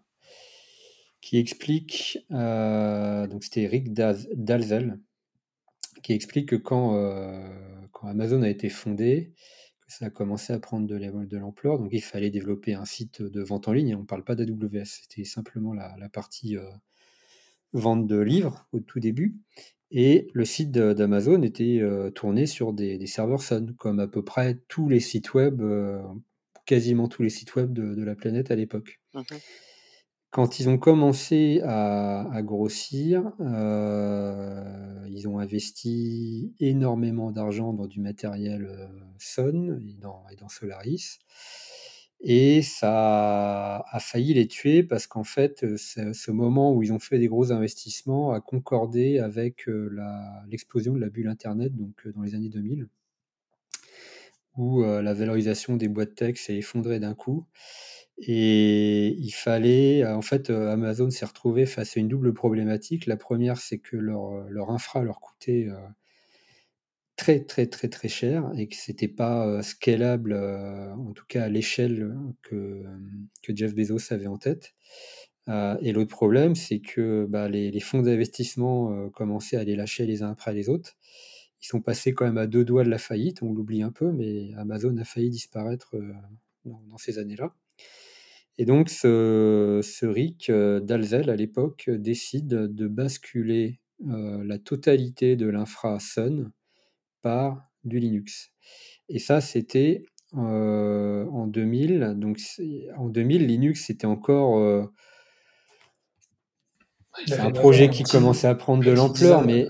qui 1.21 1.37
explique, 1.37 2.17
euh, 2.31 3.27
donc 3.27 3.43
c'était 3.43 3.61
Eric 3.61 3.93
Dalzel, 3.93 4.99
qui 6.01 6.13
explique 6.13 6.49
que 6.49 6.55
quand, 6.55 6.93
quand 7.91 8.07
Amazon 8.07 8.41
a 8.41 8.49
été 8.49 8.69
fondé, 8.69 9.31
ça 9.87 10.07
a 10.07 10.09
commencé 10.09 10.51
à 10.51 10.57
prendre 10.57 10.87
de, 10.87 11.37
l'ampleur, 11.37 11.77
donc 11.77 11.89
il 11.91 12.01
fallait 12.01 12.31
développer 12.31 12.73
un 12.73 12.85
site 12.85 13.21
de 13.21 13.41
vente 13.43 13.67
en 13.67 13.73
ligne, 13.73 13.95
on 13.95 13.99
ne 13.99 14.05
parle 14.05 14.23
pas 14.23 14.33
d'AWS, 14.33 14.85
c'était 14.85 15.23
simplement 15.23 15.75
la, 15.75 15.95
la 15.99 16.09
partie 16.09 16.57
vente 17.73 18.07
de 18.07 18.19
livres 18.19 18.65
au 18.71 18.79
tout 18.79 18.99
début. 18.99 19.37
Et 19.91 20.29
le 20.33 20.45
site 20.45 20.71
d'Amazon 20.71 21.41
était 21.41 21.79
euh, 21.81 22.09
tourné 22.11 22.45
sur 22.45 22.71
des, 22.71 23.05
serveurs 23.07 23.41
Sun, 23.41 23.75
comme 23.77 23.99
à 23.99 24.07
peu 24.07 24.23
près 24.23 24.59
tous 24.69 24.87
les 24.87 25.01
sites 25.01 25.33
web, 25.33 25.61
euh, 25.61 26.01
quasiment 26.65 27.09
tous 27.09 27.23
les 27.23 27.29
sites 27.29 27.55
web 27.55 27.73
de, 27.73 28.01
la 28.01 28.15
planète 28.15 28.51
à 28.51 28.55
l'époque. 28.55 29.01
Mmh 29.13 29.21
Quand 30.29 30.59
ils 30.61 30.69
ont 30.69 30.77
commencé 30.77 31.59
à, 31.65 32.39
grossir, 32.41 33.33
euh, 33.41 34.63
ils 35.09 35.27
ont 35.27 35.39
investi 35.39 36.53
énormément 36.61 37.31
d'argent 37.31 37.73
dans 37.73 37.87
du 37.87 37.99
matériel 37.99 38.89
Sun 39.19 39.77
et 39.85 39.99
dans, 39.99 40.23
et 40.31 40.37
dans 40.37 40.47
Solaris. 40.47 41.19
Et 42.23 42.61
ça 42.61 43.77
a 43.89 43.99
failli 43.99 44.35
les 44.35 44.47
tuer 44.47 44.83
parce 44.83 45.07
qu'en 45.07 45.23
fait, 45.23 45.65
ce 45.77 46.31
moment 46.31 46.71
où 46.73 46.83
ils 46.83 46.93
ont 46.93 46.99
fait 46.99 47.17
des 47.17 47.27
gros 47.27 47.51
investissements 47.51 48.31
a 48.31 48.41
concordé 48.41 49.17
avec 49.17 49.67
l'explosion 50.47 50.93
de 50.93 50.99
la 50.99 51.09
bulle 51.09 51.27
Internet, 51.27 51.75
donc 51.75 52.07
dans 52.13 52.21
les 52.21 52.35
années 52.35 52.49
2000, 52.49 52.87
où 54.55 54.83
la 54.83 55.13
valorisation 55.15 55.77
des 55.77 55.87
boîtes 55.87 56.13
tech 56.13 56.37
s'est 56.37 56.57
effondrée 56.57 56.99
d'un 56.99 57.15
coup. 57.15 57.47
Et 58.19 59.15
il 59.17 59.31
fallait, 59.31 60.05
en 60.05 60.21
fait, 60.21 60.51
Amazon 60.51 61.09
s'est 61.09 61.25
retrouvé 61.25 61.65
face 61.65 61.97
à 61.97 61.99
une 62.01 62.07
double 62.07 62.35
problématique. 62.35 63.07
La 63.07 63.17
première, 63.17 63.57
c'est 63.57 63.79
que 63.79 63.97
leur, 63.97 64.47
leur 64.47 64.69
infra 64.69 65.01
leur 65.01 65.19
coûtait 65.21 65.69
très 67.21 67.39
très 67.39 67.67
très 67.67 67.87
très 67.87 68.07
cher 68.07 68.51
et 68.57 68.67
que 68.67 68.75
c'était 68.75 69.07
pas 69.07 69.61
scalable 69.61 70.33
en 70.33 71.13
tout 71.13 71.25
cas 71.27 71.43
à 71.43 71.49
l'échelle 71.49 72.15
que, 72.41 72.83
Jeff 73.47 73.75
Bezos 73.75 74.11
avait 74.11 74.25
en 74.25 74.37
tête. 74.37 74.73
et 75.47 75.91
l'autre 75.91 76.09
problème, 76.09 76.55
c'est 76.55 76.79
que 76.79 77.27
bah, 77.29 77.47
les, 77.47 77.79
fonds 77.79 78.01
d'investissement 78.01 79.07
commençaient 79.11 79.57
à 79.57 79.63
les 79.63 79.75
lâcher 79.75 80.07
les 80.07 80.23
uns 80.23 80.31
après 80.31 80.53
les 80.55 80.67
autres. 80.67 80.97
Ils 81.61 81.67
sont 81.67 81.79
passés 81.79 82.15
quand 82.15 82.25
même 82.25 82.39
à 82.39 82.47
deux 82.47 82.65
doigts 82.65 82.83
de 82.83 82.89
la 82.89 82.97
faillite, 82.97 83.43
on 83.43 83.53
l'oublie 83.53 83.83
un 83.83 83.91
peu, 83.91 84.11
mais 84.11 84.51
Amazon 84.57 84.97
a 84.97 85.03
failli 85.03 85.29
disparaître 85.29 85.95
dans, 86.65 86.97
ces 86.97 87.19
années-là. 87.19 87.53
Et 88.57 88.65
donc 88.65 88.89
ce, 88.89 89.79
ce 89.83 90.07
Rick 90.07 90.51
Dalzel 90.51 91.29
à 91.29 91.35
l'époque 91.35 91.87
décide 91.87 92.47
de 92.47 92.87
basculer 92.87 93.79
la 93.99 94.57
totalité 94.57 95.35
de 95.35 95.45
l'infra 95.45 95.99
Sun 95.99 96.51
par 97.21 97.69
du 97.83 97.99
Linux. 97.99 98.51
Et 99.09 99.19
ça, 99.19 99.41
c'était 99.41 100.03
en 100.33 101.47
2000. 101.47 102.15
Donc, 102.17 102.39
en 102.97 103.09
2000, 103.09 103.47
Linux, 103.47 103.85
c'était 103.87 104.07
encore. 104.07 104.87
c'est 107.27 107.39
un 107.39 107.51
projet 107.51 107.89
qui 107.89 108.03
commençait 108.03 108.47
à 108.47 108.55
prendre 108.55 108.83
de 108.83 108.91
l'ampleur, 108.91 109.45
mais 109.45 109.67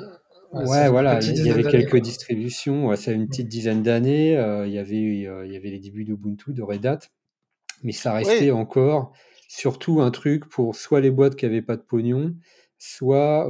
ouais, 0.54 0.90
voilà, 0.90 1.20
il 1.22 1.46
y 1.46 1.52
avait 1.52 1.64
quelques 1.64 1.98
distributions. 1.98 2.96
ça 2.96 3.12
a 3.12 3.14
une 3.14 3.28
petite 3.28 3.48
dizaine 3.48 3.82
d'années. 3.82 4.34
il, 4.66 4.72
y 4.72 4.78
avait, 4.78 5.02
il 5.02 5.52
y 5.52 5.56
avait 5.56 5.72
les 5.72 5.80
débuts 5.80 6.04
d'Ubuntu, 6.04 6.54
de 6.54 6.62
Red 6.62 6.86
Hat, 6.86 7.00
mais 7.84 7.92
ça 7.92 8.14
restait 8.14 8.52
encore 8.52 9.14
surtout 9.48 10.00
un 10.00 10.12
truc 10.12 10.48
pour 10.48 10.76
soit 10.76 11.02
les 11.02 11.12
boîtes 11.12 11.36
qui 11.36 11.46
n'avaient 11.46 11.62
pas 11.62 11.76
de 11.76 11.82
pognon, 11.82 12.36
soit 12.84 13.48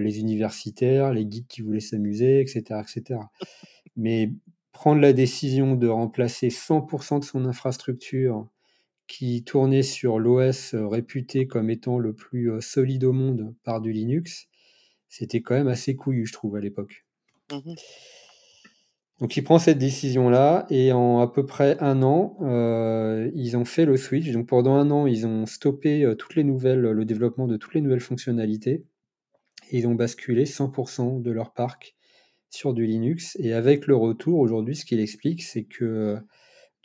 les 0.00 0.20
universitaires, 0.20 1.12
les 1.12 1.26
guides 1.26 1.46
qui 1.46 1.60
voulaient 1.60 1.80
s'amuser, 1.80 2.40
etc., 2.40 2.80
etc. 2.80 3.20
Mais 3.96 4.32
prendre 4.72 5.00
la 5.00 5.12
décision 5.12 5.74
de 5.74 5.88
remplacer 5.88 6.48
100% 6.48 7.20
de 7.20 7.24
son 7.24 7.44
infrastructure 7.44 8.48
qui 9.06 9.44
tournait 9.44 9.82
sur 9.82 10.18
l'OS 10.18 10.74
réputé 10.74 11.46
comme 11.46 11.68
étant 11.68 11.98
le 11.98 12.14
plus 12.14 12.50
solide 12.60 13.04
au 13.04 13.12
monde 13.12 13.54
par 13.62 13.82
du 13.82 13.92
Linux, 13.92 14.48
c'était 15.08 15.42
quand 15.42 15.54
même 15.54 15.68
assez 15.68 15.94
couillu, 15.94 16.26
je 16.26 16.32
trouve, 16.32 16.56
à 16.56 16.60
l'époque. 16.60 17.04
Mmh 17.52 17.74
Donc 19.20 19.36
il 19.36 19.42
prend 19.42 19.58
cette 19.58 19.78
décision-là 19.78 20.66
et 20.68 20.92
en 20.92 21.20
à 21.20 21.32
peu 21.32 21.46
près 21.46 21.78
un 21.80 22.02
an, 22.02 22.36
ils 23.34 23.56
ont 23.56 23.64
fait 23.64 23.86
le 23.86 23.96
switch. 23.96 24.30
Donc 24.32 24.46
pendant 24.46 24.74
un 24.74 24.90
an, 24.90 25.06
ils 25.06 25.26
ont 25.26 25.46
stoppé 25.46 26.12
toutes 26.18 26.34
les 26.34 26.44
nouvelles, 26.44 26.80
le 26.80 27.04
développement 27.04 27.46
de 27.46 27.56
toutes 27.56 27.74
les 27.74 27.80
nouvelles 27.80 28.00
fonctionnalités. 28.00 28.84
Et 29.70 29.78
ils 29.78 29.88
ont 29.88 29.94
basculé 29.94 30.44
100% 30.44 31.22
de 31.22 31.30
leur 31.30 31.52
parc 31.52 31.96
sur 32.50 32.74
du 32.74 32.86
Linux. 32.86 33.36
Et 33.40 33.52
avec 33.52 33.86
le 33.86 33.96
retour, 33.96 34.38
aujourd'hui, 34.38 34.76
ce 34.76 34.84
qu'il 34.84 35.00
explique, 35.00 35.42
c'est 35.42 35.64
que 35.64 36.18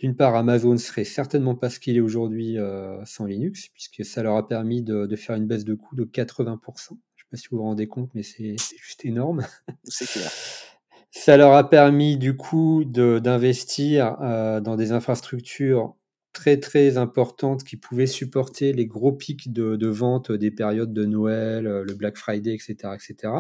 d'une 0.01 0.15
part, 0.15 0.35
Amazon 0.35 0.77
serait 0.77 1.03
certainement 1.03 1.53
pas 1.53 1.69
ce 1.69 1.79
qu'il 1.79 1.95
est 1.95 2.01
aujourd'hui 2.01 2.57
euh, 2.57 3.05
sans 3.05 3.25
Linux, 3.25 3.67
puisque 3.67 4.03
ça 4.03 4.23
leur 4.23 4.35
a 4.35 4.47
permis 4.47 4.81
de, 4.81 5.15
faire 5.15 5.35
une 5.35 5.45
baisse 5.45 5.63
de 5.63 5.75
coût 5.75 5.95
de 5.95 6.05
80%. 6.05 6.57
Je 6.89 6.93
ne 6.93 6.95
sais 6.95 6.97
pas 7.29 7.37
si 7.37 7.47
vous 7.51 7.57
vous 7.57 7.63
rendez 7.63 7.87
compte, 7.87 8.09
mais 8.15 8.23
c'est 8.23 8.55
juste 8.57 9.05
énorme. 9.05 9.45
C'est 9.83 10.07
clair. 10.07 10.31
Ça 11.13 11.35
leur 11.35 11.51
a 11.53 11.69
permis 11.69 12.17
du 12.17 12.37
coup 12.37 12.85
d'investir 12.85 14.15
euh, 14.21 14.61
dans 14.61 14.77
des 14.77 14.93
infrastructures 14.93 15.93
très 16.31 16.57
très 16.57 16.97
importantes 16.97 17.65
qui 17.65 17.75
pouvaient 17.75 18.07
supporter 18.07 18.71
les 18.71 18.87
gros 18.87 19.11
pics 19.11 19.51
de, 19.51 19.87
vente 19.87 20.31
des 20.31 20.51
périodes 20.51 20.93
de 20.93 21.05
Noël, 21.05 21.67
euh, 21.67 21.83
le 21.83 21.93
Black 21.95 22.17
Friday, 22.17 22.53
etc., 22.53 22.75
etc. 22.95 23.33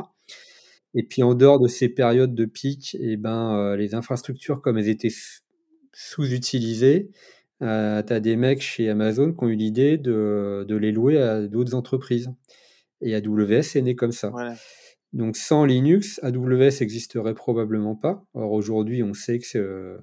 Et 0.93 1.03
puis 1.03 1.23
en 1.23 1.33
dehors 1.33 1.61
de 1.61 1.69
ces 1.69 1.87
périodes 1.87 2.35
de 2.35 2.43
pic, 2.43 2.95
et 2.95 3.13
eh 3.13 3.17
ben, 3.17 3.55
euh, 3.55 3.77
les 3.77 3.95
infrastructures, 3.95 4.61
comme 4.61 4.77
elles 4.77 4.89
étaient 4.89 5.13
sous-utilisées, 5.93 7.09
tu 7.61 7.65
as 7.67 8.19
des 8.19 8.35
mecs 8.35 8.61
chez 8.61 8.89
Amazon 8.89 9.31
qui 9.31 9.43
ont 9.45 9.47
eu 9.47 9.55
l'idée 9.55 9.97
de, 9.97 10.65
les 10.67 10.91
louer 10.91 11.21
à 11.21 11.47
d'autres 11.47 11.75
entreprises. 11.75 12.29
Et 12.99 13.15
AWS 13.15 13.77
est 13.77 13.81
né 13.81 13.95
comme 13.95 14.11
ça. 14.11 14.31
Donc 15.13 15.35
sans 15.35 15.65
Linux, 15.65 16.19
AWS 16.23 16.79
n'existerait 16.79 17.33
probablement 17.33 17.95
pas. 17.95 18.25
Or 18.33 18.53
aujourd'hui, 18.53 19.03
on 19.03 19.13
sait 19.13 19.39
qu'il 19.39 19.59
euh, 19.59 19.97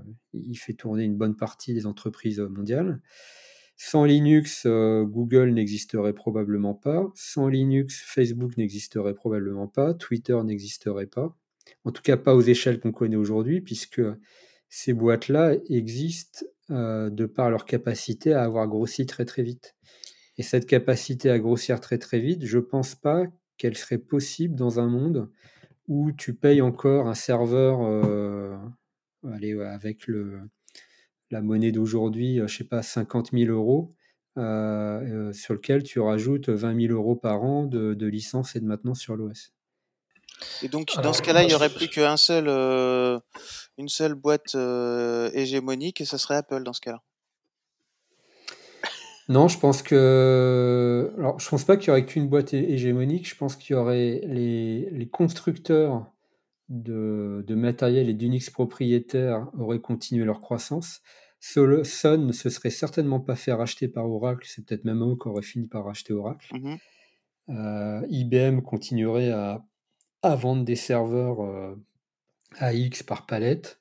fait 0.55 0.75
tourner 0.75 1.05
une 1.05 1.17
bonne 1.17 1.37
partie 1.37 1.73
des 1.73 1.87
entreprises 1.87 2.41
mondiales. 2.41 3.01
Sans 3.77 4.05
Linux, 4.05 4.65
euh, 4.67 5.05
Google 5.05 5.51
n'existerait 5.51 6.13
probablement 6.13 6.75
pas. 6.75 7.11
Sans 7.15 7.49
Linux, 7.49 8.03
Facebook 8.05 8.57
n'existerait 8.57 9.15
probablement 9.15 9.69
pas. 9.69 9.95
Twitter 9.95 10.37
n'existerait 10.45 11.07
pas. 11.07 11.35
En 11.85 11.93
tout 11.93 12.03
cas, 12.03 12.17
pas 12.17 12.35
aux 12.35 12.43
échelles 12.43 12.81
qu'on 12.81 12.93
connaît 12.93 13.17
aujourd'hui, 13.17 13.61
puisque 13.61 14.03
ces 14.69 14.93
boîtes-là 14.93 15.55
existent 15.71 16.45
euh, 16.71 17.09
de 17.09 17.25
par 17.25 17.51
leur 17.51 17.65
capacité 17.65 18.35
à 18.35 18.43
avoir 18.43 18.69
grossi 18.69 19.07
très 19.07 19.25
très 19.25 19.43
vite. 19.43 19.75
Et 20.37 20.43
cette 20.43 20.67
capacité 20.67 21.31
à 21.31 21.39
grossir 21.39 21.81
très 21.81 21.99
très 21.99 22.21
vite, 22.21 22.45
je 22.45 22.59
ne 22.59 22.63
pense 22.63 22.95
pas 22.95 23.25
qu'elle 23.59 23.77
serait 23.77 23.99
possible 23.99 24.55
dans 24.55 24.81
un 24.81 24.89
monde 24.89 25.31
où 25.89 26.13
tu 26.13 26.35
payes 26.35 26.63
encore 26.63 27.09
un 27.09 27.15
serveur 27.15 27.81
euh, 27.83 28.57
allez, 29.33 29.61
avec 29.61 30.07
le, 30.07 30.41
la 31.31 31.43
monnaie 31.43 31.73
d'aujourd'hui, 31.73 32.41
euh, 32.41 32.47
je 32.47 32.59
sais 32.59 32.65
pas, 32.65 32.83
50 32.83 33.31
000 33.33 33.51
euros, 33.51 33.95
euh, 34.37 35.33
sur 35.33 35.55
lequel 35.55 35.83
tu 35.83 35.99
rajoutes 35.99 36.49
20 36.49 36.89
000 36.89 36.93
euros 36.93 37.17
par 37.17 37.43
an 37.43 37.65
de, 37.65 37.95
de 37.95 38.07
licence 38.07 38.55
et 38.55 38.61
de 38.61 38.67
maintenance 38.67 39.01
sur 39.01 39.17
l'OS. 39.17 39.53
Et 40.63 40.69
donc, 40.69 40.95
dans 41.03 41.13
ce 41.13 41.23
cas-là, 41.23 41.43
il 41.43 41.49
n'y 41.49 41.55
aurait 41.55 41.73
plus 41.73 41.89
qu'une 41.89 42.17
seul, 42.17 42.49
une 43.77 43.89
seule 43.89 44.15
boîte 44.15 44.55
hégémonique 45.35 46.01
et 46.01 46.05
ce 46.05 46.17
serait 46.17 46.37
Apple 46.37 46.63
dans 46.63 46.73
ce 46.73 46.81
cas-là. 46.81 47.03
Non, 49.29 49.47
je 49.49 49.59
pense 49.59 49.83
que. 49.83 51.13
Alors, 51.19 51.39
je 51.39 51.49
pense 51.49 51.65
pas 51.65 51.77
qu'il 51.77 51.89
y 51.89 51.91
aurait 51.91 52.07
qu'une 52.07 52.29
boîte 52.29 52.55
hégémonique. 52.55 53.29
Je 53.29 53.37
pense 53.37 53.57
qu'il 53.57 53.75
y 53.75 53.79
aurait 53.79 54.21
les, 54.25 55.09
constructeurs 55.13 56.11
de, 56.69 57.45
matériel 57.51 58.09
et 58.09 58.15
d'Unix 58.15 58.49
propriétaires 58.51 59.49
auraient 59.59 59.81
continué 59.81 60.25
leur 60.25 60.41
croissance. 60.41 61.03
Sun 61.41 62.27
ne 62.27 62.33
se 62.33 62.51
serait 62.51 62.71
certainement 62.71 63.21
pas 63.21 63.37
fait 63.37 63.53
racheter 63.53 63.87
par 63.87 64.11
Oracle. 64.11 64.47
C'est 64.49 64.65
peut-être 64.65 64.85
même 64.85 65.03
eux 65.03 65.17
qui 65.21 65.29
auraient 65.29 65.43
fini 65.43 65.69
par 65.69 65.85
racheter 65.85 66.13
Oracle. 66.13 66.49
Mmh 66.57 66.77
euh, 67.51 68.07
IBM 68.11 68.61
continuerait 68.61 69.31
à, 69.31 69.65
vendre 70.23 70.65
des 70.65 70.77
serveurs 70.77 71.43
euh, 71.43 71.75
AX 72.59 73.03
par 73.03 73.25
palette. 73.25 73.81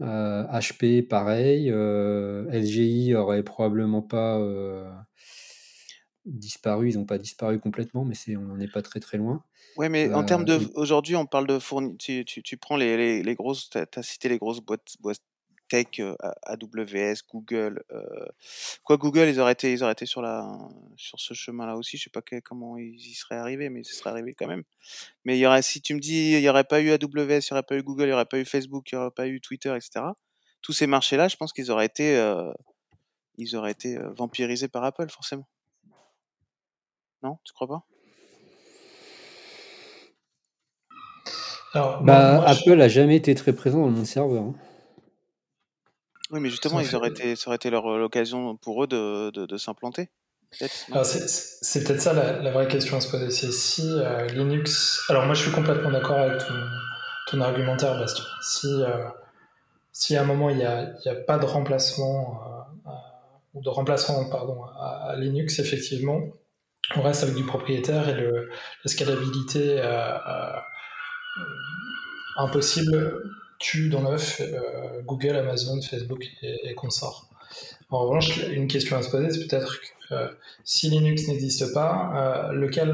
HP, 0.00 0.84
euh, 0.84 1.08
pareil. 1.08 1.70
Euh, 1.70 2.44
LGI 2.50 3.14
aurait 3.14 3.42
probablement 3.42 4.02
pas 4.02 4.38
euh, 4.38 4.90
disparu. 6.24 6.90
Ils 6.90 6.98
n'ont 6.98 7.04
pas 7.04 7.18
disparu 7.18 7.58
complètement, 7.60 8.04
mais 8.04 8.14
c'est, 8.14 8.36
on 8.36 8.42
n'en 8.42 8.60
est 8.60 8.72
pas 8.72 8.82
très 8.82 9.00
très 9.00 9.18
loin. 9.18 9.42
Oui, 9.76 9.88
mais 9.88 10.12
en 10.12 10.24
termes 10.24 10.44
de. 10.44 10.60
Aujourd'hui, 10.74 11.16
on 11.16 11.26
parle 11.26 11.46
de 11.46 11.58
fourni... 11.58 11.96
Tu, 11.96 12.24
tu, 12.24 12.42
tu, 12.42 12.56
prends 12.56 12.76
les, 12.76 12.96
les, 12.96 13.22
les 13.22 13.34
grosses. 13.34 13.70
Tu 13.70 13.78
as 13.78 14.02
cité 14.02 14.28
les 14.28 14.38
grosses 14.38 14.60
boîtes, 14.60 14.96
boîtes 15.00 15.20
tech, 15.72 16.00
euh, 16.00 16.14
AWS, 16.42 17.22
Google. 17.32 17.82
Euh, 17.92 18.26
quoi, 18.84 18.98
Google, 18.98 19.28
ils 19.28 19.40
auraient 19.40 19.52
été, 19.52 19.72
ils 19.72 19.82
auraient 19.82 19.92
été 19.92 20.04
sur, 20.04 20.20
la, 20.20 20.46
sur 20.96 21.18
ce 21.18 21.32
chemin-là 21.32 21.76
aussi. 21.76 21.96
Je 21.96 22.04
sais 22.04 22.10
pas 22.10 22.20
comment 22.44 22.76
ils 22.76 22.94
y 22.94 23.14
seraient 23.14 23.36
arrivés, 23.36 23.70
mais 23.70 23.80
ils 23.80 23.90
y 23.90 23.94
seraient 23.94 24.10
arrivés 24.10 24.34
quand 24.34 24.46
même. 24.46 24.64
Mais 25.24 25.38
il 25.38 25.40
y 25.40 25.46
aurait, 25.46 25.62
si 25.62 25.80
tu 25.80 25.94
me 25.94 25.98
dis, 25.98 26.32
il 26.32 26.40
n'y 26.40 26.48
aurait 26.50 26.64
pas 26.64 26.82
eu 26.82 26.90
AWS, 26.90 26.98
il 27.14 27.26
n'y 27.26 27.46
aurait 27.52 27.62
pas 27.62 27.76
eu 27.76 27.82
Google, 27.82 28.02
il 28.04 28.08
n'y 28.08 28.12
aurait 28.12 28.26
pas 28.26 28.38
eu 28.38 28.44
Facebook, 28.44 28.92
il 28.92 28.96
n'y 28.96 29.00
aurait 29.00 29.10
pas 29.10 29.26
eu 29.26 29.40
Twitter, 29.40 29.74
etc. 29.74 30.04
Tous 30.60 30.74
ces 30.74 30.86
marchés-là, 30.86 31.28
je 31.28 31.36
pense 31.36 31.54
qu'ils 31.54 31.70
auraient 31.70 31.86
été, 31.86 32.18
euh, 32.18 32.52
ils 33.38 33.56
auraient 33.56 33.72
été 33.72 33.98
vampirisés 34.18 34.68
par 34.68 34.84
Apple, 34.84 35.08
forcément. 35.08 35.48
Non, 37.22 37.38
tu 37.44 37.54
crois 37.54 37.68
pas? 37.68 37.82
Bah, 42.02 42.44
Apple 42.46 42.78
a 42.82 42.88
jamais 42.88 43.16
été 43.16 43.34
très 43.34 43.54
présent 43.54 43.80
dans 43.80 43.88
mon 43.88 44.04
serveur. 44.04 44.42
Hein. 44.42 44.54
Oui, 46.32 46.40
mais 46.40 46.48
justement, 46.48 46.80
ils 46.80 46.96
auraient 46.96 47.10
été, 47.10 47.36
ça 47.36 47.48
aurait 47.48 47.56
été 47.56 47.68
leur, 47.68 47.98
l'occasion 47.98 48.56
pour 48.56 48.82
eux 48.82 48.86
de, 48.86 49.30
de, 49.30 49.56
s'implanter. 49.58 50.08
c'est, 50.50 51.84
peut-être 51.84 52.00
ça 52.00 52.14
la, 52.14 52.50
vraie 52.50 52.68
question 52.68 52.96
à 52.96 53.00
se 53.02 53.10
poser. 53.10 53.30
C'est 53.30 53.52
si 53.52 53.86
euh, 53.98 54.26
Linux. 54.28 55.04
Alors, 55.10 55.26
moi, 55.26 55.34
je 55.34 55.42
suis 55.42 55.52
complètement 55.52 55.90
d'accord 55.90 56.18
avec 56.18 56.38
ton, 56.38 56.54
ton 57.28 57.40
argumentaire, 57.42 57.98
Bastien. 57.98 58.24
Si, 58.40 58.66
euh, 58.82 59.04
si 59.92 60.16
à 60.16 60.22
un 60.22 60.24
moment, 60.24 60.48
il 60.48 60.56
n'y 60.56 60.64
a, 60.64 60.94
a, 61.04 61.14
pas 61.14 61.36
de 61.36 61.44
remplacement, 61.44 62.40
euh, 62.86 62.90
ou 63.52 63.60
de 63.60 63.68
remplacement 63.68 64.24
pardon, 64.30 64.64
à, 64.80 65.14
Linux, 65.18 65.58
effectivement, 65.58 66.18
on 66.96 67.02
reste 67.02 67.24
avec 67.24 67.34
du 67.34 67.44
propriétaire 67.44 68.08
et 68.08 68.14
le, 68.14 68.48
la 68.84 68.90
scalabilité 68.90 69.82
impossible 72.38 73.20
tue 73.62 73.88
dans 73.88 74.02
l'œuf 74.02 74.40
euh, 74.40 75.00
Google, 75.06 75.36
Amazon, 75.36 75.80
Facebook 75.80 76.26
et, 76.42 76.74
consorts. 76.74 77.28
En 77.90 78.00
revanche, 78.00 78.44
une 78.48 78.66
question 78.66 78.96
à 78.96 79.02
se 79.02 79.10
poser, 79.10 79.30
c'est 79.30 79.46
peut-être 79.46 79.78
que 79.80 80.14
euh, 80.14 80.28
si 80.64 80.90
Linux 80.90 81.28
n'existe 81.28 81.72
pas, 81.72 82.12
euh, 82.14 82.52
lequel, 82.52 82.92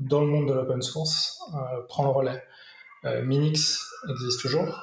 dans 0.00 0.20
le 0.22 0.26
monde 0.26 0.48
de 0.48 0.54
l'open 0.54 0.82
source, 0.82 1.40
prend 1.88 2.04
le 2.04 2.10
relais? 2.10 2.42
Minix 3.22 3.84
existe 4.08 4.40
toujours. 4.40 4.82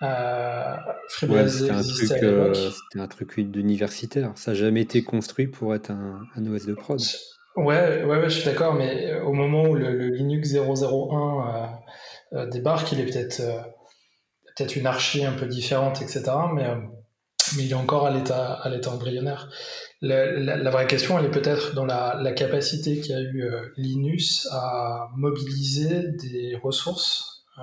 FreeBSD 0.00 1.72
c'était 1.82 3.00
un, 3.00 3.08
truc, 3.08 3.40
d'universitaire. 3.40 4.32
Ça 4.36 4.52
n'a 4.52 4.56
jamais 4.56 4.82
été 4.82 5.02
construit 5.02 5.48
pour 5.48 5.74
être 5.74 5.90
un, 5.90 6.46
OS 6.46 6.66
de 6.66 6.74
prod. 6.74 7.00
Ouais, 7.56 8.04
ouais, 8.04 8.24
je 8.24 8.40
suis 8.40 8.44
d'accord, 8.44 8.74
mais 8.74 9.20
au 9.20 9.32
moment 9.32 9.64
où 9.64 9.74
le, 9.74 9.96
le 9.96 10.08
Linux 10.08 10.54
001 10.54 12.46
débarque, 12.50 12.92
il 12.92 13.00
est 13.00 13.06
peut-être 13.06 13.42
peut-être 14.54 14.76
une 14.76 14.86
archi 14.86 15.24
un 15.24 15.32
peu 15.32 15.46
différente, 15.46 16.02
etc. 16.02 16.24
Mais, 16.54 16.64
euh, 16.64 16.76
mais 17.56 17.64
il 17.64 17.70
est 17.70 17.74
encore 17.74 18.06
à 18.06 18.10
l'état, 18.10 18.62
embryonnaire. 18.86 19.50
La, 20.00 20.70
vraie 20.70 20.86
question, 20.86 21.18
elle 21.18 21.26
est 21.26 21.30
peut-être 21.30 21.74
dans 21.74 21.86
la, 21.86 22.32
capacité 22.32 23.00
qu'a 23.00 23.20
eu 23.20 23.42
euh, 23.42 23.68
Linus 23.76 24.48
à 24.52 25.08
mobiliser 25.16 26.08
des 26.12 26.58
ressources, 26.62 27.44
euh, 27.58 27.62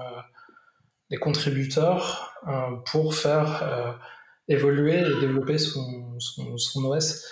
des 1.09 1.17
contributeurs 1.17 2.33
pour 2.85 3.13
faire 3.13 3.99
évoluer 4.47 4.99
et 4.99 5.19
développer 5.19 5.57
son, 5.57 6.15
OS. 6.75 7.25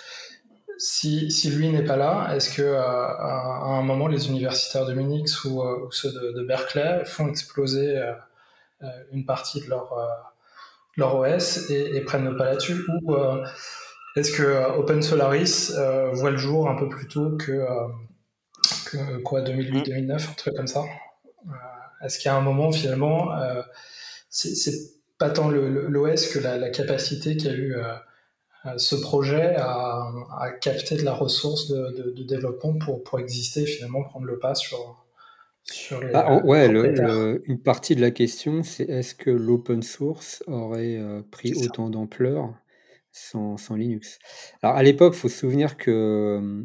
Si, 0.78 1.50
lui 1.50 1.70
n'est 1.70 1.84
pas 1.84 1.96
là, 1.96 2.30
est-ce 2.36 2.54
que 2.54 2.74
à, 2.74 3.64
un 3.64 3.82
moment 3.82 4.06
les 4.06 4.28
universitaires 4.28 4.84
de 4.84 4.92
Minix 4.92 5.44
ou, 5.44 5.62
ceux 5.90 6.12
de, 6.12 6.44
Berkeley 6.46 7.04
font 7.06 7.28
exploser 7.28 7.98
une 9.12 9.24
partie 9.24 9.60
de 9.60 9.68
leur, 9.68 9.92
euh, 9.92 10.06
leur 10.96 11.16
OS 11.16 11.70
et, 11.70 12.00
prennent 12.02 12.24
le 12.24 12.36
pas 12.36 12.46
là-dessus. 12.46 12.84
Ou 12.88 13.14
euh, 13.14 13.44
est-ce 14.16 14.32
que 14.32 14.76
Open 14.78 15.02
Solaris 15.02 15.72
voit 16.12 16.30
le 16.30 16.36
jour 16.36 16.68
un 16.68 16.76
peu 16.76 16.88
plus 16.88 17.08
tôt 17.08 17.36
que, 17.36 17.64
quoi 19.22 19.42
2008-2009, 19.42 20.12
un 20.12 20.32
truc 20.34 20.56
comme 20.56 20.66
ça? 20.66 20.84
Est-ce 22.02 22.18
qu'il 22.18 22.30
y 22.30 22.32
a 22.32 22.36
un 22.36 22.40
moment 22.40 22.72
finalement, 22.72 23.30
c'est 24.30 24.72
pas 25.18 25.30
tant 25.30 25.50
l'OS 25.50 26.26
que 26.28 26.38
la, 26.38 26.70
capacité 26.70 27.36
qu'a 27.36 27.52
eu 27.52 27.76
ce 28.76 28.96
projet 28.96 29.54
à, 29.56 30.10
capter 30.60 30.96
de 30.96 31.04
la 31.04 31.12
ressource 31.12 31.68
de, 31.68 32.12
de 32.16 32.22
développement 32.24 32.74
pour, 32.78 33.04
pour 33.04 33.20
exister 33.20 33.64
finalement 33.64 34.02
prendre 34.02 34.26
le 34.26 34.38
pas 34.38 34.54
sur, 34.54 34.96
ah, 36.14 36.44
ouais, 36.44 36.66
une 37.44 37.60
partie 37.62 37.94
de 37.94 38.00
la 38.00 38.10
question, 38.10 38.62
c'est 38.62 38.88
est-ce 38.88 39.14
que 39.14 39.30
l'open 39.30 39.82
source 39.82 40.42
aurait 40.46 40.96
euh, 40.96 41.22
pris 41.30 41.54
autant 41.54 41.90
d'ampleur 41.90 42.54
sans, 43.12 43.56
sans, 43.56 43.76
Linux? 43.76 44.18
Alors 44.62 44.76
à 44.76 44.82
l'époque, 44.82 45.14
il 45.16 45.20
faut 45.20 45.28
se 45.28 45.38
souvenir 45.38 45.76
que 45.76 46.64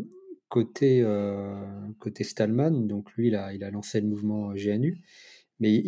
côté, 0.49 1.01
euh, 1.01 1.55
côté 1.99 2.23
Stallman, 2.23 2.87
donc 2.87 3.11
lui, 3.13 3.27
il 3.27 3.35
a, 3.35 3.53
il 3.53 3.63
a 3.63 3.69
lancé 3.69 4.01
le 4.01 4.07
mouvement 4.07 4.53
GNU, 4.53 5.01
mais 5.59 5.81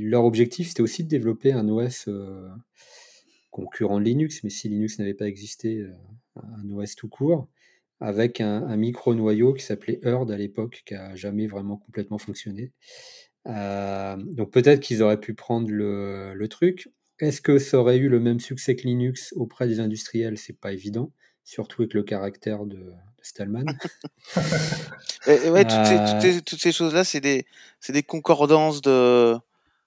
leur 0.00 0.24
objectif, 0.24 0.68
c'était 0.68 0.82
aussi 0.82 1.04
de 1.04 1.08
développer 1.08 1.52
un 1.52 1.68
OS 1.68 2.08
euh, 2.08 2.48
concurrent 3.50 3.98
de 3.98 4.04
Linux, 4.04 4.42
mais 4.44 4.50
si 4.50 4.68
Linux 4.68 4.98
n'avait 4.98 5.14
pas 5.14 5.26
existé, 5.26 5.84
un 6.36 6.70
OS 6.70 6.94
tout 6.94 7.08
court 7.08 7.48
avec 8.00 8.40
un, 8.40 8.76
micro-noyau 8.76 9.54
qui 9.54 9.64
s'appelait 9.64 10.00
Herd 10.02 10.30
à 10.30 10.36
l'époque, 10.36 10.82
qui 10.86 10.94
a 10.94 11.14
jamais 11.14 11.46
vraiment 11.46 11.76
complètement 11.76 12.18
fonctionné. 12.18 12.72
Euh, 13.46 14.16
donc 14.16 14.50
peut-être 14.50 14.80
qu'ils 14.80 15.02
auraient 15.02 15.20
pu 15.20 15.34
prendre 15.34 15.68
le, 15.70 16.46
truc. 16.48 16.90
Est-ce 17.18 17.40
que 17.40 17.58
ça 17.58 17.78
aurait 17.78 17.96
eu 17.96 18.08
le 18.08 18.20
même 18.20 18.40
succès 18.40 18.76
que 18.76 18.82
Linux 18.82 19.32
auprès 19.36 19.66
des 19.66 19.80
industriels? 19.80 20.36
C'est 20.36 20.58
pas 20.58 20.72
évident, 20.72 21.12
surtout 21.44 21.82
avec 21.82 21.94
le 21.94 22.02
caractère 22.02 22.66
de, 22.66 22.92
Stallman. 23.22 23.64
ouais, 25.26 25.64
toutes, 25.64 26.44
toutes 26.44 26.60
ces, 26.60 26.72
choses-là, 26.72 27.02
c'est 27.02 27.20
des, 27.20 27.44
des 27.88 28.02
concordances 28.02 28.80
de, 28.82 29.36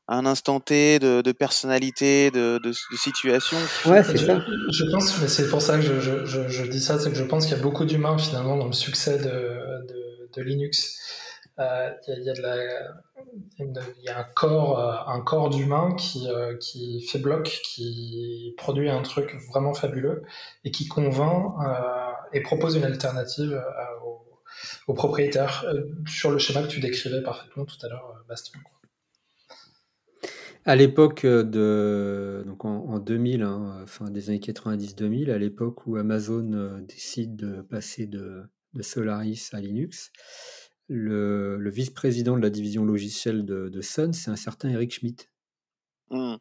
un 0.09 0.25
instant 0.25 0.59
T 0.59 0.97
de, 0.99 1.31
personnalité, 1.31 2.31
de, 2.31 2.59
situation. 2.97 3.57
Ouais, 3.85 4.03
c'est 4.03 4.17
ça. 4.17 4.41
Je 4.71 4.85
pense, 4.91 5.21
mais 5.21 5.27
c'est 5.27 5.47
pour 5.49 5.61
ça 5.61 5.77
que 5.77 5.83
je, 5.83 6.65
dis 6.65 6.81
ça, 6.81 6.99
c'est 6.99 7.11
que 7.11 7.15
je 7.15 7.23
pense 7.23 7.45
qu'il 7.45 7.55
y 7.55 7.59
a 7.59 7.63
beaucoup 7.63 7.85
d'humains 7.85 8.17
finalement 8.17 8.57
dans 8.57 8.65
le 8.65 8.73
succès 8.73 9.19
de, 9.19 10.41
Linux. 10.41 10.97
il 11.57 12.23
y, 12.23 14.09
a, 14.09 14.17
un 14.17 14.23
corps, 14.33 15.09
un 15.09 15.21
corps 15.21 15.49
d'humain 15.49 15.93
qui, 15.95 16.27
qui 16.59 17.01
fait 17.01 17.19
bloc, 17.19 17.59
qui 17.63 18.55
produit 18.57 18.89
un 18.89 19.03
truc 19.03 19.35
vraiment 19.51 19.73
fabuleux 19.73 20.23
et 20.63 20.71
qui 20.71 20.87
convainc 20.87 21.53
et 22.33 22.41
propose 22.41 22.77
une 22.77 22.85
alternative 22.85 23.61
aux, 24.87 24.93
propriétaires 24.93 25.65
sur 26.07 26.31
le 26.31 26.39
schéma 26.39 26.63
que 26.63 26.67
tu 26.67 26.79
décrivais 26.79 27.21
parfaitement 27.21 27.65
tout 27.65 27.77
à 27.83 27.89
l'heure, 27.89 28.23
Bastien. 28.27 28.59
À 30.69 30.75
l'époque 30.75 31.25
de, 31.25 32.43
donc 32.45 32.63
en, 32.63 32.99
2000, 32.99 33.41
hein, 33.41 33.83
fin 33.87 34.11
des 34.11 34.29
années 34.29 34.37
90-2000, 34.37 35.31
à 35.31 35.39
l'époque 35.39 35.87
où 35.87 35.95
Amazon 35.95 36.79
décide 36.87 37.35
de 37.35 37.63
passer 37.63 38.05
de, 38.05 38.43
Solaris 38.79 39.49
à 39.53 39.61
Linux, 39.61 40.11
le, 40.87 41.57
vice-président 41.71 42.37
de 42.37 42.43
la 42.43 42.51
division 42.51 42.85
logicielle 42.85 43.45
de, 43.45 43.81
Sun, 43.81 44.13
c'est 44.13 44.29
un 44.29 44.35
certain 44.35 44.69
Eric 44.69 44.93
Schmidt. 44.93 45.27
Mmh. 46.11 46.35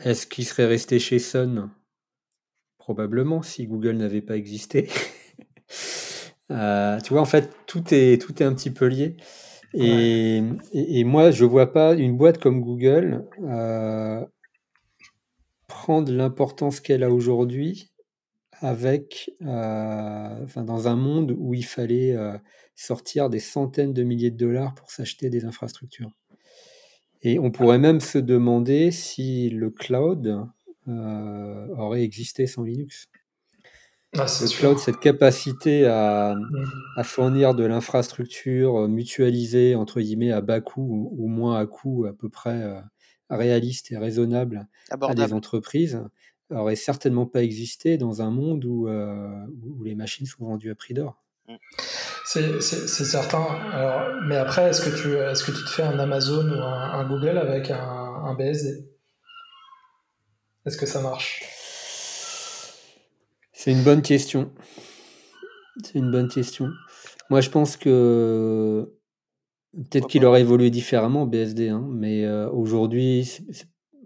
Est-ce 0.00 0.26
qu'il 0.26 0.44
serait 0.44 0.66
resté 0.66 0.98
chez 0.98 1.18
Sun? 1.18 1.70
Probablement, 2.76 3.40
si 3.40 3.66
Google 3.66 3.96
n'avait 3.96 4.20
pas 4.20 4.36
existé. 4.36 4.90
Euh, 6.50 6.98
tu 7.02 7.12
vois, 7.12 7.20
en 7.20 7.26
fait, 7.26 7.54
tout 7.66 7.84
est, 7.92 8.18
tout 8.22 8.42
est 8.42 8.46
un 8.46 8.54
petit 8.54 8.70
peu 8.70 8.86
lié. 8.86 9.18
Et, 9.74 10.42
et, 10.72 11.04
moi, 11.04 11.30
je 11.30 11.44
vois 11.44 11.72
pas 11.72 11.94
une 11.94 12.16
boîte 12.16 12.38
comme 12.38 12.62
Google 12.62 13.26
euh, 13.42 14.24
prendre 15.66 16.10
l'importance 16.10 16.80
qu'elle 16.80 17.02
a 17.02 17.10
aujourd'hui 17.10 17.90
avec, 18.60 19.30
euh, 19.42 20.44
enfin, 20.44 20.64
dans 20.64 20.88
un 20.88 20.96
monde 20.96 21.34
où 21.38 21.54
il 21.54 21.64
fallait 21.64 22.16
euh, 22.16 22.36
sortir 22.74 23.28
des 23.28 23.40
centaines 23.40 23.92
de 23.92 24.02
milliers 24.02 24.30
de 24.30 24.38
dollars 24.38 24.74
pour 24.74 24.90
s'acheter 24.90 25.28
des 25.28 25.44
infrastructures. 25.44 26.10
Et 27.22 27.38
on 27.38 27.50
pourrait 27.50 27.78
même 27.78 28.00
se 28.00 28.18
demander 28.18 28.90
si 28.90 29.50
le 29.50 29.70
cloud 29.70 30.46
aurait 30.86 32.02
existé 32.02 32.46
sans 32.46 32.62
Linux. 32.62 33.10
Ah, 34.16 34.24
le 34.24 34.58
cloud, 34.58 34.78
cette 34.78 35.00
capacité 35.00 35.86
à, 35.86 36.34
mmh. 36.34 36.64
à 36.96 37.04
fournir 37.04 37.54
de 37.54 37.64
l'infrastructure 37.64 38.84
euh, 38.84 38.88
mutualisée, 38.88 39.74
entre 39.74 40.00
guillemets, 40.00 40.32
à 40.32 40.40
bas 40.40 40.62
coût 40.62 41.10
ou, 41.12 41.28
moins 41.28 41.58
à 41.58 41.66
coût 41.66 42.06
à 42.06 42.14
peu 42.14 42.30
près 42.30 42.62
euh, 42.62 42.80
réaliste 43.28 43.92
et 43.92 43.98
raisonnable 43.98 44.66
à 44.90 45.14
des 45.14 45.34
entreprises, 45.34 46.02
aurait 46.50 46.76
certainement 46.76 47.26
pas 47.26 47.42
existé 47.42 47.98
dans 47.98 48.22
un 48.22 48.30
monde 48.30 48.64
où, 48.64 48.88
euh, 48.88 49.28
où 49.62 49.82
les 49.84 49.94
machines 49.94 50.26
sont 50.26 50.46
vendues 50.46 50.70
à 50.70 50.74
prix 50.74 50.94
d'or. 50.94 51.22
Mmh. 51.46 51.56
C'est 52.24 52.60
certain. 52.60 53.44
Alors, 53.72 54.22
mais 54.26 54.36
après, 54.36 54.70
est-ce 54.70 54.82
que, 54.82 55.02
tu, 55.02 55.16
est 55.16 55.34
-ce 55.34 55.44
que 55.44 55.52
tu 55.52 55.64
te 55.64 55.70
fais 55.70 55.82
un 55.82 55.98
Amazon 55.98 56.46
ou 56.48 56.62
un, 56.62 56.90
un 56.92 57.08
Google 57.08 57.38
avec 57.38 57.70
un, 57.70 57.78
un 57.78 58.34
BSD 58.34 58.86
Est-ce 60.66 60.76
que 60.76 60.86
ça 60.86 61.00
marche? 61.00 61.57
C'est 63.58 63.72
une 63.72 63.82
bonne 63.82 64.02
question. 64.02 64.52
C'est 65.82 65.98
une 65.98 66.12
bonne 66.12 66.28
question. 66.28 66.70
Moi, 67.28 67.40
je 67.40 67.50
pense 67.50 67.76
que 67.76 68.94
peut-être 69.72 70.06
qu'il 70.06 70.24
aurait 70.24 70.42
évolué 70.42 70.70
différemment, 70.70 71.26
BSD, 71.26 71.70
hein, 71.70 71.84
mais 71.90 72.24
euh, 72.24 72.48
aujourd'hui, 72.50 73.40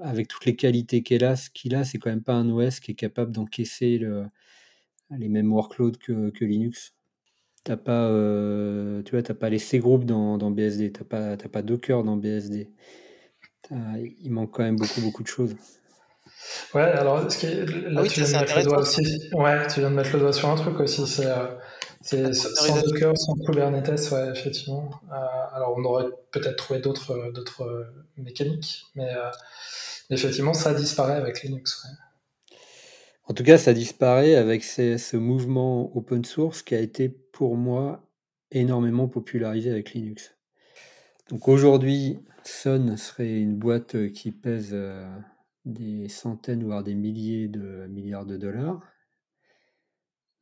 avec 0.00 0.28
toutes 0.28 0.46
les 0.46 0.56
qualités 0.56 1.02
qu'il 1.02 1.22
a, 1.22 1.34
qu'il 1.52 1.74
a, 1.74 1.84
c'est 1.84 1.98
quand 1.98 2.08
même 2.08 2.22
pas 2.22 2.32
un 2.32 2.48
OS 2.48 2.80
qui 2.80 2.92
est 2.92 2.94
capable 2.94 3.30
d'encaisser 3.30 4.00
les 5.10 5.28
mêmes 5.28 5.52
workloads 5.52 5.98
que, 5.98 6.44
Linux. 6.46 6.94
T'as 7.62 7.76
pas, 7.76 8.08
euh, 8.08 9.02
tu 9.02 9.10
vois, 9.10 9.22
t'as 9.22 9.34
pas 9.34 9.50
les 9.50 9.58
C 9.58 9.80
groups 9.80 10.06
dans, 10.06 10.50
BSD, 10.50 10.92
t'as 10.92 11.04
pas, 11.04 11.36
pas 11.36 11.60
Docker 11.60 12.04
dans 12.04 12.16
BSD. 12.16 12.70
Il 13.70 14.30
manque 14.30 14.52
quand 14.52 14.62
même 14.62 14.76
beaucoup, 14.76 15.02
beaucoup 15.02 15.22
de 15.22 15.28
choses. 15.28 15.54
Ouais, 16.74 16.82
alors 16.82 17.30
ce 17.30 17.36
qui 17.36 17.46
là, 17.46 18.02
ah 18.04 18.08
tu 18.08 18.20
viens 18.20 18.32
de 18.32 18.44
mettre 18.44 18.56
le 18.56 18.64
doigt 18.64 18.78
aussi. 18.78 19.30
Ouais, 19.32 19.66
tu 19.68 19.80
viens 19.80 19.90
de 19.90 19.94
mettre 19.94 20.12
le 20.14 20.20
doigt 20.20 20.32
sur 20.32 20.48
un 20.48 20.56
truc 20.56 20.80
aussi. 20.80 21.06
C'est 21.06 21.26
euh, 22.14 22.32
sans 22.32 22.80
Docker, 22.80 23.16
sans 23.16 23.34
Kubernetes, 23.34 24.10
ouais, 24.10 24.30
effectivement. 24.30 24.90
Euh, 25.12 25.14
alors 25.54 25.74
on 25.76 25.84
aurait 25.84 26.06
peut-être 26.30 26.56
trouvé 26.56 26.80
d'autres 26.80 27.12
euh, 27.12 27.30
d'autres 27.32 27.86
mécaniques, 28.16 28.84
mais 28.94 29.08
effectivement 30.10 30.54
ça 30.54 30.74
disparaît 30.74 31.16
avec 31.16 31.42
Linux. 31.42 31.86
En 33.28 33.34
tout 33.34 33.44
cas, 33.44 33.56
ça 33.56 33.72
disparaît 33.72 34.34
avec 34.34 34.64
ce 34.64 35.16
mouvement 35.16 35.96
open 35.96 36.24
source 36.24 36.62
qui 36.62 36.74
a 36.74 36.80
été 36.80 37.08
pour 37.08 37.56
moi 37.56 38.04
énormément 38.50 39.08
popularisé 39.08 39.70
avec 39.70 39.92
Linux. 39.92 40.34
Donc 41.30 41.48
aujourd'hui, 41.48 42.18
Sun 42.42 42.96
serait 42.96 43.38
une 43.38 43.54
boîte 43.54 44.12
qui 44.12 44.32
pèse 44.32 44.76
des 45.64 46.08
centaines, 46.08 46.64
voire 46.64 46.82
des 46.82 46.94
milliers 46.94 47.48
de 47.48 47.86
milliards 47.88 48.26
de 48.26 48.36
dollars. 48.36 48.80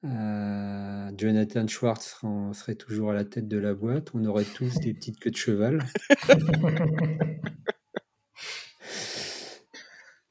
Euh, 0.05 1.11
Jonathan 1.17 1.67
Schwartz 1.67 2.23
serait 2.53 2.75
toujours 2.75 3.11
à 3.11 3.15
la 3.15 3.25
tête 3.25 3.49
de 3.49 3.59
la 3.59 3.75
boîte. 3.75 4.15
On 4.15 4.25
aurait 4.25 4.45
tous 4.45 4.75
des 4.81 4.95
petites 4.95 5.19
queues 5.21 5.31
de 5.31 5.37
cheval. 5.37 5.85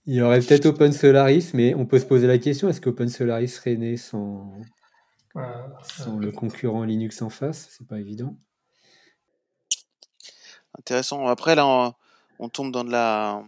Il 0.05 0.15
y 0.15 0.21
aurait 0.23 0.39
peut-être 0.39 0.65
Open 0.65 0.91
Solaris, 0.91 1.51
mais 1.53 1.75
on 1.75 1.85
peut 1.85 1.99
se 1.99 2.05
poser 2.05 2.25
la 2.25 2.39
question 2.39 2.67
est-ce 2.67 2.81
qu'Open 2.81 3.09
Solaris 3.09 3.49
serait 3.49 3.75
né 3.75 3.95
sans, 3.95 4.59
sans 5.83 6.17
le 6.17 6.31
concurrent 6.31 6.83
Linux 6.83 7.21
en 7.21 7.29
face? 7.29 7.67
C'est 7.77 7.85
pas 7.87 7.99
évident. 7.99 8.35
Intéressant. 10.79 11.27
Après, 11.27 11.53
là, 11.53 11.67
on, 11.67 11.93
on 12.39 12.49
tombe 12.49 12.71
dans 12.71 12.83
de 12.83 12.91
la 12.91 13.43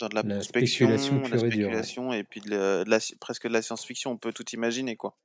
dans 0.00 0.08
de 0.08 0.14
la, 0.14 0.22
prospection, 0.22 0.86
spéculation, 0.96 1.22
la 1.30 1.38
spéculation 1.38 2.12
et, 2.12 2.24
puis 2.24 2.40
de, 2.40 2.84
la, 2.86 2.98
presque 3.20 3.46
de 3.46 3.52
la 3.52 3.62
science-fiction. 3.62 4.10
On 4.10 4.16
peut 4.16 4.32
tout 4.32 4.48
imaginer, 4.52 4.96
quoi. 4.96 5.16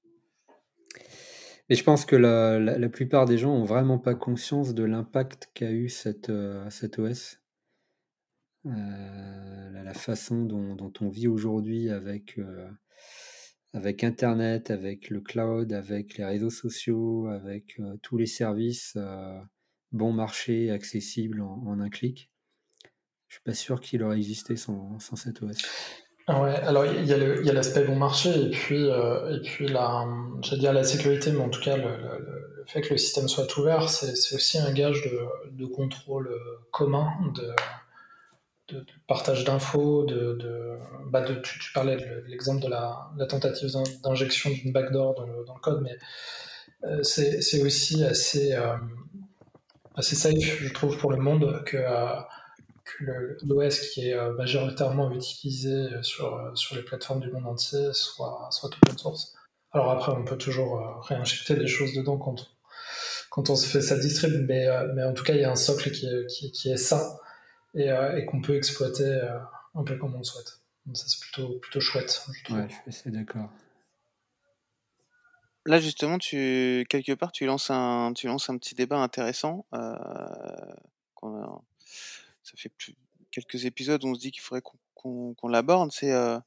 Et 1.70 1.76
je 1.76 1.84
pense 1.84 2.06
que 2.06 2.16
la, 2.16 2.60
la, 2.60 2.90
plupart 2.90 3.26
des 3.26 3.40
gens 3.40 3.52
ont 3.52 3.64
vraiment 3.64 3.98
pas 3.98 4.14
conscience 4.14 4.76
de 4.76 4.84
l'impact 4.84 5.50
qu'a 5.56 5.72
eu 5.72 5.90
cette, 5.90 6.30
euh, 6.30 6.70
cette 6.70 7.00
OS. 7.00 7.40
Euh, 8.68 9.84
la, 9.84 9.94
façon 9.94 10.44
dont, 10.44 10.76
dont 10.76 10.94
on 11.02 11.10
vit 11.10 11.28
aujourd'hui 11.28 11.90
avec, 11.90 12.38
euh, 12.38 12.70
avec 13.74 14.04
Internet, 14.04 14.70
avec 14.70 15.10
le 15.10 15.22
cloud, 15.22 15.74
avec 15.74 16.18
les 16.18 16.26
réseaux 16.26 16.50
sociaux, 16.50 17.28
avec 17.28 17.80
tous 18.02 18.18
les 18.18 18.26
services 18.26 18.98
bon 19.92 20.12
marché, 20.12 20.70
accessibles 20.70 21.42
en 21.42 21.80
un 21.80 21.90
clic. 21.90 22.30
Je 23.28 23.36
suis 23.36 23.44
pas 23.44 23.54
sûr 23.54 23.82
qu'il 23.82 24.04
aurait 24.04 24.18
existé 24.18 24.56
sans, 24.56 25.00
sans 25.00 25.16
cet 25.16 25.42
OS. 25.42 25.58
Ouais, 26.28 26.56
alors 26.56 26.88
il 26.88 27.06
y 27.06 27.14
a 27.14 27.54
l'aspect 27.54 27.84
bon 27.84 27.98
marché 27.98 28.30
et 28.30 28.50
puis, 28.50 28.90
euh, 28.90 29.38
et 29.38 29.42
puis 29.42 29.68
la, 29.68 30.08
dire 30.54 30.74
la 30.74 30.84
sécurité, 30.84 31.32
mais 31.32 31.42
en 31.42 31.50
tout 31.50 31.62
cas 31.62 31.78
le, 31.78 32.64
fait 32.66 32.82
que 32.82 32.90
le 32.90 32.98
système 32.98 33.28
soit 33.28 33.56
ouvert, 33.58 33.90
c'est 33.90 34.36
aussi 34.36 34.58
un 34.58 34.72
gage 34.74 35.04
de, 35.52 35.66
contrôle 35.68 36.36
commun, 36.72 37.12
de, 38.68 38.84
partage 39.08 39.44
d'infos, 39.44 40.06
de, 40.06 40.80
bah 41.12 41.22
tu, 41.22 41.72
parlais 41.74 41.98
de 41.98 42.24
l'exemple 42.28 42.64
de 42.64 42.70
la, 42.70 43.12
tentative 43.30 43.70
d'injection 44.04 44.50
d'une 44.50 44.72
backdoor 44.72 45.14
dans 45.14 45.28
le, 45.28 45.46
dans 45.46 45.54
le, 45.54 45.62
code, 45.62 45.82
mais 45.84 45.96
euh, 46.86 47.04
c'est 47.04 47.62
aussi 47.62 48.04
assez, 48.04 48.54
euh, 48.54 48.76
assez 49.94 50.16
safe, 50.16 50.58
je 50.60 50.74
trouve, 50.74 50.98
pour 50.98 51.12
le 51.12 51.18
monde 51.18 51.64
que 51.66 51.78
l'OS 53.00 53.80
qui 53.80 54.10
est 54.10 54.14
euh, 54.14 54.34
majoritairement 54.34 55.12
utilisé 55.12 55.72
euh, 55.72 56.04
sur, 56.04 56.36
euh, 56.36 56.56
sur 56.56 56.76
les 56.76 56.84
plateformes 56.84 57.20
du 57.20 57.32
monde 57.32 57.48
entier 57.48 57.94
soit, 57.94 58.48
soit 58.52 58.70
open 58.70 58.98
source. 58.98 59.36
Alors 59.72 59.92
après, 59.92 60.12
on 60.12 60.24
peut 60.24 60.38
toujours 60.38 61.04
réinjecter 61.06 61.56
des 61.56 61.68
choses 61.68 61.94
dedans 61.94 62.18
quand 62.18 62.40
on, 62.40 62.46
quand 63.30 63.50
on 63.50 63.56
se 63.56 63.68
fait 63.68 63.82
sa 63.82 63.98
distrib, 63.98 64.46
mais, 64.48 64.68
mais 64.94 65.04
en 65.04 65.14
tout 65.14 65.26
cas, 65.26 65.34
il 65.34 65.42
y 65.42 65.44
a 65.44 65.52
un 65.52 65.58
socle 65.58 65.92
qui 65.92 66.06
est, 66.06 66.28
qui, 66.28 66.52
qui 66.52 66.72
est 66.72 66.78
sain 66.78 67.18
et, 67.74 67.90
et 67.90 68.26
qu'on 68.26 68.42
peut 68.42 68.56
exploiter 68.56 69.20
un 69.74 69.84
peu 69.84 69.98
comme 69.98 70.16
on 70.16 70.20
le 70.20 70.24
souhaite. 70.24 70.62
Donc 70.86 70.96
ça, 70.96 71.04
c'est 71.08 71.20
plutôt, 71.20 71.60
plutôt 71.60 71.82
chouette. 71.82 72.26
Je 72.32 72.44
trouve. 72.46 72.58
Ouais, 72.58 72.68
je 72.88 72.92
suis 72.92 73.12
d'accord. 73.12 73.50
Là, 75.66 75.80
justement, 75.80 76.20
tu, 76.20 76.86
quelque 76.90 77.14
part, 77.14 77.32
tu 77.32 77.46
lances 77.46 77.72
un, 77.72 78.14
tu 78.14 78.28
lances 78.28 78.50
un 78.50 78.58
petit 78.58 78.76
débat 78.76 78.98
intéressant. 78.98 79.66
Euh, 79.74 79.96
ça 82.46 82.54
fait 82.58 82.70
plus, 82.70 82.96
quelques 83.32 83.66
épisodes 83.66 84.04
où 84.04 84.08
on 84.08 84.16
se 84.16 84.20
dit 84.20 84.32
qu'il 84.32 84.42
faudrait 84.42 84.62
qu'on 84.96 85.48
l'aborde, 85.48 85.92
c'est 85.92 86.12
euh, 86.12 86.40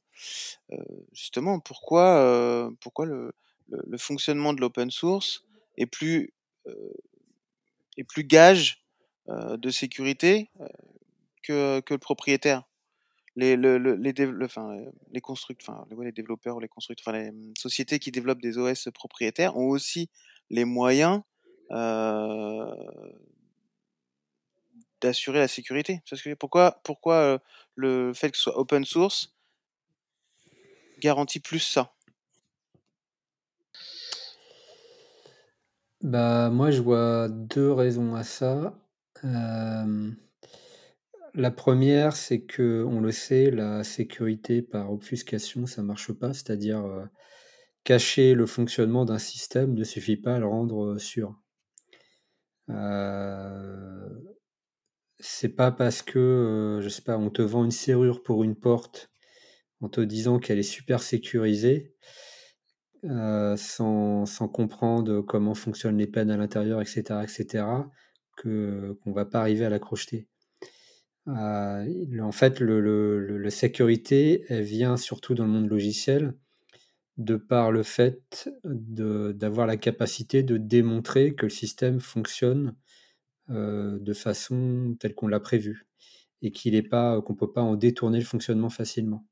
euh, 0.71 0.77
justement 1.13 1.59
pourquoi, 1.59 2.17
euh, 2.17 2.69
pourquoi 2.81 3.05
le, 3.05 3.31
fonctionnement 3.97 4.53
de 4.53 4.59
l'open 4.59 4.89
source 4.91 5.45
est 5.77 5.85
plus, 5.85 6.33
est 7.97 8.03
plus 8.03 8.23
gage 8.23 8.83
de 9.27 9.69
sécurité 9.69 10.49
que, 11.43 11.79
que 11.81 11.93
le 11.93 11.99
propriétaire. 11.99 12.63
Les, 13.35 13.55
le, 13.55 13.77
les, 13.77 13.95
les, 13.95 14.03
les 14.03 14.13
développeurs, 14.13 14.69
les 15.11 15.21
constructeurs, 15.21 17.13
les 17.13 17.31
sociétés 17.57 17.99
qui 17.99 18.11
développent 18.11 18.41
des 18.41 18.57
OS 18.57 18.89
propriétaires 18.93 19.55
ont 19.55 19.69
aussi 19.69 20.09
les 20.49 20.65
moyens 20.65 21.21
d'assurer 25.01 25.39
la 25.39 25.47
sécurité. 25.47 26.01
Pourquoi, 26.39 26.79
pourquoi 26.83 27.39
le 27.75 28.13
fait 28.13 28.31
que 28.31 28.37
ce 28.37 28.43
soit 28.43 28.57
open 28.57 28.85
source 28.85 29.33
garantit 30.99 31.39
plus 31.39 31.59
ça? 31.59 31.93
Bah, 36.01 36.49
moi, 36.49 36.71
je 36.71 36.81
vois 36.81 37.27
deux 37.29 37.71
raisons 37.71 38.15
à 38.15 38.23
ça. 38.23 38.73
la 41.33 41.51
première, 41.51 42.15
c'est 42.15 42.41
que 42.41 42.83
on 42.83 43.01
le 43.01 43.11
sait, 43.11 43.51
la 43.51 43.83
sécurité 43.83 44.61
par 44.61 44.91
obfuscation, 44.91 45.65
ça 45.65 45.81
marche 45.83 46.11
pas. 46.13 46.33
C'est-à-dire, 46.33 46.83
cacher 47.83 48.33
le 48.35 48.45
fonctionnement 48.45 49.05
d'un 49.05 49.19
système 49.19 49.73
ne 49.73 49.83
suffit 49.83 50.17
pas 50.17 50.35
à 50.35 50.39
le 50.39 50.47
rendre, 50.47 50.97
sûr. 50.97 51.35
C'est 55.19 55.49
pas 55.49 55.71
parce 55.71 56.01
que, 56.01 56.79
je 56.81 56.89
sais 56.89 57.01
pas, 57.01 57.17
on 57.17 57.29
te 57.29 57.41
vend 57.41 57.65
une 57.65 57.71
serrure 57.71 58.23
pour 58.23 58.43
une 58.43 58.55
porte 58.55 59.11
en 59.81 59.89
te 59.89 60.01
disant 60.01 60.39
qu'elle 60.39 60.59
est 60.59 60.63
super 60.63 61.01
sécurisée, 61.01 61.93
euh, 63.05 63.55
sans, 63.55 64.25
comprendre 64.51 65.21
comment 65.21 65.53
fonctionnent 65.53 65.97
les 65.97 66.07
peines 66.07 66.31
à 66.31 66.37
l'intérieur, 66.37 66.81
etc., 66.81 67.03
etc., 67.23 67.65
que 68.37 68.97
qu'on 69.03 69.11
va 69.11 69.25
pas 69.25 69.41
arriver 69.41 69.65
à 69.65 69.69
la 69.69 69.79
crocheter. 69.79 70.27
Euh, 71.27 71.85
en 72.21 72.31
fait, 72.31 72.59
la 72.59 73.49
sécurité, 73.49 74.45
elle 74.49 74.63
vient 74.63 74.97
surtout 74.97 75.35
dans 75.35 75.45
le 75.45 75.51
monde 75.51 75.69
logiciel 75.69 76.33
de 77.17 77.35
par 77.35 77.71
le 77.71 77.83
fait 77.83 78.49
d'avoir 78.63 79.67
la 79.67 79.75
capacité 79.75 80.41
de 80.41 80.57
démontrer 80.57 81.35
que 81.35 81.45
le 81.45 81.49
système 81.49 81.99
fonctionne 81.99 82.69
euh, 82.69 82.88
de 83.49 84.13
façon 84.13 84.95
telle 84.99 85.15
qu'on 85.15 85.27
l'a 85.27 85.39
prévu 85.39 85.87
et 86.41 86.51
qu'il 86.51 86.75
est 86.75 86.83
pas 86.83 87.21
qu'on 87.21 87.35
peut 87.35 87.51
pas 87.51 87.61
en 87.61 87.75
détourner 87.75 88.19
le 88.19 88.25
fonctionnement 88.25 88.69
facilement. 88.69 89.25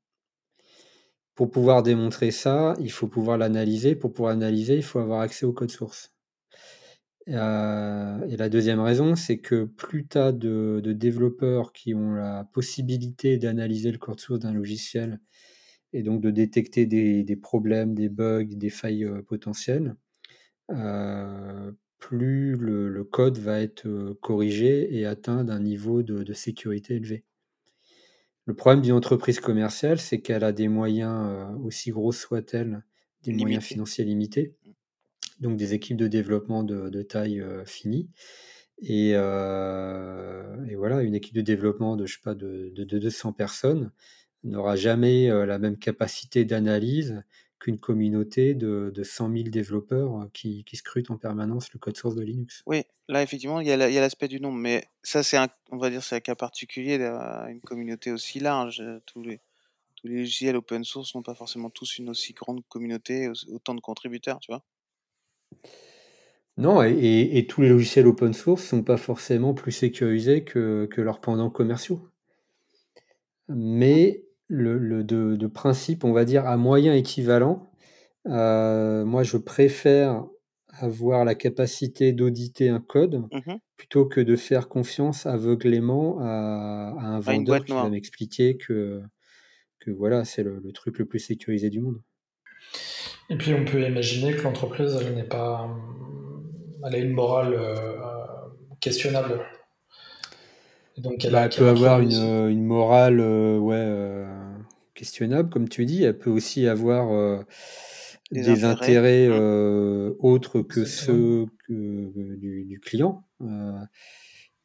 Pour 1.34 1.50
pouvoir 1.50 1.84
démontrer 1.84 2.32
ça, 2.32 2.74
il 2.80 2.90
faut 2.90 3.06
pouvoir 3.06 3.38
l'analyser. 3.38 3.94
Pour 3.94 4.12
pouvoir 4.12 4.32
analyser, 4.32 4.74
il 4.76 4.82
faut 4.82 4.98
avoir 4.98 5.20
accès 5.20 5.46
au 5.46 5.52
code 5.52 5.70
source. 5.70 6.12
Euh, 7.28 8.26
et 8.26 8.36
la 8.36 8.48
deuxième 8.48 8.80
raison, 8.80 9.14
c'est 9.14 9.38
que 9.38 9.64
plus 9.64 10.08
tu 10.08 10.18
as 10.18 10.32
de, 10.32 10.80
développeurs 10.84 11.72
qui 11.72 11.94
ont 11.94 12.14
la 12.14 12.44
possibilité 12.52 13.36
d'analyser 13.38 13.92
le 13.92 13.98
code 13.98 14.18
source 14.18 14.40
d'un 14.40 14.52
logiciel 14.52 15.20
et 15.92 16.02
donc 16.02 16.20
de 16.20 16.30
détecter 16.30 16.86
des, 16.86 17.36
problèmes, 17.36 17.94
des 17.94 18.08
bugs, 18.08 18.44
des 18.44 18.70
failles 18.70 19.04
euh, 19.04 19.22
potentielles, 19.22 19.94
euh, 20.72 21.70
plus 21.98 22.56
le, 22.56 23.04
code 23.04 23.38
va 23.38 23.60
être 23.60 24.16
corrigé 24.20 24.96
et 24.96 25.06
atteint 25.06 25.48
un 25.48 25.60
niveau 25.60 26.02
de 26.02 26.32
sécurité 26.32 26.94
élevé. 26.94 27.24
Le 28.48 28.54
problème 28.54 28.80
d'une 28.80 28.94
entreprise 28.94 29.40
commerciale, 29.40 29.98
c'est 29.98 30.22
qu'elle 30.22 30.42
a 30.42 30.52
des 30.52 30.68
moyens, 30.68 31.26
euh, 31.28 31.54
aussi 31.64 31.90
grosses 31.90 32.18
soient-elles, 32.18 32.82
des 33.22 33.34
moyens 33.34 33.62
financiers 33.62 34.06
limités, 34.06 34.54
donc 35.38 35.58
des 35.58 35.74
équipes 35.74 35.98
de 35.98 36.06
développement 36.06 36.62
de, 36.62 37.02
taille 37.02 37.42
euh, 37.42 37.66
finie. 37.66 38.08
Euh, 38.88 40.64
et, 40.64 40.76
voilà, 40.76 41.02
une 41.02 41.14
équipe 41.14 41.34
de 41.34 41.42
développement 41.42 41.94
de, 41.94 42.06
je 42.06 42.14
sais 42.14 42.22
pas, 42.24 42.34
de, 42.34 42.72
200 42.74 43.34
personnes 43.34 43.92
n'aura 44.44 44.76
jamais 44.76 45.28
la 45.28 45.58
même 45.58 45.76
capacité 45.76 46.46
d'analyse 46.46 47.22
qu'une 47.58 47.78
communauté 47.78 48.54
de, 48.54 48.92
de 48.94 49.02
100 49.02 49.32
000 49.32 49.48
développeurs 49.48 50.28
qui, 50.32 50.64
qui, 50.64 50.76
scrutent 50.76 51.10
en 51.10 51.16
permanence 51.16 51.72
le 51.72 51.78
code 51.78 51.96
source 51.96 52.14
de 52.14 52.22
Linux. 52.22 52.62
Oui, 52.66 52.82
là 53.08 53.22
effectivement, 53.22 53.60
il 53.60 53.66
y 53.66 53.72
a 53.72 53.76
l'aspect 53.76 54.28
du 54.28 54.40
nombre, 54.40 54.58
mais 54.58 54.84
ça 55.02 55.22
c'est 55.22 55.36
un, 55.36 55.48
on 55.70 55.76
va 55.76 55.90
dire, 55.90 56.02
c'est 56.02 56.16
un 56.16 56.20
cas 56.20 56.34
particulier 56.34 56.98
d'une 56.98 57.60
communauté 57.60 58.12
aussi 58.12 58.40
large. 58.40 58.82
Tous 59.06 59.22
les, 59.22 59.40
tous 59.96 60.06
les 60.06 60.18
logiciels 60.18 60.56
open 60.56 60.84
source 60.84 61.14
n'ont 61.14 61.22
pas 61.22 61.34
forcément 61.34 61.70
tous 61.70 61.98
une 61.98 62.10
aussi 62.10 62.32
grande 62.32 62.64
communauté, 62.68 63.30
autant 63.52 63.74
de 63.74 63.80
contributeurs, 63.80 64.38
tu 64.40 64.52
vois. 64.52 64.64
Non, 66.56 66.82
et, 66.82 67.38
et, 67.38 67.46
tous 67.46 67.62
les 67.62 67.68
logiciels 67.68 68.08
open 68.08 68.32
source 68.32 68.64
sont 68.64 68.82
pas 68.82 68.96
forcément 68.96 69.54
plus 69.54 69.70
sécurisés 69.70 70.42
que, 70.42 70.88
que 70.90 71.00
leurs 71.00 71.20
pendants 71.20 71.50
commerciaux. 71.50 72.08
Mais 73.48 74.24
le, 74.48 75.04
de, 75.04 75.46
principe, 75.46 76.04
on 76.04 76.12
va 76.12 76.24
dire, 76.24 76.46
à 76.46 76.56
moyen 76.56 76.94
équivalent. 76.94 77.70
Euh, 78.26 79.04
moi, 79.04 79.22
je 79.22 79.36
préfère 79.36 80.24
avoir 80.80 81.24
la 81.24 81.34
capacité 81.34 82.12
d'auditer 82.12 82.68
un 82.68 82.80
code 82.80 83.26
mmh 83.32 83.54
plutôt 83.78 84.06
que 84.06 84.20
de 84.20 84.34
faire 84.34 84.68
confiance 84.68 85.24
aveuglément 85.24 86.18
à, 86.20 86.96
un 87.00 87.20
vendeur 87.20 87.64
qui 87.64 87.70
va 87.70 87.88
m'expliquer 87.88 88.56
que, 88.56 89.00
que 89.78 89.92
voilà, 89.92 90.24
c'est 90.24 90.42
le, 90.42 90.60
truc 90.72 90.98
le 90.98 91.06
plus 91.06 91.20
sécurisé 91.20 91.70
du 91.70 91.80
monde. 91.80 92.02
Et 93.30 93.36
puis, 93.36 93.54
on 93.54 93.64
peut 93.64 93.80
imaginer 93.80 94.34
que 94.34 94.42
l'entreprise, 94.42 94.98
elle 95.00 95.14
n'est 95.14 95.22
pas. 95.22 95.70
Elle 96.84 96.94
a 96.96 96.98
une 96.98 97.12
morale 97.12 97.54
euh, 97.54 97.76
questionnable. 98.80 99.40
Donc, 100.98 101.24
elle, 101.24 101.32
bah, 101.32 101.48
peut 101.48 101.68
avoir 101.68 102.00
une, 102.00 102.12
une, 102.12 102.64
morale, 102.64 103.20
euh, 103.20 103.58
ouais 103.58 104.26
questionnable, 104.98 105.48
comme 105.48 105.68
tu 105.68 105.86
dis. 105.86 106.02
Elle 106.02 106.18
peut 106.18 106.30
aussi 106.30 106.66
avoir 106.66 107.12
euh, 107.12 107.40
des, 108.32 108.64
intérêts, 108.64 109.28
euh, 109.30 110.12
autres 110.18 110.60
que 110.60 110.84
ceux 110.84 111.46
du, 111.68 112.80
client. 112.82 113.24
Euh, 113.40 113.80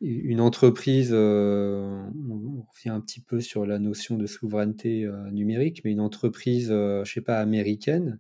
une 0.02 0.42
entreprise, 0.42 1.14
on 1.14 2.66
revient 2.74 2.90
un 2.90 3.00
petit 3.00 3.22
peu 3.22 3.40
sur 3.40 3.66
la 3.66 3.80
notion 3.80 4.18
de 4.18 4.26
souveraineté 4.26 5.10
numérique, 5.32 5.82
mais 5.86 5.92
une 5.92 6.02
entreprise, 6.02 6.70
je 6.70 7.10
sais 7.10 7.22
pas, 7.22 7.40
américaine, 7.40 8.20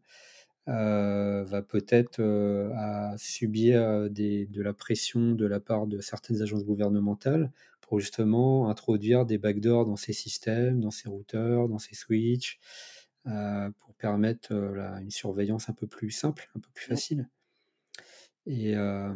va 0.65 1.61
peut-être 1.67 2.21
subir 3.17 4.09
des, 4.09 4.45
de 4.45 4.61
la 4.61 4.71
pression 4.71 5.33
de 5.33 5.45
la 5.45 5.59
part 5.59 5.87
de 5.87 5.99
certaines 5.99 6.41
agences 6.41 6.63
gouvernementales 6.63 7.51
pour 7.87 7.99
justement 7.99 8.69
introduire 8.69 9.25
des 9.25 9.37
backdoors 9.37 9.85
dans 9.85 9.95
ces 9.95 10.13
systèmes, 10.13 10.79
dans 10.79 10.91
ces 10.91 11.09
routeurs, 11.09 11.67
dans 11.67 11.79
ces 11.79 11.95
switches, 11.95 12.59
euh, 13.27 13.69
pour 13.79 13.93
permettre 13.95 14.53
euh, 14.53 14.97
une 14.99 15.11
surveillance 15.11 15.69
un 15.69 15.73
peu 15.73 15.87
plus 15.87 16.11
simple, 16.11 16.49
un 16.55 16.59
peu 16.59 16.69
plus 16.73 16.85
facile. 16.85 17.29
Et 18.45 18.75
euh, 18.75 19.13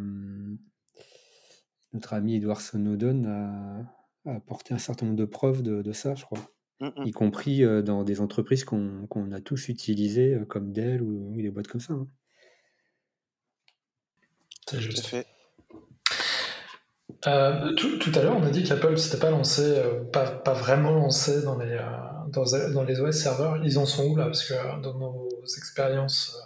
notre 1.93 2.13
ami 2.13 2.35
Edward 2.35 2.61
Snowden 2.61 3.25
a, 3.25 4.31
apporté 4.31 4.73
un 4.73 4.77
certain 4.77 5.05
nombre 5.05 5.17
de 5.17 5.25
preuves 5.25 5.63
de, 5.63 5.91
ça, 5.93 6.15
je 6.15 6.25
crois. 6.25 6.39
Mmh, 6.79 6.87
mmh. 6.87 7.07
Y 7.07 7.11
compris 7.11 7.83
dans 7.83 8.03
des 8.03 8.19
entreprises 8.19 8.65
qu'on 8.65 9.31
a 9.31 9.41
tous 9.41 9.69
utilisées, 9.69 10.37
comme 10.49 10.73
Dell 10.73 11.01
ou, 11.01 11.33
des 11.41 11.49
boîtes 11.49 11.67
comme 11.67 11.81
ça. 11.81 11.93
Hein. 11.93 12.07
Fait. 14.69 15.25
Euh, 17.27 17.73
tout, 17.73 18.11
à 18.15 18.21
l'heure, 18.21 18.37
on 18.37 18.43
a 18.43 18.49
dit 18.49 18.63
qu'Apple 18.63 18.97
s'était 18.97 19.19
pas 19.19 19.31
lancé, 19.31 19.61
euh, 19.61 20.03
pas, 20.05 20.53
vraiment 20.53 20.91
lancé 20.91 21.43
dans 21.43 21.57
les, 21.57 21.71
euh, 21.71 22.71
dans, 22.73 22.83
les 22.83 23.01
OS 23.01 23.15
serveurs. 23.15 23.57
Ils 23.63 23.77
en 23.77 23.85
sont 23.85 24.05
où 24.05 24.15
là? 24.15 24.25
Parce 24.25 24.47
que 24.47 24.81
dans 24.81 24.97
nos 24.97 25.27
expériences 25.57 26.37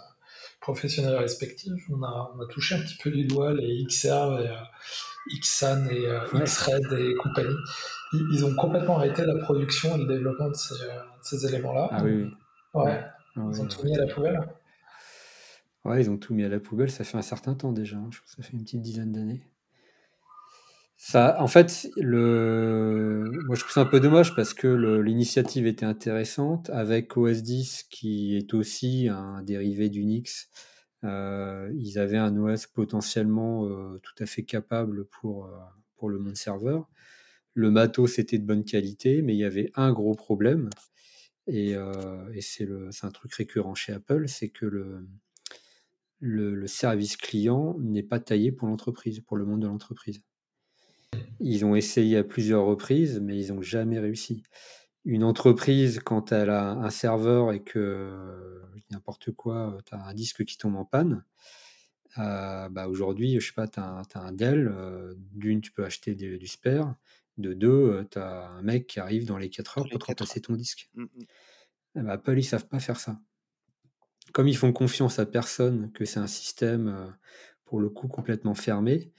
professionnelles 0.60 1.16
respectives, 1.16 1.84
on 1.90 2.02
a, 2.02 2.32
on 2.34 2.40
a, 2.40 2.46
touché 2.46 2.74
un 2.74 2.80
petit 2.80 2.96
peu 2.96 3.10
les 3.10 3.24
doigts 3.24 3.52
les 3.52 3.84
XR 3.84 4.40
et 4.40 5.38
Xsan 5.38 5.88
et 5.90 6.04
Xred 6.34 6.92
et 6.92 7.14
compagnie. 7.14 7.56
Ils, 8.12 8.44
ont 8.44 8.54
complètement 8.54 8.96
arrêté 8.96 9.24
la 9.24 9.36
production 9.36 9.94
et 9.94 9.98
le 9.98 10.06
développement 10.06 10.48
de 10.48 10.54
ces, 10.54 11.46
éléments-là. 11.46 11.88
Ah 11.92 12.02
oui. 12.02 12.26
Ouais. 12.74 13.04
Ah 13.36 13.40
ils 13.50 13.62
ont 13.62 13.66
tout 13.66 13.84
mis 13.84 13.96
à 13.96 14.00
la 14.00 14.12
poubelle. 14.12 14.40
Ouais, 15.84 16.00
ils 16.00 16.10
ont 16.10 16.18
tout 16.18 16.34
mis 16.34 16.44
à 16.44 16.48
la 16.48 16.60
poubelle. 16.60 16.90
Ça 16.90 17.04
fait 17.04 17.16
un 17.16 17.22
certain 17.22 17.54
temps 17.54 17.72
déjà. 17.72 17.96
Hein. 17.96 18.08
Je 18.10 18.18
crois 18.18 18.26
que 18.26 18.42
ça 18.42 18.48
fait 18.48 18.56
une 18.56 18.62
petite 18.62 18.82
dizaine 18.82 19.12
d'années. 19.12 19.42
Ça, 21.04 21.36
en 21.42 21.48
fait, 21.48 21.90
le... 21.96 23.28
moi 23.46 23.56
je 23.56 23.60
trouve 23.62 23.72
ça 23.72 23.80
un 23.80 23.86
peu 23.86 23.98
dommage 23.98 24.36
parce 24.36 24.54
que 24.54 24.68
l'initiative 25.02 25.66
était 25.66 25.84
intéressante 25.84 26.70
avec 26.70 27.16
OS 27.16 27.42
10 27.42 27.88
qui 27.90 28.36
est 28.36 28.54
aussi 28.54 29.08
un 29.08 29.42
dérivé 29.42 29.88
d'Unix. 29.88 30.48
Euh, 31.02 31.68
ils 31.74 31.98
avaient 31.98 32.18
un 32.18 32.36
OS 32.36 32.68
potentiellement 32.68 33.66
euh, 33.66 33.98
tout 34.00 34.14
à 34.22 34.26
fait 34.26 34.44
capable 34.44 35.06
pour, 35.06 35.46
euh, 35.46 35.50
pour 35.96 36.08
le 36.08 36.20
monde 36.20 36.36
serveur. 36.36 36.88
Le 37.52 37.72
matos 37.72 38.20
était 38.20 38.38
de 38.38 38.46
bonne 38.46 38.64
qualité, 38.64 39.22
mais 39.22 39.34
il 39.34 39.38
y 39.40 39.44
avait 39.44 39.72
un 39.74 39.92
gros 39.92 40.14
problème, 40.14 40.70
et, 41.48 41.74
c'est 42.40 42.68
un 43.02 43.10
truc 43.10 43.34
récurrent 43.34 43.74
chez 43.74 43.92
Apple, 43.92 44.28
c'est 44.28 44.50
que 44.50 44.66
le, 44.66 45.08
le, 46.20 46.54
le 46.54 46.66
service 46.68 47.16
client 47.16 47.76
n'est 47.80 48.04
pas 48.04 48.20
taillé 48.20 48.52
pour 48.52 48.68
l'entreprise, 48.68 49.18
pour 49.18 49.36
le 49.36 49.44
monde 49.44 49.62
de 49.62 49.66
l'entreprise. 49.66 50.22
Ils 51.40 51.64
ont 51.64 51.74
essayé 51.74 52.18
à 52.18 52.24
plusieurs 52.24 52.64
reprises, 52.64 53.20
mais 53.20 53.38
ils 53.38 53.52
n'ont 53.52 53.62
jamais 53.62 53.98
réussi. 53.98 54.42
Une 55.04 55.24
entreprise, 55.24 56.00
quand 56.04 56.30
elle 56.30 56.50
a 56.50 56.70
un 56.70 56.90
serveur 56.90 57.52
et 57.52 57.62
que 57.62 58.62
n'importe 58.90 59.32
quoi, 59.32 59.76
tu 59.84 59.94
as 59.94 60.04
un 60.04 60.14
disque 60.14 60.44
qui 60.44 60.56
tombe 60.56 60.76
en 60.76 60.84
panne, 60.84 61.24
bah, 62.16 62.86
aujourd'hui, 62.88 63.40
je 63.40 63.46
sais 63.46 63.52
pas, 63.52 63.66
tu 63.66 63.80
as, 63.80 64.04
un 64.14 64.32
Dell, 64.32 64.72
d'une, 65.32 65.60
tu 65.60 65.72
peux 65.72 65.84
acheter 65.84 66.14
du 66.14 66.46
spare, 66.46 66.94
de 67.38 67.54
deux, 67.54 68.06
tu 68.10 68.18
as 68.18 68.48
un 68.50 68.62
mec 68.62 68.86
qui 68.86 69.00
arrive 69.00 69.26
dans 69.26 69.38
les 69.38 69.50
4 69.50 69.78
heures 69.78 69.88
pour 69.88 69.98
te 69.98 70.04
remplacer 70.04 70.40
ton 70.40 70.54
disque. 70.54 70.90
Ben, 71.94 72.06
Apple, 72.08 72.38
ils 72.38 72.44
savent 72.44 72.68
pas 72.68 72.78
faire 72.78 73.00
ça. 73.00 73.18
Comme 74.32 74.46
ils 74.46 74.56
font 74.56 74.72
confiance 74.72 75.18
à 75.18 75.26
personne, 75.26 75.90
que 75.92 76.04
c'est 76.04 76.20
un 76.20 76.28
système, 76.28 77.12
pour 77.64 77.80
le 77.80 77.88
coup, 77.90 78.06
complètement 78.06 78.54
fermé, 78.54 79.10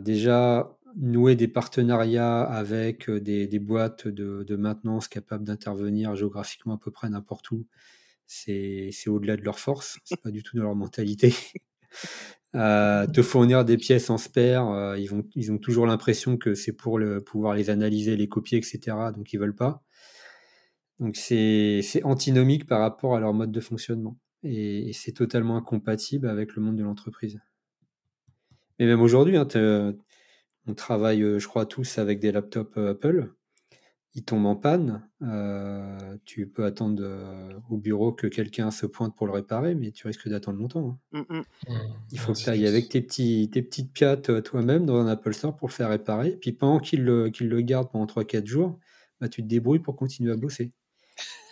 déjà, 0.00 0.78
nouer 0.96 1.36
des 1.36 1.48
partenariats 1.48 2.42
avec 2.42 3.10
des, 3.10 3.58
boîtes 3.58 4.08
de, 4.08 4.56
maintenance 4.56 5.08
capables 5.08 5.44
d'intervenir 5.44 6.14
géographiquement 6.14 6.74
à 6.74 6.78
peu 6.78 6.90
près 6.90 7.08
n'importe 7.08 7.50
où, 7.50 7.66
c'est 8.26 8.90
au-delà 9.06 9.36
de 9.36 9.42
leur 9.42 9.58
force, 9.58 9.98
c'est 10.04 10.20
pas 10.20 10.30
du 10.30 10.42
tout 10.42 10.56
de 10.56 10.62
leur 10.62 10.74
mentalité. 10.74 11.34
te 12.52 13.22
fournir 13.22 13.64
des 13.64 13.76
pièces 13.76 14.10
en 14.10 14.18
spare, 14.18 14.96
ils, 14.96 15.08
vont, 15.08 15.24
ils 15.34 15.52
ont 15.52 15.58
toujours 15.58 15.86
l'impression 15.86 16.36
que 16.36 16.54
c'est 16.54 16.72
pour 16.72 16.98
le, 16.98 17.22
pouvoir 17.22 17.54
les 17.54 17.70
analyser, 17.70 18.16
les 18.16 18.28
copier, 18.28 18.58
etc. 18.58 18.96
Donc 19.14 19.32
ils 19.32 19.38
veulent 19.38 19.56
pas. 19.56 19.82
Donc 21.00 21.16
c'est 21.16 21.82
antinomique 22.04 22.66
par 22.66 22.80
rapport 22.80 23.16
à 23.16 23.20
leur 23.20 23.34
mode 23.34 23.52
de 23.52 23.60
fonctionnement. 23.60 24.18
Et, 24.42 24.92
c'est 24.92 25.12
totalement 25.12 25.56
incompatible 25.56 26.28
avec 26.28 26.54
le 26.54 26.62
monde 26.62 26.76
de 26.76 26.82
l'entreprise. 26.82 27.40
Mais 28.78 28.86
même 28.86 29.00
aujourd'hui, 29.00 29.36
hein, 29.36 29.46
on 30.66 30.74
travaille, 30.74 31.22
euh, 31.22 31.38
je 31.38 31.46
crois, 31.46 31.66
tous 31.66 31.98
avec 31.98 32.20
des 32.20 32.32
laptops 32.32 32.76
euh, 32.76 32.92
Apple. 32.92 33.32
Ils 34.16 34.24
tombent 34.24 34.46
en 34.46 34.54
panne. 34.54 35.02
Euh, 35.22 36.16
tu 36.24 36.46
peux 36.46 36.64
attendre 36.64 37.02
au 37.68 37.76
bureau 37.76 38.12
que 38.12 38.28
quelqu'un 38.28 38.70
se 38.70 38.86
pointe 38.86 39.16
pour 39.16 39.26
le 39.26 39.32
réparer, 39.32 39.74
mais 39.74 39.90
tu 39.90 40.06
risques 40.06 40.28
d'attendre 40.28 40.60
longtemps. 40.60 41.00
Hein. 41.12 41.24
Mmh, 41.28 41.34
mmh. 41.34 41.42
Mmh. 41.68 41.74
Il 42.12 42.20
faut 42.20 42.32
que 42.32 42.38
tu 42.38 42.48
ailles 42.48 42.68
avec 42.68 42.88
tes, 42.88 43.00
petits, 43.00 43.50
tes 43.52 43.60
petites 43.60 43.92
piates 43.92 44.44
toi-même 44.44 44.86
dans 44.86 45.00
un 45.00 45.08
Apple 45.08 45.34
Store 45.34 45.56
pour 45.56 45.66
le 45.66 45.72
faire 45.72 45.88
réparer. 45.88 46.38
Puis 46.40 46.52
pendant 46.52 46.78
qu'il 46.78 47.02
le, 47.02 47.32
le 47.40 47.60
garde 47.62 47.90
pendant 47.90 48.06
3-4 48.06 48.46
jours, 48.46 48.78
bah, 49.20 49.28
tu 49.28 49.42
te 49.42 49.48
débrouilles 49.48 49.80
pour 49.80 49.96
continuer 49.96 50.32
à 50.32 50.36
bosser. 50.36 50.70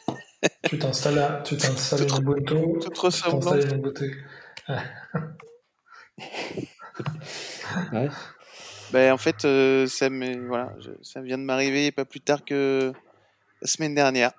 tu 0.65 0.79
t'installes 0.79 1.43
tu 1.45 1.57
t'installes 1.57 2.03
une 2.03 2.79
tu 2.79 2.89
t'installes 2.91 3.73
une 3.73 3.79
Ubuntu. 3.79 4.25
ouais. 7.93 8.09
Ben, 8.93 9.13
en 9.13 9.17
fait, 9.17 9.47
euh, 9.47 9.87
ça, 9.87 10.11
voilà, 10.11 10.71
ça 11.01 11.23
vient 11.23 11.39
de 11.39 11.45
m'arriver 11.45 11.91
pas 11.93 12.05
plus 12.05 12.21
tard 12.21 12.45
que 12.45 12.93
la 13.63 13.67
semaine 13.67 13.95
dernière. 13.95 14.33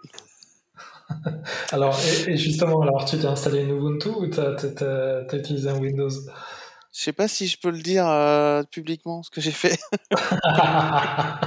alors, 1.72 2.00
et, 2.28 2.38
justement, 2.38 2.82
alors 2.82 3.04
tu 3.06 3.18
t'es 3.18 3.26
installé 3.26 3.62
une 3.62 3.72
Ubuntu 3.72 4.10
ou 4.10 4.28
tu 4.28 4.40
as, 4.40 5.24
utilisé 5.34 5.70
un 5.70 5.80
Windows? 5.80 6.10
Je 6.10 7.02
sais 7.02 7.14
pas 7.14 7.28
si 7.28 7.48
je 7.48 7.58
peux 7.60 7.72
le 7.72 7.82
dire 7.82 8.08
euh, 8.08 8.62
publiquement 8.64 9.24
ce 9.24 9.32
que 9.32 9.42
j'ai 9.42 9.52
fait. 9.52 9.80
bah, 10.12 11.40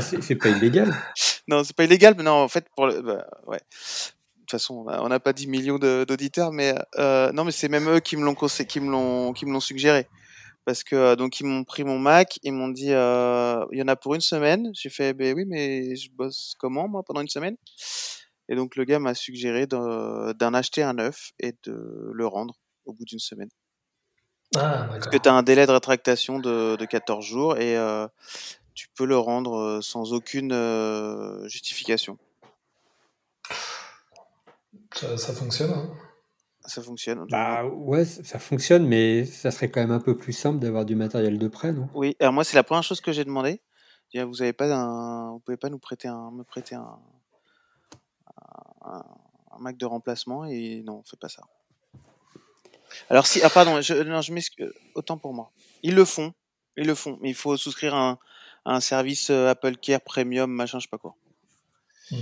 c'est 0.00 0.34
pas 0.34 0.48
illégal. 0.48 0.92
Non, 1.46 1.62
c'est 1.62 1.76
pas 1.76 1.84
illégal, 1.84 2.14
mais 2.16 2.24
non, 2.24 2.32
en 2.32 2.48
fait, 2.48 2.66
pour 2.74 2.88
le, 2.88 3.00
bah, 3.00 3.26
ouais. 3.46 3.58
De 3.58 4.40
toute 4.40 4.50
façon, 4.50 4.84
on 4.88 5.08
n'a 5.08 5.20
pas 5.20 5.32
10 5.32 5.46
millions 5.46 5.78
d'auditeurs, 5.78 6.50
mais 6.50 6.74
euh, 6.98 7.30
non, 7.30 7.44
mais 7.44 7.52
c'est 7.52 7.68
même 7.68 7.88
eux 7.88 8.00
qui 8.00 8.16
me 8.16 8.24
l'ont 8.24 8.34
qui 8.34 8.80
me 8.80 8.90
l'ont 8.90 9.32
qui 9.32 9.46
me 9.46 9.52
l'ont 9.52 9.60
suggéré 9.60 10.08
parce 10.64 10.84
que 10.84 10.96
euh, 10.96 11.16
donc 11.16 11.40
ils 11.40 11.46
m'ont 11.46 11.64
pris 11.64 11.84
mon 11.84 11.98
Mac, 11.98 12.38
ils 12.42 12.52
m'ont 12.52 12.68
dit 12.68 12.92
euh, 12.92 13.64
il 13.72 13.78
y 13.78 13.82
en 13.82 13.88
a 13.88 13.96
pour 13.96 14.14
une 14.14 14.20
semaine. 14.20 14.70
J'ai 14.74 14.90
fait 14.90 15.12
ben 15.12 15.34
oui 15.34 15.44
mais 15.46 15.96
je 15.96 16.10
bosse 16.10 16.54
comment 16.58 16.88
moi 16.88 17.02
pendant 17.02 17.20
une 17.20 17.28
semaine? 17.28 17.56
Et 18.48 18.56
donc 18.56 18.76
le 18.76 18.84
gars 18.84 18.98
m'a 18.98 19.14
suggéré 19.14 19.66
d'en 19.66 20.54
acheter 20.54 20.82
un 20.82 20.94
neuf 20.94 21.32
et 21.38 21.52
de 21.64 22.10
le 22.12 22.26
rendre 22.26 22.54
au 22.84 22.92
bout 22.92 23.04
d'une 23.04 23.18
semaine. 23.18 23.48
Ah, 24.56 24.86
parce 24.88 25.08
que 25.08 25.16
tu 25.16 25.28
as 25.28 25.32
un 25.32 25.42
délai 25.42 25.66
de 25.66 25.72
rétractation 25.72 26.38
de, 26.38 26.76
de 26.76 26.84
14 26.84 27.24
jours 27.24 27.56
et 27.58 27.76
euh, 27.76 28.06
tu 28.74 28.88
peux 28.94 29.06
le 29.06 29.16
rendre 29.16 29.80
sans 29.82 30.12
aucune 30.12 30.52
euh, 30.52 31.46
justification. 31.48 32.18
Ça, 34.94 35.16
ça 35.16 35.32
fonctionne. 35.32 35.72
Hein 35.72 36.03
ça 36.66 36.82
fonctionne. 36.82 37.26
Bah 37.30 37.64
ouais, 37.64 38.04
ça 38.04 38.38
fonctionne, 38.38 38.86
mais 38.86 39.24
ça 39.24 39.50
serait 39.50 39.70
quand 39.70 39.80
même 39.80 39.90
un 39.90 40.00
peu 40.00 40.16
plus 40.16 40.32
simple 40.32 40.58
d'avoir 40.58 40.84
du 40.84 40.94
matériel 40.94 41.38
de 41.38 41.48
prêt, 41.48 41.72
non? 41.72 41.88
Oui, 41.94 42.16
alors 42.20 42.32
moi 42.32 42.44
c'est 42.44 42.56
la 42.56 42.62
première 42.62 42.82
chose 42.82 43.00
que 43.00 43.12
j'ai 43.12 43.24
demandé. 43.24 43.60
Vous 44.14 44.42
avez 44.42 44.52
pas 44.52 44.72
un, 44.72 45.32
vous 45.32 45.40
pouvez 45.40 45.56
pas 45.56 45.70
nous 45.70 45.78
prêter 45.78 46.06
un, 46.06 46.30
me 46.30 46.44
prêter 46.44 46.76
un, 46.76 46.98
un, 48.82 49.02
Mac 49.58 49.76
de 49.76 49.86
remplacement 49.86 50.44
et 50.44 50.82
non, 50.84 50.98
on 50.98 51.02
fait 51.04 51.18
pas 51.18 51.28
ça. 51.28 51.42
Alors 53.08 53.26
si, 53.26 53.40
ah 53.42 53.50
pardon, 53.50 53.80
je, 53.80 53.94
non, 54.02 54.20
je 54.20 54.32
m'excuse, 54.32 54.72
autant 54.94 55.16
pour 55.16 55.32
moi. 55.32 55.52
Ils 55.82 55.94
le 55.94 56.04
font, 56.04 56.32
ils 56.76 56.86
le 56.86 56.94
font, 56.94 57.18
mais 57.20 57.30
il 57.30 57.34
faut 57.34 57.56
souscrire 57.56 57.94
un, 57.94 58.18
un 58.64 58.80
service 58.80 59.30
euh, 59.30 59.48
Apple 59.48 59.76
Care 59.76 60.00
Premium, 60.00 60.50
machin, 60.50 60.78
je 60.78 60.84
sais 60.84 60.90
pas 60.90 60.98
quoi. 60.98 61.16
Hmm. 62.10 62.16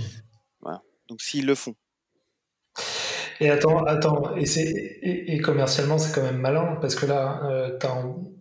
Voilà. 0.61 0.81
Donc 1.07 1.21
s'ils 1.21 1.45
le 1.45 1.55
font. 1.55 1.75
Et 3.39 3.49
attends, 3.49 3.83
attends, 3.85 4.35
et, 4.37 4.43
et, 4.43 5.35
et 5.35 5.39
commercialement, 5.39 5.97
c'est 5.97 6.13
quand 6.13 6.23
même 6.23 6.37
malin, 6.37 6.77
parce 6.81 6.95
que 6.95 7.05
là, 7.05 7.41
euh, 7.45 7.77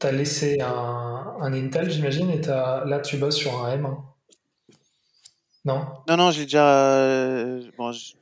tu 0.01 0.07
as, 0.07 0.12
laissé 0.12 0.61
un, 0.61 1.34
un 1.40 1.53
Intel, 1.53 1.90
j'imagine, 1.90 2.30
et 2.30 2.49
as, 2.49 2.84
là, 2.86 3.01
tu 3.01 3.16
bosses 3.16 3.36
sur 3.36 3.64
un 3.64 3.76
M1. 3.76 3.97
Non? 5.64 5.86
Non, 6.09 6.16
non, 6.16 6.30
j'ai 6.30 6.45
déjà. 6.45 6.97
Euh, 6.97 7.62
bon, 7.78 7.93
je 7.93 8.14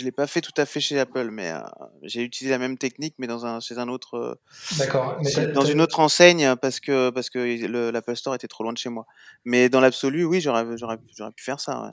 ne 0.00 0.04
l'ai 0.04 0.12
pas 0.12 0.26
fait 0.26 0.40
tout 0.40 0.52
à 0.56 0.66
fait 0.66 0.80
chez 0.80 0.98
Apple, 0.98 1.30
mais 1.30 1.52
euh, 1.52 1.60
j'ai 2.02 2.22
utilisé 2.22 2.50
la 2.50 2.58
même 2.58 2.76
technique, 2.76 3.14
mais 3.18 3.26
dans 3.26 3.46
un, 3.46 3.60
chez 3.60 3.78
un 3.78 3.88
autre. 3.88 4.40
D'accord. 4.78 5.20
Dans 5.54 5.64
une 5.64 5.80
autre 5.80 6.00
enseigne, 6.00 6.56
parce 6.56 6.80
que, 6.80 7.10
parce 7.10 7.30
que 7.30 7.90
l'Apple 7.92 8.16
Store 8.16 8.34
était 8.34 8.48
trop 8.48 8.64
loin 8.64 8.72
de 8.72 8.78
chez 8.78 8.88
moi. 8.88 9.06
Mais 9.44 9.68
dans 9.68 9.80
l'absolu, 9.80 10.24
oui, 10.24 10.40
j'aurais 10.40 10.66
pu 10.66 11.44
faire 11.44 11.60
ça. 11.60 11.82
Ouais. 11.82 11.92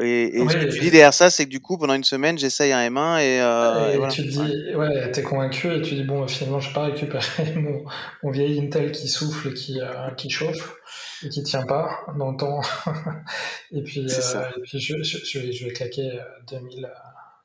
Et, 0.00 0.38
ce 0.48 0.56
que 0.56 0.72
tu 0.72 0.80
dis 0.80 0.90
derrière 0.90 1.14
ça, 1.14 1.30
c'est 1.30 1.44
que 1.44 1.50
du 1.50 1.60
coup, 1.60 1.78
pendant 1.78 1.94
une 1.94 2.04
semaine, 2.04 2.38
j'essaye 2.38 2.72
un 2.72 2.88
M1 2.90 3.20
et, 3.20 3.40
euh, 3.40 4.08
tu 4.08 4.22
te 4.22 4.28
dis, 4.28 4.74
ouais, 4.74 5.10
t'es 5.10 5.22
convaincu 5.22 5.72
et 5.74 5.82
tu 5.82 5.94
dis, 5.94 6.04
bon, 6.04 6.26
finalement, 6.26 6.60
je 6.60 6.68
vais 6.68 6.74
pas 6.74 6.84
récupérer 6.84 7.54
mon, 7.56 7.84
mon 8.22 8.30
vieil 8.30 8.58
Intel 8.60 8.92
qui 8.92 9.08
souffle 9.08 9.48
et 9.48 9.54
qui, 9.54 9.80
euh, 9.80 10.10
qui 10.16 10.30
chauffe 10.30 10.76
et 11.24 11.28
qui 11.28 11.42
tient 11.42 11.66
pas 11.66 11.90
dans 12.18 12.32
le 12.32 12.36
temps. 12.36 12.60
et 13.72 13.82
puis, 13.82 14.06
euh, 14.06 14.42
et 14.56 14.60
puis 14.62 14.80
je, 14.80 15.02
je, 15.02 15.38
vais, 15.38 15.52
je 15.52 15.64
vais 15.66 15.72
claquer 15.72 16.10
2000, 16.50 16.90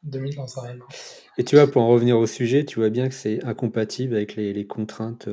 2000 0.04 0.36
dans 0.36 0.60
un 0.60 0.74
M1. 0.74 0.80
Et 1.38 1.44
tu 1.44 1.56
vois, 1.56 1.68
pour 1.68 1.82
en 1.82 1.90
revenir 1.90 2.18
au 2.18 2.28
sujet, 2.28 2.66
tu 2.66 2.80
vois 2.80 2.90
bien 2.90 3.10
que 3.10 3.16
c'est 3.16 3.44
incompatible 3.44 4.16
avec 4.16 4.36
les, 4.36 4.54
les 4.54 4.66
contraintes 4.66 5.28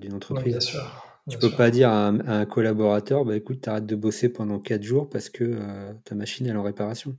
d'une 0.00 0.14
entreprise. 0.14 0.52
bien 0.52 0.60
sûr. 0.60 1.13
Tu 1.30 1.38
peux 1.38 1.50
pas 1.50 1.70
dire 1.70 1.88
à 1.88 2.08
un, 2.08 2.44
collaborateur, 2.44 3.24
bah 3.24 3.36
écoute, 3.36 3.66
arrêtes 3.66 3.86
de 3.86 3.96
bosser 3.96 4.28
pendant 4.28 4.58
4 4.58 4.82
jours 4.82 5.08
parce 5.08 5.30
que 5.30 5.44
euh, 5.44 5.92
ta 6.04 6.14
machine 6.14 6.46
est 6.46 6.52
en 6.52 6.62
réparation. 6.62 7.16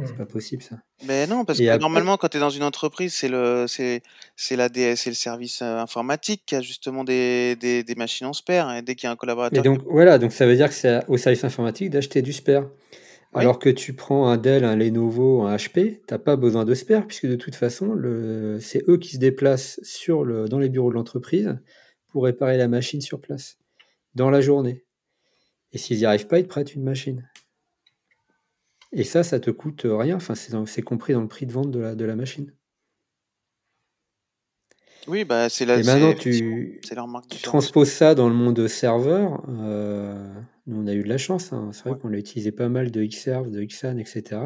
C'est 0.00 0.12
mmh. 0.12 0.16
pas 0.16 0.26
possible 0.26 0.62
ça. 0.62 0.76
Mais 1.06 1.26
non, 1.26 1.44
parce 1.44 1.58
que 1.58 1.78
normalement, 1.78 2.16
quand 2.16 2.28
tu 2.28 2.36
es 2.36 2.40
dans 2.40 2.50
une 2.50 2.62
entreprise, 2.62 3.14
c'est 3.14 3.28
le, 3.28 3.66
c'est, 3.66 4.02
c'est 4.36 4.54
la 4.54 4.68
DS, 4.68 4.94
c'est 4.94 5.10
le 5.10 5.16
service 5.16 5.60
euh, 5.60 5.78
informatique 5.78 6.42
qui 6.46 6.54
a 6.54 6.60
justement 6.60 7.02
des, 7.02 7.56
des, 7.56 7.82
des 7.82 7.94
machines 7.96 8.26
en 8.26 8.32
spare. 8.32 8.76
Et 8.76 8.82
dès 8.82 8.94
qu'il 8.94 9.06
y 9.06 9.08
a 9.08 9.12
un 9.12 9.16
collaborateur. 9.16 9.58
Et 9.58 9.62
donc 9.62 9.82
voilà, 9.88 10.18
donc 10.18 10.32
ça 10.32 10.46
veut 10.46 10.54
dire 10.54 10.68
que 10.68 10.74
c'est 10.74 11.04
au 11.08 11.16
service 11.16 11.42
informatique 11.42 11.90
d'acheter 11.90 12.22
du 12.22 12.32
spare. 12.32 12.64
Alors 13.34 13.58
que 13.58 13.68
tu 13.68 13.92
prends 13.92 14.28
un 14.28 14.36
Dell, 14.36 14.64
un 14.64 14.74
Lenovo, 14.74 15.42
un 15.42 15.54
HP, 15.54 16.00
t'as 16.06 16.18
pas 16.18 16.36
besoin 16.36 16.64
de 16.64 16.74
spare 16.74 17.06
puisque 17.06 17.26
de 17.26 17.36
toute 17.36 17.54
façon, 17.54 17.92
le, 17.92 18.58
c'est 18.60 18.88
eux 18.88 18.96
qui 18.96 19.10
se 19.10 19.18
déplacent 19.18 19.80
sur 19.82 20.24
le, 20.24 20.48
dans 20.48 20.58
les 20.58 20.68
bureaux 20.68 20.90
de 20.90 20.94
l'entreprise 20.94 21.56
pour 22.08 22.24
réparer 22.24 22.56
la 22.56 22.68
machine 22.68 23.00
sur 23.00 23.20
place, 23.20 23.58
dans 24.14 24.30
la 24.30 24.40
journée. 24.40 24.84
Et 25.72 25.78
s'ils 25.78 25.98
n'y 25.98 26.04
arrivent 26.04 26.26
pas, 26.26 26.38
ils 26.38 26.44
te 26.44 26.48
prêtent 26.48 26.74
une 26.74 26.82
machine. 26.82 27.28
Et 28.92 29.04
ça, 29.04 29.22
ça 29.22 29.38
te 29.38 29.50
coûte 29.50 29.82
rien. 29.84 30.16
Enfin, 30.16 30.34
c'est 30.34 30.82
compris 30.82 31.12
dans 31.12 31.20
le 31.20 31.28
prix 31.28 31.46
de 31.46 31.52
vente 31.52 31.70
de 31.70 31.78
la, 31.78 31.94
de 31.94 32.04
la 32.04 32.16
machine. 32.16 32.52
Oui, 35.06 35.24
bah 35.24 35.48
c'est 35.48 35.64
la. 35.64 35.78
Et 35.78 35.82
maintenant, 35.84 36.12
tu, 36.12 36.80
tu 37.30 37.42
transposes 37.42 37.90
ça 37.90 38.14
dans 38.14 38.28
le 38.28 38.34
monde 38.34 38.66
serveur. 38.66 39.42
Euh, 39.48 40.34
on 40.66 40.86
a 40.86 40.92
eu 40.92 41.02
de 41.02 41.08
la 41.08 41.18
chance. 41.18 41.52
Hein. 41.52 41.70
C'est 41.72 41.88
vrai 41.88 41.98
qu'on 41.98 42.12
a 42.12 42.16
utilisé 42.16 42.52
pas 42.52 42.68
mal 42.68 42.90
de 42.90 43.04
Xserve, 43.04 43.50
de 43.50 43.62
Xan, 43.64 43.96
etc. 43.98 44.42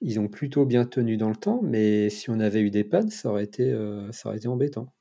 Ils 0.00 0.18
ont 0.18 0.28
plutôt 0.28 0.64
bien 0.64 0.84
tenu 0.86 1.16
dans 1.16 1.28
le 1.28 1.36
temps, 1.36 1.60
mais 1.62 2.08
si 2.08 2.30
on 2.30 2.40
avait 2.40 2.60
eu 2.60 2.70
des 2.70 2.84
pannes, 2.84 3.10
ça 3.10 3.30
aurait 3.30 3.44
été, 3.44 3.70
euh, 3.70 4.10
ça 4.12 4.28
aurait 4.28 4.38
été 4.38 4.48
embêtant 4.48 4.92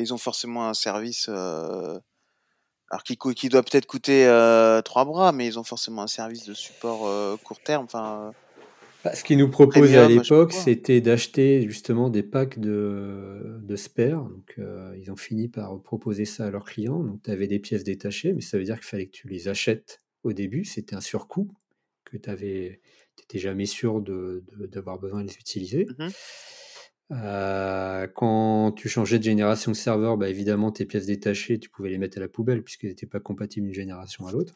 ils 0.00 0.14
ont 0.14 0.18
forcément 0.18 0.68
un 0.68 0.74
service 0.74 1.26
euh, 1.28 1.98
alors 2.90 3.02
qui, 3.04 3.16
qui 3.16 3.48
doit 3.48 3.62
peut-être 3.62 3.86
coûter 3.86 4.26
euh, 4.26 4.82
trois 4.82 5.04
bras, 5.04 5.32
mais 5.32 5.46
ils 5.46 5.58
ont 5.58 5.64
forcément 5.64 6.02
un 6.02 6.06
service 6.06 6.44
de 6.44 6.54
support 6.54 7.06
euh, 7.06 7.36
court 7.42 7.60
terme. 7.60 7.84
Enfin, 7.84 8.32
bah, 9.04 9.14
ce 9.14 9.24
qu'ils 9.24 9.38
nous 9.38 9.50
proposaient 9.50 9.96
à 9.96 10.08
l'époque, 10.08 10.52
c'était 10.52 11.00
d'acheter 11.00 11.62
justement 11.68 12.10
des 12.10 12.22
packs 12.22 12.58
de, 12.58 13.58
de 13.62 13.76
spares. 13.76 14.24
Donc, 14.24 14.60
ils 14.96 15.10
ont 15.10 15.16
fini 15.16 15.48
par 15.48 15.80
proposer 15.80 16.24
ça 16.24 16.46
à 16.46 16.50
leurs 16.50 16.64
clients. 16.64 17.02
Donc, 17.02 17.22
tu 17.22 17.30
avais 17.30 17.48
des 17.48 17.58
pièces 17.58 17.82
détachées, 17.82 18.32
mais 18.32 18.42
ça 18.42 18.58
veut 18.58 18.64
dire 18.64 18.76
qu'il 18.76 18.86
fallait 18.86 19.06
que 19.06 19.16
tu 19.16 19.26
les 19.26 19.48
achètes 19.48 20.02
au 20.22 20.32
début. 20.32 20.64
C'était 20.64 20.94
un 20.94 21.00
surcoût 21.00 21.50
que 22.04 22.16
tu 22.16 22.30
n'étais 22.30 23.38
jamais 23.38 23.66
sûr 23.66 24.00
d'avoir 24.02 24.98
de, 24.98 25.02
besoin 25.02 25.22
de 25.22 25.28
les 25.28 25.36
utiliser. 25.36 25.88
Mmh 27.12 27.52
quand 28.14 28.72
tu 28.72 28.88
changeais 28.88 29.18
de 29.18 29.24
génération 29.24 29.70
de 29.70 29.76
serveur, 29.76 30.16
bah, 30.16 30.28
évidemment, 30.28 30.72
tes 30.72 30.86
pièces 30.86 31.06
détachées, 31.06 31.58
tu 31.58 31.68
pouvais 31.68 31.90
les 31.90 31.98
mettre 31.98 32.18
à 32.18 32.20
la 32.20 32.28
poubelle 32.28 32.62
puisqu'elles 32.62 32.90
n'étaient 32.90 33.06
pas 33.06 33.20
compatibles 33.20 33.66
d'une 33.66 33.74
génération 33.74 34.26
à 34.26 34.32
l'autre. 34.32 34.54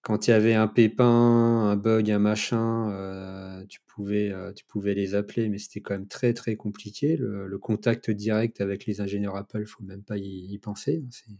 Quand 0.00 0.26
il 0.26 0.30
y 0.30 0.32
avait 0.32 0.54
un 0.54 0.68
pépin, 0.68 1.04
un 1.04 1.76
bug, 1.76 2.10
un 2.10 2.18
machin, 2.18 3.64
tu, 3.68 3.80
pouvais, 3.86 4.32
tu 4.56 4.64
pouvais 4.64 4.94
les 4.94 5.14
appeler, 5.14 5.48
mais 5.48 5.58
c'était 5.58 5.80
quand 5.80 5.94
même 5.94 6.08
très 6.08 6.32
très 6.34 6.56
compliqué. 6.56 7.16
Le, 7.16 7.58
contact 7.58 8.10
direct 8.10 8.60
avec 8.60 8.86
les 8.86 9.00
ingénieurs 9.00 9.36
Apple, 9.36 9.60
il 9.60 9.66
faut 9.66 9.84
même 9.84 10.02
pas 10.02 10.16
y, 10.16 10.58
penser, 10.58 11.02
hein, 11.04 11.08
c'est 11.10 11.32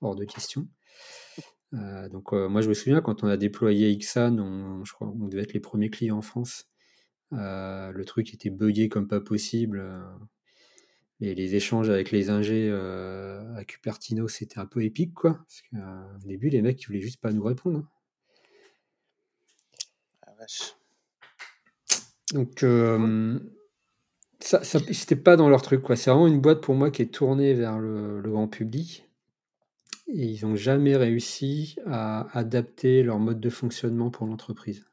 hors 0.00 0.16
de 0.16 0.24
question. 0.24 0.66
donc 1.72 2.32
moi 2.32 2.60
je 2.62 2.68
me 2.68 2.74
souviens 2.74 3.00
quand 3.00 3.22
on 3.22 3.28
a 3.28 3.36
déployé 3.36 3.96
Xan, 3.96 4.82
je 4.84 4.92
crois 4.92 5.08
qu'on 5.08 5.28
devait 5.28 5.42
être 5.42 5.54
les 5.54 5.60
premiers 5.60 5.90
clients 5.90 6.18
en 6.18 6.22
France. 6.22 6.69
Le 7.32 8.02
truc 8.04 8.34
était 8.34 8.50
buggé 8.50 8.88
comme 8.88 9.08
pas 9.08 9.20
possible. 9.20 9.84
Et 11.20 11.34
les 11.34 11.54
échanges 11.54 11.90
avec 11.90 12.10
les 12.10 12.30
ingés 12.30 12.70
à 12.70 13.64
Cupertino, 13.64 14.28
c'était 14.28 14.58
un 14.58 14.66
peu 14.66 14.82
épique, 14.84 15.14
quoi. 15.14 15.34
Parce 15.34 15.62
qu'au 15.70 16.26
début, 16.26 16.48
les 16.48 16.62
mecs, 16.62 16.80
ils 16.82 16.86
voulaient 16.86 17.00
juste 17.00 17.20
pas 17.20 17.32
nous 17.32 17.44
répondre. 17.44 17.78
Hein. 17.78 17.88
Donc, 22.32 22.62
euh, 22.62 23.38
ça, 24.40 24.62
c'était 24.62 25.16
pas 25.16 25.36
dans 25.36 25.48
leur 25.48 25.62
truc, 25.62 25.82
quoi. 25.82 25.96
C'est 25.96 26.10
vraiment 26.10 26.28
une 26.28 26.40
boîte 26.40 26.60
pour 26.60 26.74
moi 26.74 26.90
qui 26.90 27.02
est 27.02 27.12
tournée 27.12 27.54
vers 27.54 27.78
le, 27.78 28.22
grand 28.22 28.48
public. 28.48 29.06
Et 30.08 30.26
ils 30.26 30.44
n'ont 30.44 30.56
jamais 30.56 30.96
réussi 30.96 31.76
à 31.86 32.26
adapter 32.36 33.02
leur 33.02 33.18
mode 33.18 33.40
de 33.40 33.50
fonctionnement 33.50 34.10
pour 34.10 34.26
l'entreprise. 34.26 34.84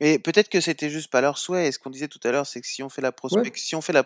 Mais 0.00 0.18
peut-être 0.18 0.48
que 0.48 0.60
c'était 0.60 0.88
juste 0.88 1.10
pas 1.10 1.20
leur 1.20 1.36
souhait. 1.36 1.68
Et 1.68 1.72
ce 1.72 1.78
qu'on 1.78 1.90
disait 1.90 2.08
tout 2.08 2.20
à 2.24 2.32
l'heure, 2.32 2.46
c'est 2.46 2.60
que 2.60 2.66
si 2.66 2.82
on 2.82 2.88
fait 2.88 3.02
la 3.02 3.12
prospection, 3.12 3.78
on 3.78 3.82
fait 3.82 3.92
la, 3.92 4.04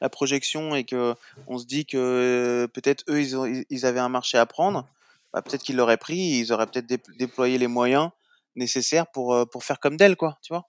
la, 0.00 0.08
projection 0.08 0.74
et 0.74 0.84
que 0.84 1.14
on 1.46 1.58
se 1.58 1.66
dit 1.66 1.84
que 1.84 1.98
euh, 1.98 2.66
peut-être 2.66 3.04
eux, 3.10 3.20
ils, 3.20 3.64
ils, 3.68 3.86
avaient 3.86 4.00
un 4.00 4.08
marché 4.08 4.38
à 4.38 4.46
prendre, 4.46 4.88
bah, 5.32 5.42
peut-être 5.42 5.62
qu'ils 5.62 5.76
l'auraient 5.76 5.98
pris, 5.98 6.16
ils 6.16 6.52
auraient 6.52 6.66
peut-être 6.66 6.86
déployé 7.18 7.58
les 7.58 7.66
moyens 7.66 8.10
nécessaire 8.56 9.06
pour, 9.06 9.34
euh, 9.34 9.44
pour 9.44 9.64
faire 9.64 9.80
comme 9.80 9.96
Dell, 9.98 10.16
quoi, 10.16 10.38
tu 10.42 10.52
vois? 10.52 10.68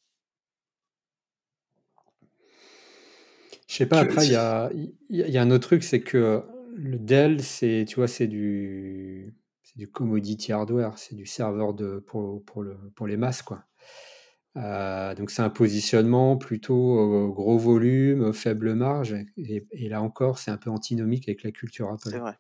Je 3.68 3.76
sais 3.76 3.86
pas, 3.86 4.00
après, 4.00 4.26
il 4.26 4.34
y 4.34 4.36
a, 4.36 4.70
y 5.10 5.38
a, 5.38 5.42
un 5.42 5.50
autre 5.50 5.68
truc, 5.68 5.84
c'est 5.84 6.02
que 6.02 6.44
le 6.76 7.00
Dell, 7.00 7.42
c'est, 7.42 7.86
tu 7.88 7.96
vois, 7.96 8.08
c'est 8.08 8.28
du, 8.28 9.34
du 9.76 9.88
commodity 9.90 10.52
hardware, 10.52 10.98
c'est 10.98 11.16
du 11.16 11.26
serveur 11.26 11.74
de, 11.74 12.00
pour, 12.00 12.44
pour, 12.44 12.62
le, 12.62 12.78
pour 12.96 13.08
les 13.08 13.18
masses, 13.18 13.42
quoi. 13.42 13.64
Euh, 14.56 15.16
donc 15.16 15.32
c'est 15.32 15.42
un 15.42 15.50
positionnement 15.50 16.38
plutôt 16.38 17.30
gros 17.32 17.58
volume, 17.58 18.34
faible 18.34 18.76
marge, 18.76 19.16
et, 19.38 19.66
et 19.72 19.90
là 19.90 20.02
encore, 20.02 20.38
c'est 20.38 20.52
un 20.52 20.58
peu 20.58 20.70
antinomique 20.70 21.28
avec 21.28 21.44
la 21.44 21.52
culture 21.52 21.90
Apple. 21.90 22.10
C'est 22.10 22.20
vrai. 22.20 22.38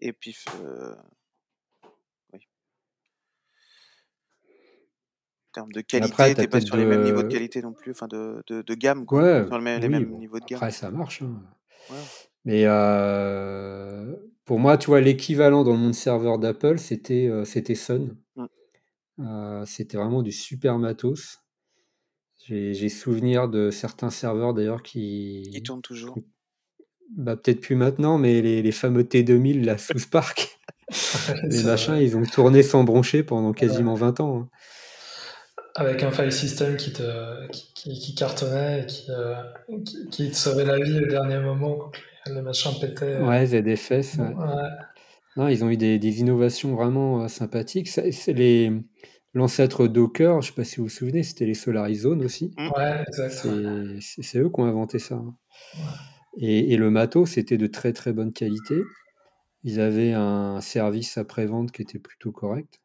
Et 0.00 0.12
puis, 0.12 0.36
euh, 0.64 0.94
En 5.50 5.52
termes 5.52 5.72
de 5.72 5.80
qualité, 5.80 6.34
t'es 6.34 6.46
pas 6.46 6.60
sur 6.60 6.76
les 6.76 6.84
mêmes 6.84 7.02
niveaux 7.02 7.24
de 7.24 7.28
qualité 7.28 7.60
non 7.60 7.72
plus, 7.72 7.90
enfin 7.90 8.06
de, 8.06 8.40
de, 8.46 8.62
de 8.62 8.74
gamme, 8.74 9.04
quoi. 9.04 9.20
Ouais, 9.20 9.46
sur 9.48 9.58
les 9.58 9.88
mêmes 9.88 10.16
niveaux 10.16 10.38
de 10.38 10.44
gamme. 10.44 10.58
Après, 10.58 10.70
ça 10.70 10.92
marche. 10.92 11.22
Hein. 11.22 11.42
Ouais. 11.90 11.96
Mais 12.44 12.62
euh, 12.66 14.14
pour 14.44 14.60
moi, 14.60 14.78
tu 14.78 14.86
vois, 14.86 15.00
l'équivalent 15.00 15.64
dans 15.64 15.72
le 15.72 15.78
monde 15.78 15.94
serveur 15.94 16.38
d'Apple, 16.38 16.78
c'était 16.78 17.26
euh, 17.26 17.44
c'était 17.44 17.74
Sun. 17.74 18.16
Mmh. 18.36 18.44
Euh, 19.20 19.64
c'était 19.66 19.96
vraiment 19.96 20.22
du 20.22 20.32
super 20.32 20.78
matos. 20.78 21.38
J'ai 22.46 22.88
souvenir 22.88 23.48
de 23.48 23.70
certains 23.70 24.10
serveurs 24.10 24.54
d'ailleurs 24.54 24.82
qui. 24.82 25.48
Qui 25.52 25.62
tournent 25.62 25.82
toujours. 25.82 26.18
Bah, 27.16 27.36
peut-être 27.36 27.60
plus 27.60 27.76
maintenant, 27.76 28.18
mais 28.18 28.40
les, 28.40 28.62
les 28.62 28.72
fameux 28.72 29.02
T2000 29.02 29.64
là, 29.64 29.78
sous 29.78 29.98
Spark, 29.98 30.58
les 31.44 31.62
machins, 31.64 31.96
ils 31.96 32.16
ont 32.16 32.22
tourné 32.22 32.62
sans 32.62 32.84
broncher 32.84 33.22
pendant 33.22 33.52
quasiment 33.52 33.94
20 33.94 34.20
ans. 34.20 34.40
Hein 34.40 34.48
avec 35.74 36.02
un 36.02 36.10
file 36.10 36.32
system 36.32 36.76
qui, 36.76 36.92
te, 36.92 37.46
qui, 37.74 38.14
cartonnait 38.14 38.82
et 38.82 38.86
qui, 38.86 39.06
euh, 39.10 39.34
qui, 40.10 40.30
te 40.30 40.36
sauvait 40.36 40.64
la 40.64 40.78
vie 40.78 41.00
au 41.00 41.06
dernier 41.06 41.38
moment 41.38 41.76
quand 41.76 41.92
les 42.26 42.42
machins 42.42 42.72
pétaient. 42.80 43.18
Ouais, 43.18 43.46
ZFS. 43.46 44.18
Ouais. 44.18 44.34
Non, 45.36 45.48
ils 45.48 45.64
ont 45.64 45.70
eu 45.70 45.76
des, 45.76 45.98
des 45.98 46.20
innovations 46.20 46.74
vraiment 46.74 47.22
euh, 47.22 47.28
sympathiques. 47.28 47.88
C'est 47.88 48.32
les 48.32 48.72
l'ancêtre 49.32 49.86
Docker, 49.86 50.40
je 50.40 50.48
sais 50.48 50.54
pas 50.54 50.64
si 50.64 50.76
vous 50.76 50.84
vous 50.84 50.88
souvenez, 50.88 51.22
c'était 51.22 51.46
les 51.46 51.54
SolarIZone 51.54 52.24
aussi. 52.24 52.52
Mmh. 52.58 52.68
Ouais. 52.76 53.04
C'est 54.00 54.38
eux 54.38 54.50
qui 54.50 54.60
ont 54.60 54.64
inventé 54.64 54.98
ça. 54.98 55.14
Hein. 55.14 55.36
Et, 56.36 56.72
et, 56.72 56.76
le 56.76 56.90
matos, 56.90 57.30
c'était 57.30 57.58
de 57.58 57.66
très 57.66 57.92
très 57.92 58.12
bonne 58.12 58.32
qualité. 58.32 58.82
Ils 59.62 59.80
avaient 59.80 60.12
un 60.12 60.60
service 60.60 61.18
après-vente 61.18 61.70
qui 61.70 61.82
était 61.82 61.98
plutôt 61.98 62.32
correct. 62.32 62.80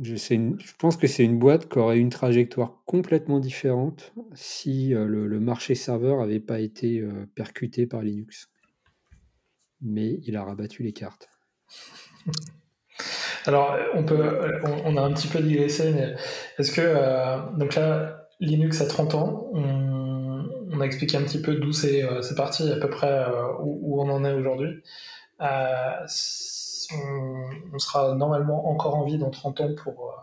Je, 0.00 0.16
je 0.16 0.72
pense 0.78 0.96
que 0.96 1.06
c'est 1.06 1.24
une 1.24 1.38
boîte 1.38 1.68
qui 1.68 1.78
aurait 1.78 1.98
une 1.98 2.08
trajectoire 2.08 2.82
complètement 2.86 3.38
différente 3.38 4.14
si 4.34 4.94
euh, 4.94 5.04
le, 5.04 5.40
marché 5.40 5.74
serveur 5.74 6.20
n'avait 6.20 6.40
pas 6.40 6.60
été 6.60 7.00
euh, 7.00 7.26
percuté 7.34 7.86
par 7.86 8.00
Linux. 8.00 8.50
Mais 9.82 10.20
il 10.24 10.36
a 10.36 10.44
rabattu 10.44 10.82
les 10.82 10.92
cartes. 10.92 11.28
Alors, 13.46 13.74
on, 13.94 14.04
peut, 14.04 14.60
on, 14.84 14.96
a 14.98 15.00
un 15.00 15.12
petit 15.14 15.28
peu 15.28 15.40
digressé, 15.40 15.92
mais 15.92 16.14
est-ce 16.58 16.72
que. 16.72 16.82
Euh, 16.82 17.38
donc 17.56 17.74
là, 17.74 18.28
Linux 18.38 18.82
a 18.82 18.86
30 18.86 19.14
ans. 19.14 19.50
On, 19.54 20.80
a 20.80 20.84
expliqué 20.84 21.16
un 21.16 21.22
petit 21.22 21.40
peu 21.40 21.56
d'où 21.56 21.72
c'est 21.72 22.04
parti, 22.36 22.70
à 22.70 22.76
peu 22.76 22.88
près 22.88 23.26
où, 23.60 23.80
où, 23.82 24.02
on 24.02 24.10
en 24.10 24.24
est 24.24 24.32
aujourd'hui 24.32 24.82
on, 27.72 27.78
sera 27.78 28.14
normalement 28.14 28.68
encore 28.70 28.96
en 28.96 29.04
vie 29.04 29.18
dans 29.18 29.30
30 29.30 29.60
ans 29.60 29.74
pour, 29.82 30.10
euh, 30.10 30.20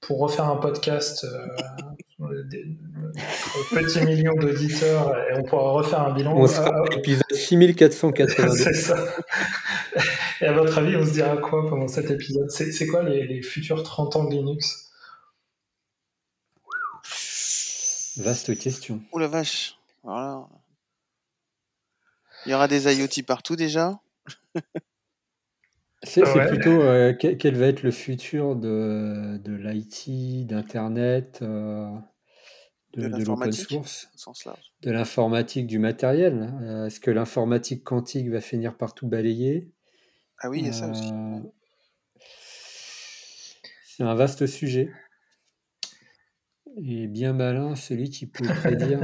pour 0.00 0.20
refaire 0.20 0.46
un 0.46 0.56
podcast 0.56 1.24
euh, 1.24 1.46
des, 2.50 2.76
petits 3.70 4.04
millions 4.04 4.34
d'auditeurs 4.34 5.16
et 5.16 5.38
on 5.38 5.42
pourra 5.42 5.72
refaire 5.72 6.00
un 6.02 6.12
bilan. 6.12 6.36
On 6.36 6.46
sera 6.46 6.68
à 6.68 6.94
l'épisode 6.94 7.24
6482. 7.32 8.56
c'est 8.56 8.74
ça. 8.74 8.96
Et 10.40 10.46
à 10.46 10.52
votre 10.52 10.78
avis, 10.78 10.96
on 10.96 11.04
se 11.04 11.12
dira 11.12 11.36
quoi 11.36 11.68
pendant 11.68 11.88
cet 11.88 12.10
épisode? 12.10 12.50
C'est 12.50 12.86
quoi 12.86 13.02
les, 13.02 13.42
futurs 13.42 13.82
30 13.82 14.16
ans 14.16 14.24
de 14.24 14.30
Linux? 14.30 14.90
Vaste 18.16 18.58
question. 18.58 19.00
Oh 19.12 19.18
la 19.18 19.28
vache. 19.28 19.78
Voilà. 20.02 20.46
Il 22.46 22.52
y 22.52 22.54
aura 22.54 22.68
des 22.68 22.94
IoT 22.98 23.24
partout 23.26 23.56
déjà. 23.56 23.98
C'est 26.02 26.22
plutôt 26.22 26.80
euh, 26.80 27.12
quel, 27.12 27.56
va 27.56 27.66
être 27.66 27.82
le 27.82 27.90
futur 27.90 28.56
de, 28.56 29.36
de 29.36 29.52
l'IT, 29.52 30.46
d'Internet, 30.46 31.40
euh, 31.42 31.90
de, 32.94 33.06
l'open 33.24 33.52
source, 33.52 34.10
de 34.82 34.90
l'informatique, 34.90 35.66
du 35.66 35.78
matériel. 35.78 36.52
Euh, 36.62 36.86
est-ce 36.86 37.00
que 37.00 37.10
l'informatique 37.10 37.84
quantique 37.84 38.28
va 38.28 38.40
finir 38.40 38.76
par 38.76 38.94
tout 38.94 39.06
balayer? 39.06 39.70
Ah 40.38 40.50
oui, 40.50 40.60
il 40.60 40.66
y 40.66 40.68
a 40.68 40.72
ça 40.72 40.88
aussi. 40.88 41.12
C'est 43.84 44.02
un 44.02 44.14
vaste 44.14 44.46
sujet. 44.46 44.90
Et 46.76 47.06
bien 47.06 47.32
malin 47.32 47.76
celui 47.76 48.10
qui 48.10 48.26
peut 48.26 48.44
prédire 48.62 49.02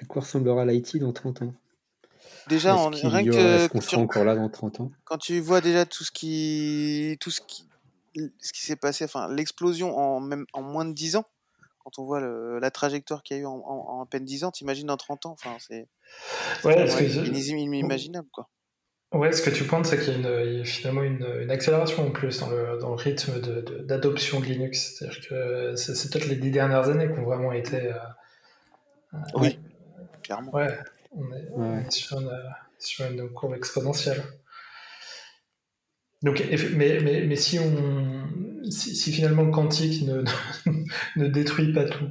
à 0.00 0.04
quoi 0.06 0.22
ressemblera 0.22 0.64
l'IT 0.64 0.96
dans 0.98 1.12
30 1.12 1.42
ans. 1.42 1.54
Déjà, 2.48 2.76
on, 2.76 2.90
rien 2.90 3.24
que 3.24 3.68
qu'on 3.68 3.80
sera 3.80 4.02
encore 4.02 4.24
là 4.24 4.34
dans 4.34 4.48
30 4.48 4.80
ans? 4.80 4.92
quand 5.04 5.18
tu 5.18 5.38
vois 5.40 5.60
déjà 5.60 5.86
tout 5.86 6.04
ce 6.04 6.10
qui, 6.10 7.16
tout 7.20 7.30
ce 7.30 7.40
qui, 7.40 7.68
ce 8.14 8.52
qui 8.52 8.62
s'est 8.62 8.76
passé, 8.76 9.04
enfin 9.04 9.32
l'explosion 9.32 9.96
en 9.96 10.20
même 10.20 10.46
en 10.52 10.62
moins 10.62 10.84
de 10.84 10.92
10 10.92 11.16
ans, 11.16 11.24
quand 11.80 11.98
on 11.98 12.04
voit 12.04 12.20
la 12.20 12.70
trajectoire 12.70 13.22
qu'il 13.22 13.36
y 13.36 13.40
a 13.40 13.42
eu 13.42 13.46
en, 13.46 13.62
en, 13.66 14.02
à 14.02 14.06
peine 14.06 14.24
10 14.24 14.44
ans, 14.44 14.50
t'imagines 14.50 14.86
dans 14.86 14.96
30 14.96 15.26
ans, 15.26 15.32
enfin 15.32 15.56
c'est 15.58 15.88
ouais, 16.64 16.86
inimaginable 17.08 18.28
quoi. 18.32 18.48
Ouais, 19.12 19.32
ce 19.32 19.42
que 19.42 19.50
tu 19.50 19.64
pointes, 19.64 19.86
c'est 19.86 19.98
qu'il 19.98 20.20
y, 20.20 20.60
a 20.60 20.64
finalement 20.64 21.02
une, 21.02 21.26
une, 21.42 21.50
accélération 21.50 22.06
en 22.06 22.10
plus 22.12 22.38
dans 22.38 22.48
le, 22.48 22.78
dans 22.78 22.90
le 22.90 22.94
rythme 22.94 23.40
d'adoption 23.84 24.38
de, 24.38 24.44
de, 24.44 24.50
Linux. 24.50 24.94
C'est-à-dire 24.94 25.28
que 25.28 25.74
c'est 25.74 26.12
peut-être 26.12 26.28
les 26.28 26.36
dix 26.36 26.52
dernières 26.52 26.88
années 26.88 27.12
qui 27.12 27.18
ont 27.18 27.24
vraiment 27.24 27.50
été. 27.50 27.76
Euh, 27.76 27.94
euh, 29.14 29.18
oui, 29.34 29.58
clairement. 30.22 30.54
Ouais, 30.54 30.68
on 31.10 31.32
est, 31.32 31.48
on 31.56 31.78
est 31.78 31.90
sur, 31.90 32.20
une, 32.20 32.30
sur, 32.78 33.04
une, 33.06 33.28
courbe 33.30 33.54
exponentielle. 33.56 34.22
Donc, 36.22 36.40
mais, 36.76 37.00
mais, 37.02 37.24
mais 37.26 37.36
si, 37.36 37.58
on, 37.58 38.28
si, 38.68 39.12
finalement 39.12 39.42
le 39.42 39.50
quantique 39.50 40.02
ne, 40.02 40.22
ne 41.16 41.28
détruit 41.28 41.72
pas 41.72 41.84
tout, 41.84 42.10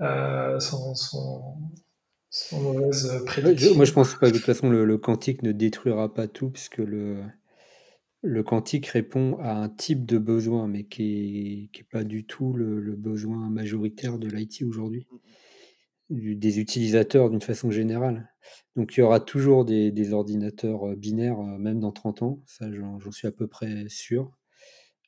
euh, 0.00 0.60
sans, 0.60 0.94
sans, 0.94 1.58
mauvaise 2.52 3.22
prédiction. 3.26 3.74
moi, 3.74 3.84
je 3.84 3.92
pense 3.92 4.14
pas 4.14 4.28
que 4.28 4.32
de 4.32 4.38
toute 4.38 4.46
façon 4.46 4.68
le, 4.68 4.84
le, 4.84 4.98
quantique 4.98 5.42
ne 5.42 5.52
détruira 5.52 6.12
pas 6.12 6.28
tout, 6.28 6.50
puisque 6.50 6.78
le, 6.78 7.22
le 8.26 8.42
quantique 8.42 8.86
répond 8.86 9.38
à 9.40 9.52
un 9.52 9.68
type 9.68 10.04
de 10.04 10.18
besoin, 10.18 10.66
mais 10.66 10.84
qui 10.84 11.70
n'est 11.74 11.84
pas 11.84 12.04
du 12.04 12.26
tout 12.26 12.52
le, 12.52 12.80
besoin 12.96 13.48
majoritaire 13.48 14.18
de 14.18 14.28
l'IT 14.28 14.62
aujourd'hui, 14.62 15.06
des 16.10 16.58
utilisateurs 16.58 17.30
d'une 17.30 17.40
façon 17.40 17.70
générale. 17.70 18.28
Donc 18.74 18.96
il 18.96 19.00
y 19.00 19.02
aura 19.02 19.20
toujours 19.20 19.64
des, 19.64 20.12
ordinateurs 20.12 20.88
euh, 20.88 20.96
binaires, 20.96 21.40
euh, 21.40 21.58
même 21.58 21.80
dans 21.80 21.92
30 21.92 22.22
ans, 22.22 22.42
ça 22.46 22.70
j'en 22.72 23.10
suis 23.10 23.26
à 23.26 23.32
peu 23.32 23.46
près 23.46 23.88
sûr. 23.88 24.36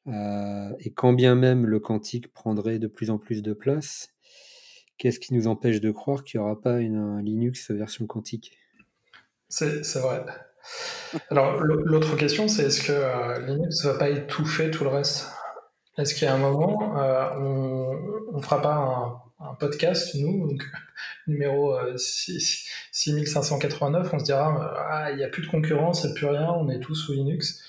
Euh, 0.09 0.71
et 0.81 0.91
quand 0.91 1.13
bien 1.13 1.35
même 1.35 1.67
le 1.67 1.81
quantique 1.81 2.33
prendrait 2.33 2.79
de 2.79 2.87
plus 2.87 3.11
en 3.11 3.19
plus 3.19 3.43
de 3.43 3.53
place, 3.53 4.11
qu'est-ce 4.97 5.21
qui 5.21 5.35
nous 5.35 5.47
empêche 5.47 5.81
de 5.81 5.91
croire 5.91 6.25
qu'il 6.25 6.41
n'y 6.41 6.45
aura 6.45 6.61
pas 6.61 6.81
une, 6.81 6.97
un 6.97 7.23
Linux 7.23 7.71
version 7.71 8.07
quantique? 8.07 8.59
C'est 9.49 10.01
vrai. 10.01 10.25
Alors, 11.31 11.61
l'autre 11.61 12.17
question, 12.17 12.49
c'est 12.49 12.65
est-ce 12.65 12.83
que 12.83 12.93
euh, 12.93 13.47
Linux 13.47 13.85
ne 13.85 13.91
va 13.91 13.99
pas 13.99 14.11
étouffer 14.11 14.71
tout 14.71 14.85
le 14.85 14.91
reste? 14.91 15.29
Est-ce 15.97 16.15
qu'il 16.15 16.25
y 16.25 16.31
a 16.31 16.35
un 16.35 16.39
moment, 16.39 16.99
euh, 16.99 17.31
on 18.33 18.37
ne 18.37 18.43
fera 18.43 18.63
pas 18.63 19.25
un, 19.41 19.55
podcast, 19.55 20.15
nous, 20.15 20.57
numéro 21.27 21.77
6589, 21.97 24.07
euh, 24.07 24.11
on 24.13 24.19
se 24.19 24.25
dira 24.25 24.87
ah, 24.91 25.11
il 25.11 25.17
n'y 25.17 25.25
a 25.25 25.29
plus 25.29 25.43
de 25.43 25.49
concurrence, 25.49 26.05
il 26.05 26.09
n'y 26.09 26.13
a 26.13 26.15
plus 26.15 26.27
rien, 26.27 26.51
on 26.51 26.69
est 26.69 26.81
tous 26.81 26.95
sous 26.95 27.13
Linux. 27.13 27.63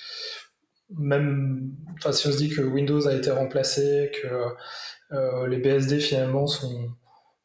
Même 0.98 1.72
si 2.12 2.28
on 2.28 2.32
se 2.32 2.38
dit 2.38 2.50
que 2.50 2.62
Windows 2.62 3.08
a 3.08 3.14
été 3.14 3.32
remplacé, 3.32 4.12
que 4.22 5.48
les 5.48 5.58
BSD 5.58 6.00
finalement 6.00 6.48
sont, 6.48 6.92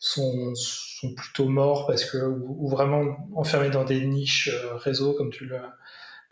sont, 0.04 0.54
sont 0.54 1.14
plutôt 1.14 1.48
morts 1.48 1.86
parce 1.86 2.04
que, 2.04 2.18
ou, 2.18 2.68
vraiment 2.68 3.16
enfermés 3.34 3.70
dans 3.70 3.84
des 3.84 4.04
niches 4.04 4.50
euh, 4.52 4.76
réseau, 4.76 5.14
comme 5.14 5.30
tu 5.30 5.46
le, 5.46 5.58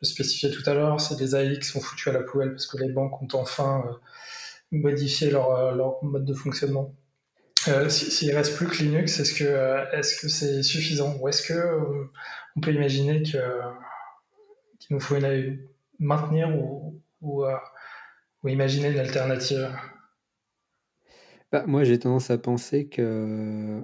spécifiais 0.03 0.51
tout 0.51 0.69
à 0.69 0.75
l'heure, 0.75 1.01
c'est 1.01 1.17
des 1.17 1.35
AI 1.35 1.59
qui 1.59 1.67
sont 1.67 1.81
foutus 1.81 2.09
à 2.09 2.13
la 2.13 2.23
poubelle 2.23 2.51
parce 2.51 2.67
que 2.67 2.77
les 2.77 2.91
banques 2.91 3.23
ont 3.23 3.39
enfin 3.39 3.83
euh, 3.87 3.93
modifié 4.73 5.31
leur, 5.31 5.53
euh, 5.53 5.75
leur, 5.75 6.05
mode 6.05 6.27
de 6.27 6.35
fonctionnement. 6.35 6.95
S'il 7.89 8.29
ne 8.29 8.35
reste 8.35 8.57
plus 8.57 8.67
que 8.67 8.77
Linux, 8.79 9.21
est-ce 9.21 9.35
que 9.35 9.95
est-ce 9.97 10.21
que 10.21 10.29
c'est 10.29 10.65
suffisant 10.65 11.17
ou 11.21 11.29
est-ce 11.29 11.47
que 11.47 12.09
on 12.57 12.61
peut 12.61 12.73
imaginer 12.73 13.23
qu'il 13.23 13.39
nous 14.91 14.99
faut 14.99 15.15
une, 15.15 15.61
maintenir 16.01 16.49
ou, 16.57 17.01
ou, 17.23 17.45
ou 18.43 18.49
imaginer 18.49 18.91
une 18.91 18.99
alternative? 18.99 19.71
Bah, 21.53 21.65
moi, 21.67 21.85
j'ai 21.85 21.99
tendance 21.99 22.31
à 22.31 22.39
penser 22.39 22.89
que 22.89 23.83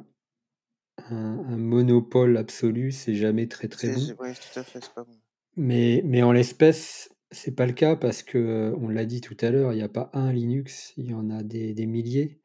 un, 1.10 1.56
monopole 1.56 2.36
absolu, 2.36 2.92
c'est 2.92 3.14
jamais 3.14 3.46
très 3.46 3.68
très 3.68 3.90
bon. 3.90 4.00
Oui, 4.18 4.30
tout 4.34 4.58
à 4.58 4.62
fait, 4.62 4.80
c'est 4.82 4.94
pas 4.94 5.04
bon. 5.04 5.16
Mais, 5.56 6.02
mais 6.04 6.22
en 6.22 6.32
l'espèce, 6.32 7.10
c'est 7.30 7.54
pas 7.54 7.66
le 7.66 7.72
cas 7.72 7.96
parce 7.96 8.22
que, 8.22 8.74
on 8.80 8.88
l'a 8.88 9.04
dit 9.04 9.20
tout 9.20 9.36
à 9.40 9.50
l'heure, 9.50 9.72
il 9.72 9.76
n'y 9.76 9.82
a 9.82 9.88
pas 9.88 10.10
un 10.12 10.32
Linux, 10.32 10.92
il 10.96 11.10
y 11.10 11.14
en 11.14 11.30
a 11.30 11.42
des, 11.42 11.74
des 11.74 11.86
milliers. 11.86 12.40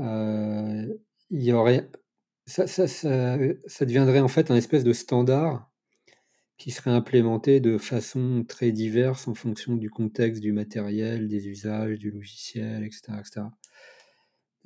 Euh, 0.00 0.86
il 1.30 1.42
y 1.42 1.52
aurait, 1.52 1.88
ça, 2.46 2.66
ça, 2.66 2.88
ça, 2.88 3.38
ça 3.66 3.84
deviendrait 3.84 4.20
en 4.20 4.28
fait 4.28 4.50
un 4.50 4.56
espèce 4.56 4.84
de 4.84 4.92
standard 4.92 5.70
qui 6.58 6.70
serait 6.70 6.90
implémenté 6.90 7.60
de 7.60 7.78
façon 7.78 8.44
très 8.46 8.72
diverse 8.72 9.28
en 9.28 9.34
fonction 9.34 9.76
du 9.76 9.90
contexte, 9.90 10.42
du 10.42 10.52
matériel, 10.52 11.28
des 11.28 11.48
usages, 11.48 11.98
du 11.98 12.10
logiciel, 12.10 12.84
etc. 12.84 13.12
etc 13.20 13.46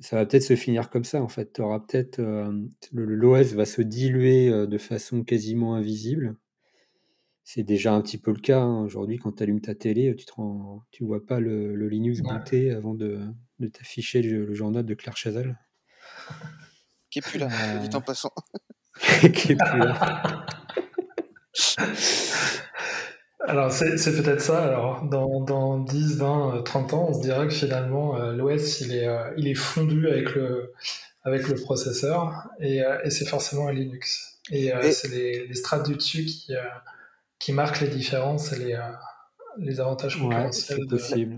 ça 0.03 0.17
va 0.17 0.25
peut-être 0.25 0.43
se 0.43 0.55
finir 0.55 0.89
comme 0.89 1.05
ça 1.05 1.21
en 1.21 1.29
fait. 1.29 1.59
Auras 1.59 1.79
peut-être 1.79 2.21
l'OS 2.91 3.53
va 3.53 3.65
se 3.65 3.81
diluer 3.81 4.49
de 4.67 4.77
façon 4.77 5.23
quasiment 5.23 5.75
invisible. 5.75 6.35
C'est 7.45 7.63
déjà 7.63 7.93
un 7.93 8.01
petit 8.01 8.17
peu 8.17 8.31
le 8.31 8.39
cas 8.39 8.61
hein. 8.61 8.81
aujourd'hui 8.83 9.17
quand 9.17 9.33
tu 9.33 9.43
allumes 9.43 9.61
ta 9.61 9.75
télé, 9.75 10.15
tu 10.15 10.25
ne 10.37 10.79
tu 10.91 11.03
vois 11.03 11.25
pas 11.25 11.39
le, 11.39 11.75
Linux 11.87 12.21
booter 12.21 12.71
avant 12.71 12.93
de, 12.93 13.19
t'afficher 13.71 14.21
le, 14.21 14.53
journal 14.53 14.85
de 14.85 14.93
Claire 14.93 15.17
Chazal. 15.17 15.57
Qui 17.09 17.19
est 17.19 17.21
plus 17.21 17.39
là, 17.39 17.49
euh... 17.51 17.87
en 17.93 18.01
passant. 18.01 18.31
qui 19.33 19.51
est 19.51 19.55
plus 19.55 19.79
là. 19.79 20.45
Alors, 23.45 23.71
c'est 23.71 24.23
peut-être 24.23 24.41
ça. 24.41 24.63
Alors, 24.63 25.03
dans, 25.03 25.41
dans 25.41 25.79
10, 25.79 26.17
20, 26.17 26.63
30 26.63 26.93
ans, 26.93 27.07
on 27.09 27.13
se 27.13 27.21
dira 27.21 27.45
que 27.45 27.53
finalement, 27.53 28.15
euh, 28.15 28.33
l'OS, 28.33 28.81
il 28.81 28.95
est, 28.95 29.07
euh, 29.07 29.33
il 29.37 29.47
est 29.47 29.55
fondu 29.55 30.07
avec 30.07 30.33
le, 30.33 30.73
avec 31.23 31.47
le 31.49 31.55
processeur 31.55 32.47
et, 32.59 32.81
euh, 32.81 33.01
et 33.03 33.09
c'est 33.09 33.25
forcément 33.25 33.67
un 33.67 33.73
Linux. 33.73 34.39
Et, 34.49 34.71
c'est 34.91 35.09
les, 35.09 35.47
les, 35.47 35.53
strates 35.55 35.87
du 35.87 35.95
dessus 35.95 36.25
qui, 36.25 36.53
qui 37.39 37.53
marquent 37.53 37.79
les 37.79 37.87
différences 37.87 38.51
et 38.51 38.59
les, 38.59 38.77
les 39.57 39.79
avantages 39.79 40.19
concurrentiels. 40.19 40.79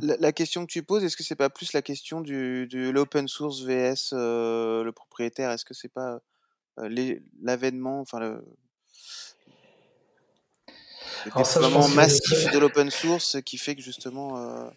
La, 0.02 0.18
la, 0.18 0.32
question 0.32 0.66
que 0.66 0.72
tu 0.72 0.82
poses, 0.82 1.04
est-ce 1.04 1.16
que 1.16 1.24
c'est 1.24 1.36
pas 1.36 1.52
plus 1.52 1.74
la 1.74 1.84
question 1.84 2.22
du, 2.22 2.66
de 2.68 2.90
l'open 2.90 3.28
source 3.28 3.62
vs 3.62 4.12
le 4.14 4.90
propriétaire? 4.90 5.52
Est-ce 5.52 5.66
que 5.66 5.76
c'est 5.76 5.94
pas 5.94 6.20
l'avènement, 7.44 8.00
enfin 8.02 8.20
le, 8.20 8.44
le 11.26 11.96
massif 11.96 12.52
de 12.52 12.60
l'open 12.60 12.90
source 12.90 13.38
qui 13.44 13.58
fait 13.58 13.76
que 13.76 13.82
justement. 13.82 14.38
Euh, 14.38 14.70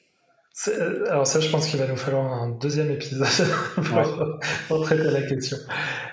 euh, 0.69 1.07
alors 1.09 1.27
ça, 1.27 1.39
je 1.41 1.49
pense 1.51 1.69
qu'il 1.69 1.79
va 1.79 1.87
nous 1.87 1.97
falloir 1.97 2.33
un 2.33 2.49
deuxième 2.49 2.91
épisode 2.91 3.29
pour, 4.69 4.83
traiter 4.83 5.05
la 5.05 5.23
question. 5.23 5.57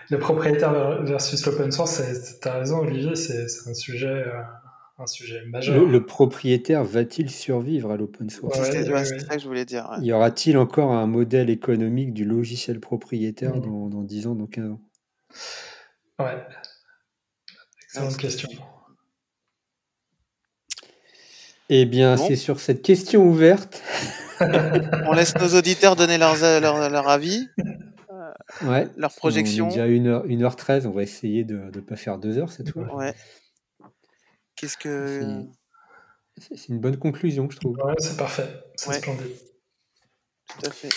Le 0.10 0.20
propriétaire 0.20 1.04
versus 1.04 1.44
l'open 1.46 1.72
source, 1.72 2.02
tu 2.42 2.48
as 2.48 2.54
raison 2.54 2.80
Olivier, 2.80 3.16
c'est 3.16 3.46
un 3.68 3.74
sujet, 3.74 4.08
euh, 4.08 4.42
un 5.00 5.08
sujet 5.08 5.42
majeur. 5.48 5.84
Le, 5.84 6.06
propriétaire 6.06 6.84
va-t-il 6.84 7.32
survivre 7.32 7.90
à 7.90 7.98
l'open 7.98 8.30
source? 8.30 8.62
C'est 8.62 8.86
ça 8.86 9.36
que 9.36 9.42
je 9.42 9.48
voulais 9.48 9.66
dire. 9.66 9.90
Y 10.02 10.14
aura-t-il 10.14 10.58
encore 10.60 10.92
un 10.92 11.08
modèle 11.08 11.50
économique 11.50 12.14
du 12.14 12.24
logiciel 12.24 12.80
propriétaire 12.80 13.56
mm. 13.56 13.90
dans, 13.90 14.04
10 14.04 14.28
ans, 14.28 14.36
dans 14.36 14.48
15 14.48 14.72
ans? 14.72 14.82
Ouais. 16.20 16.38
Excellente 17.86 18.18
question. 18.18 18.50
Eh 21.70 21.86
bien, 21.86 22.18
c'est 22.18 22.36
sur 22.36 22.60
cette 22.60 22.82
question 22.82 23.26
ouverte. 23.26 23.82
on 24.40 25.14
laisse 25.14 25.36
nos 25.36 25.58
auditeurs 25.58 25.96
donner 25.96 26.18
leur, 26.18 26.36
leur, 26.36 27.10
avis, 27.10 27.48
euh, 28.12 28.68
ouais. 28.68 28.88
leur 28.98 29.14
projection. 29.14 29.68
On 29.68 29.70
est 29.70 29.88
déjà 29.88 29.88
1h13, 29.88 30.86
on 30.86 30.92
va 30.92 31.04
essayer 31.04 31.44
de 31.44 31.72
ne 31.74 31.80
pas 31.80 31.96
faire 31.96 32.18
2 32.20 32.38
heures 32.38 32.52
cette 32.52 32.70
fois. 32.70 32.94
Ouais. 32.96 33.14
Qu'est-ce 34.56 34.78
que. 34.78 35.46
C'est 36.38 36.68
une 36.68 36.80
bonne 36.80 36.98
conclusion, 36.98 37.50
je 37.50 37.58
trouve. 37.58 37.78
Ouais, 37.78 37.94
c'est 37.98 38.18
parfait. 38.18 38.48
C'est 38.76 38.94
splendide. 38.94 39.32
Tout 40.50 40.68
à 40.68 40.72
fait. 40.72 40.90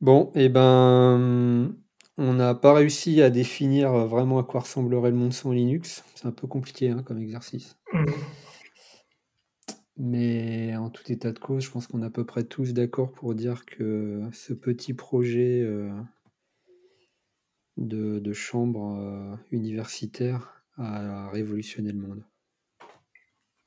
Bon, 0.00 0.32
et 0.34 0.44
eh 0.44 0.48
ben. 0.48 1.74
On 2.16 2.32
n'a 2.34 2.54
pas 2.54 2.72
réussi 2.72 3.22
à 3.22 3.30
définir 3.30 3.90
vraiment 4.06 4.38
à 4.38 4.44
quoi 4.44 4.60
ressemblerait 4.60 5.10
le 5.10 5.16
monde 5.16 5.32
sans 5.32 5.50
Linux. 5.50 6.04
C'est 6.14 6.26
un 6.26 6.30
peu 6.30 6.46
compliqué 6.46 6.90
hein, 6.90 7.02
comme 7.04 7.18
exercice. 7.18 7.76
Mmh. 7.92 8.04
Mais 9.96 10.76
en 10.76 10.90
tout 10.90 11.10
état 11.12 11.32
de 11.32 11.38
cause, 11.38 11.64
je 11.64 11.70
pense 11.70 11.86
qu'on 11.86 12.02
est 12.02 12.06
à 12.06 12.10
peu 12.10 12.24
près 12.24 12.44
tous 12.44 12.72
d'accord 12.72 13.12
pour 13.12 13.34
dire 13.34 13.64
que 13.64 14.22
ce 14.32 14.52
petit 14.52 14.92
projet 14.92 15.60
euh, 15.62 15.92
de, 17.76 18.32
chambre 18.32 18.98
euh, 18.98 19.36
universitaire 19.52 20.64
a 20.76 21.30
révolutionné 21.30 21.92
le 21.92 21.98
monde. 21.98 22.24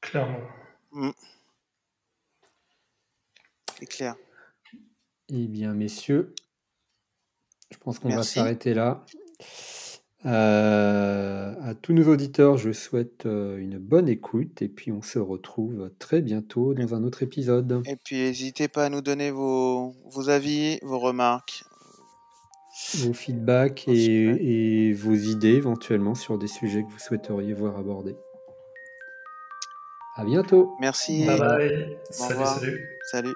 Clairement. 0.02 0.42
Mm. 0.92 1.12
C'est 3.80 3.86
clair. 3.86 4.16
Eh 5.30 5.48
bien, 5.48 5.74
messieurs, 5.74 6.34
je 7.72 7.78
pense 7.78 8.00
qu'on 8.00 8.10
va 8.10 8.24
s'arrêter 8.24 8.74
là. 8.74 9.06
Euh, 10.28 11.54
à 11.64 11.74
tous 11.74 11.94
nos 11.94 12.12
auditeurs, 12.12 12.58
je 12.58 12.74
souhaite 12.74 13.26
euh, 13.26 13.58
une 13.58 13.78
bonne 13.78 14.10
écoute 14.10 14.62
et 14.62 14.68
puis 14.68 14.92
on 14.92 15.02
se 15.02 15.20
retrouve 15.20 15.90
très 16.00 16.22
bientôt 16.22 16.74
dans 16.74 16.96
un 16.96 17.04
autre 17.04 17.24
épisode. 17.24 17.82
Et 17.86 17.96
puis 17.96 18.18
n'hésitez 18.18 18.68
pas 18.68 18.86
à 18.86 18.90
nous 18.90 19.02
donner 19.02 19.32
vos, 19.32 19.96
vos 20.12 20.30
avis, 20.30 20.80
vos 20.82 21.00
remarques, 21.00 21.64
vos 22.98 23.14
feedbacks 23.14 23.88
et, 23.88 24.90
et, 24.90 24.94
vos 24.94 25.16
idées 25.16 25.56
éventuellement 25.56 26.14
sur 26.14 26.38
des 26.38 26.48
sujets 26.48 26.84
que 26.84 26.92
vous 26.92 27.00
souhaiteriez 27.00 27.54
voir 27.54 27.78
abordés. 27.78 28.18
À 30.16 30.26
bientôt. 30.26 30.76
Merci. 30.82 31.26
Bye 31.26 31.40
bye. 31.40 31.98
Salut, 32.10 32.46
salut. 32.46 32.90
Salut. 33.12 33.34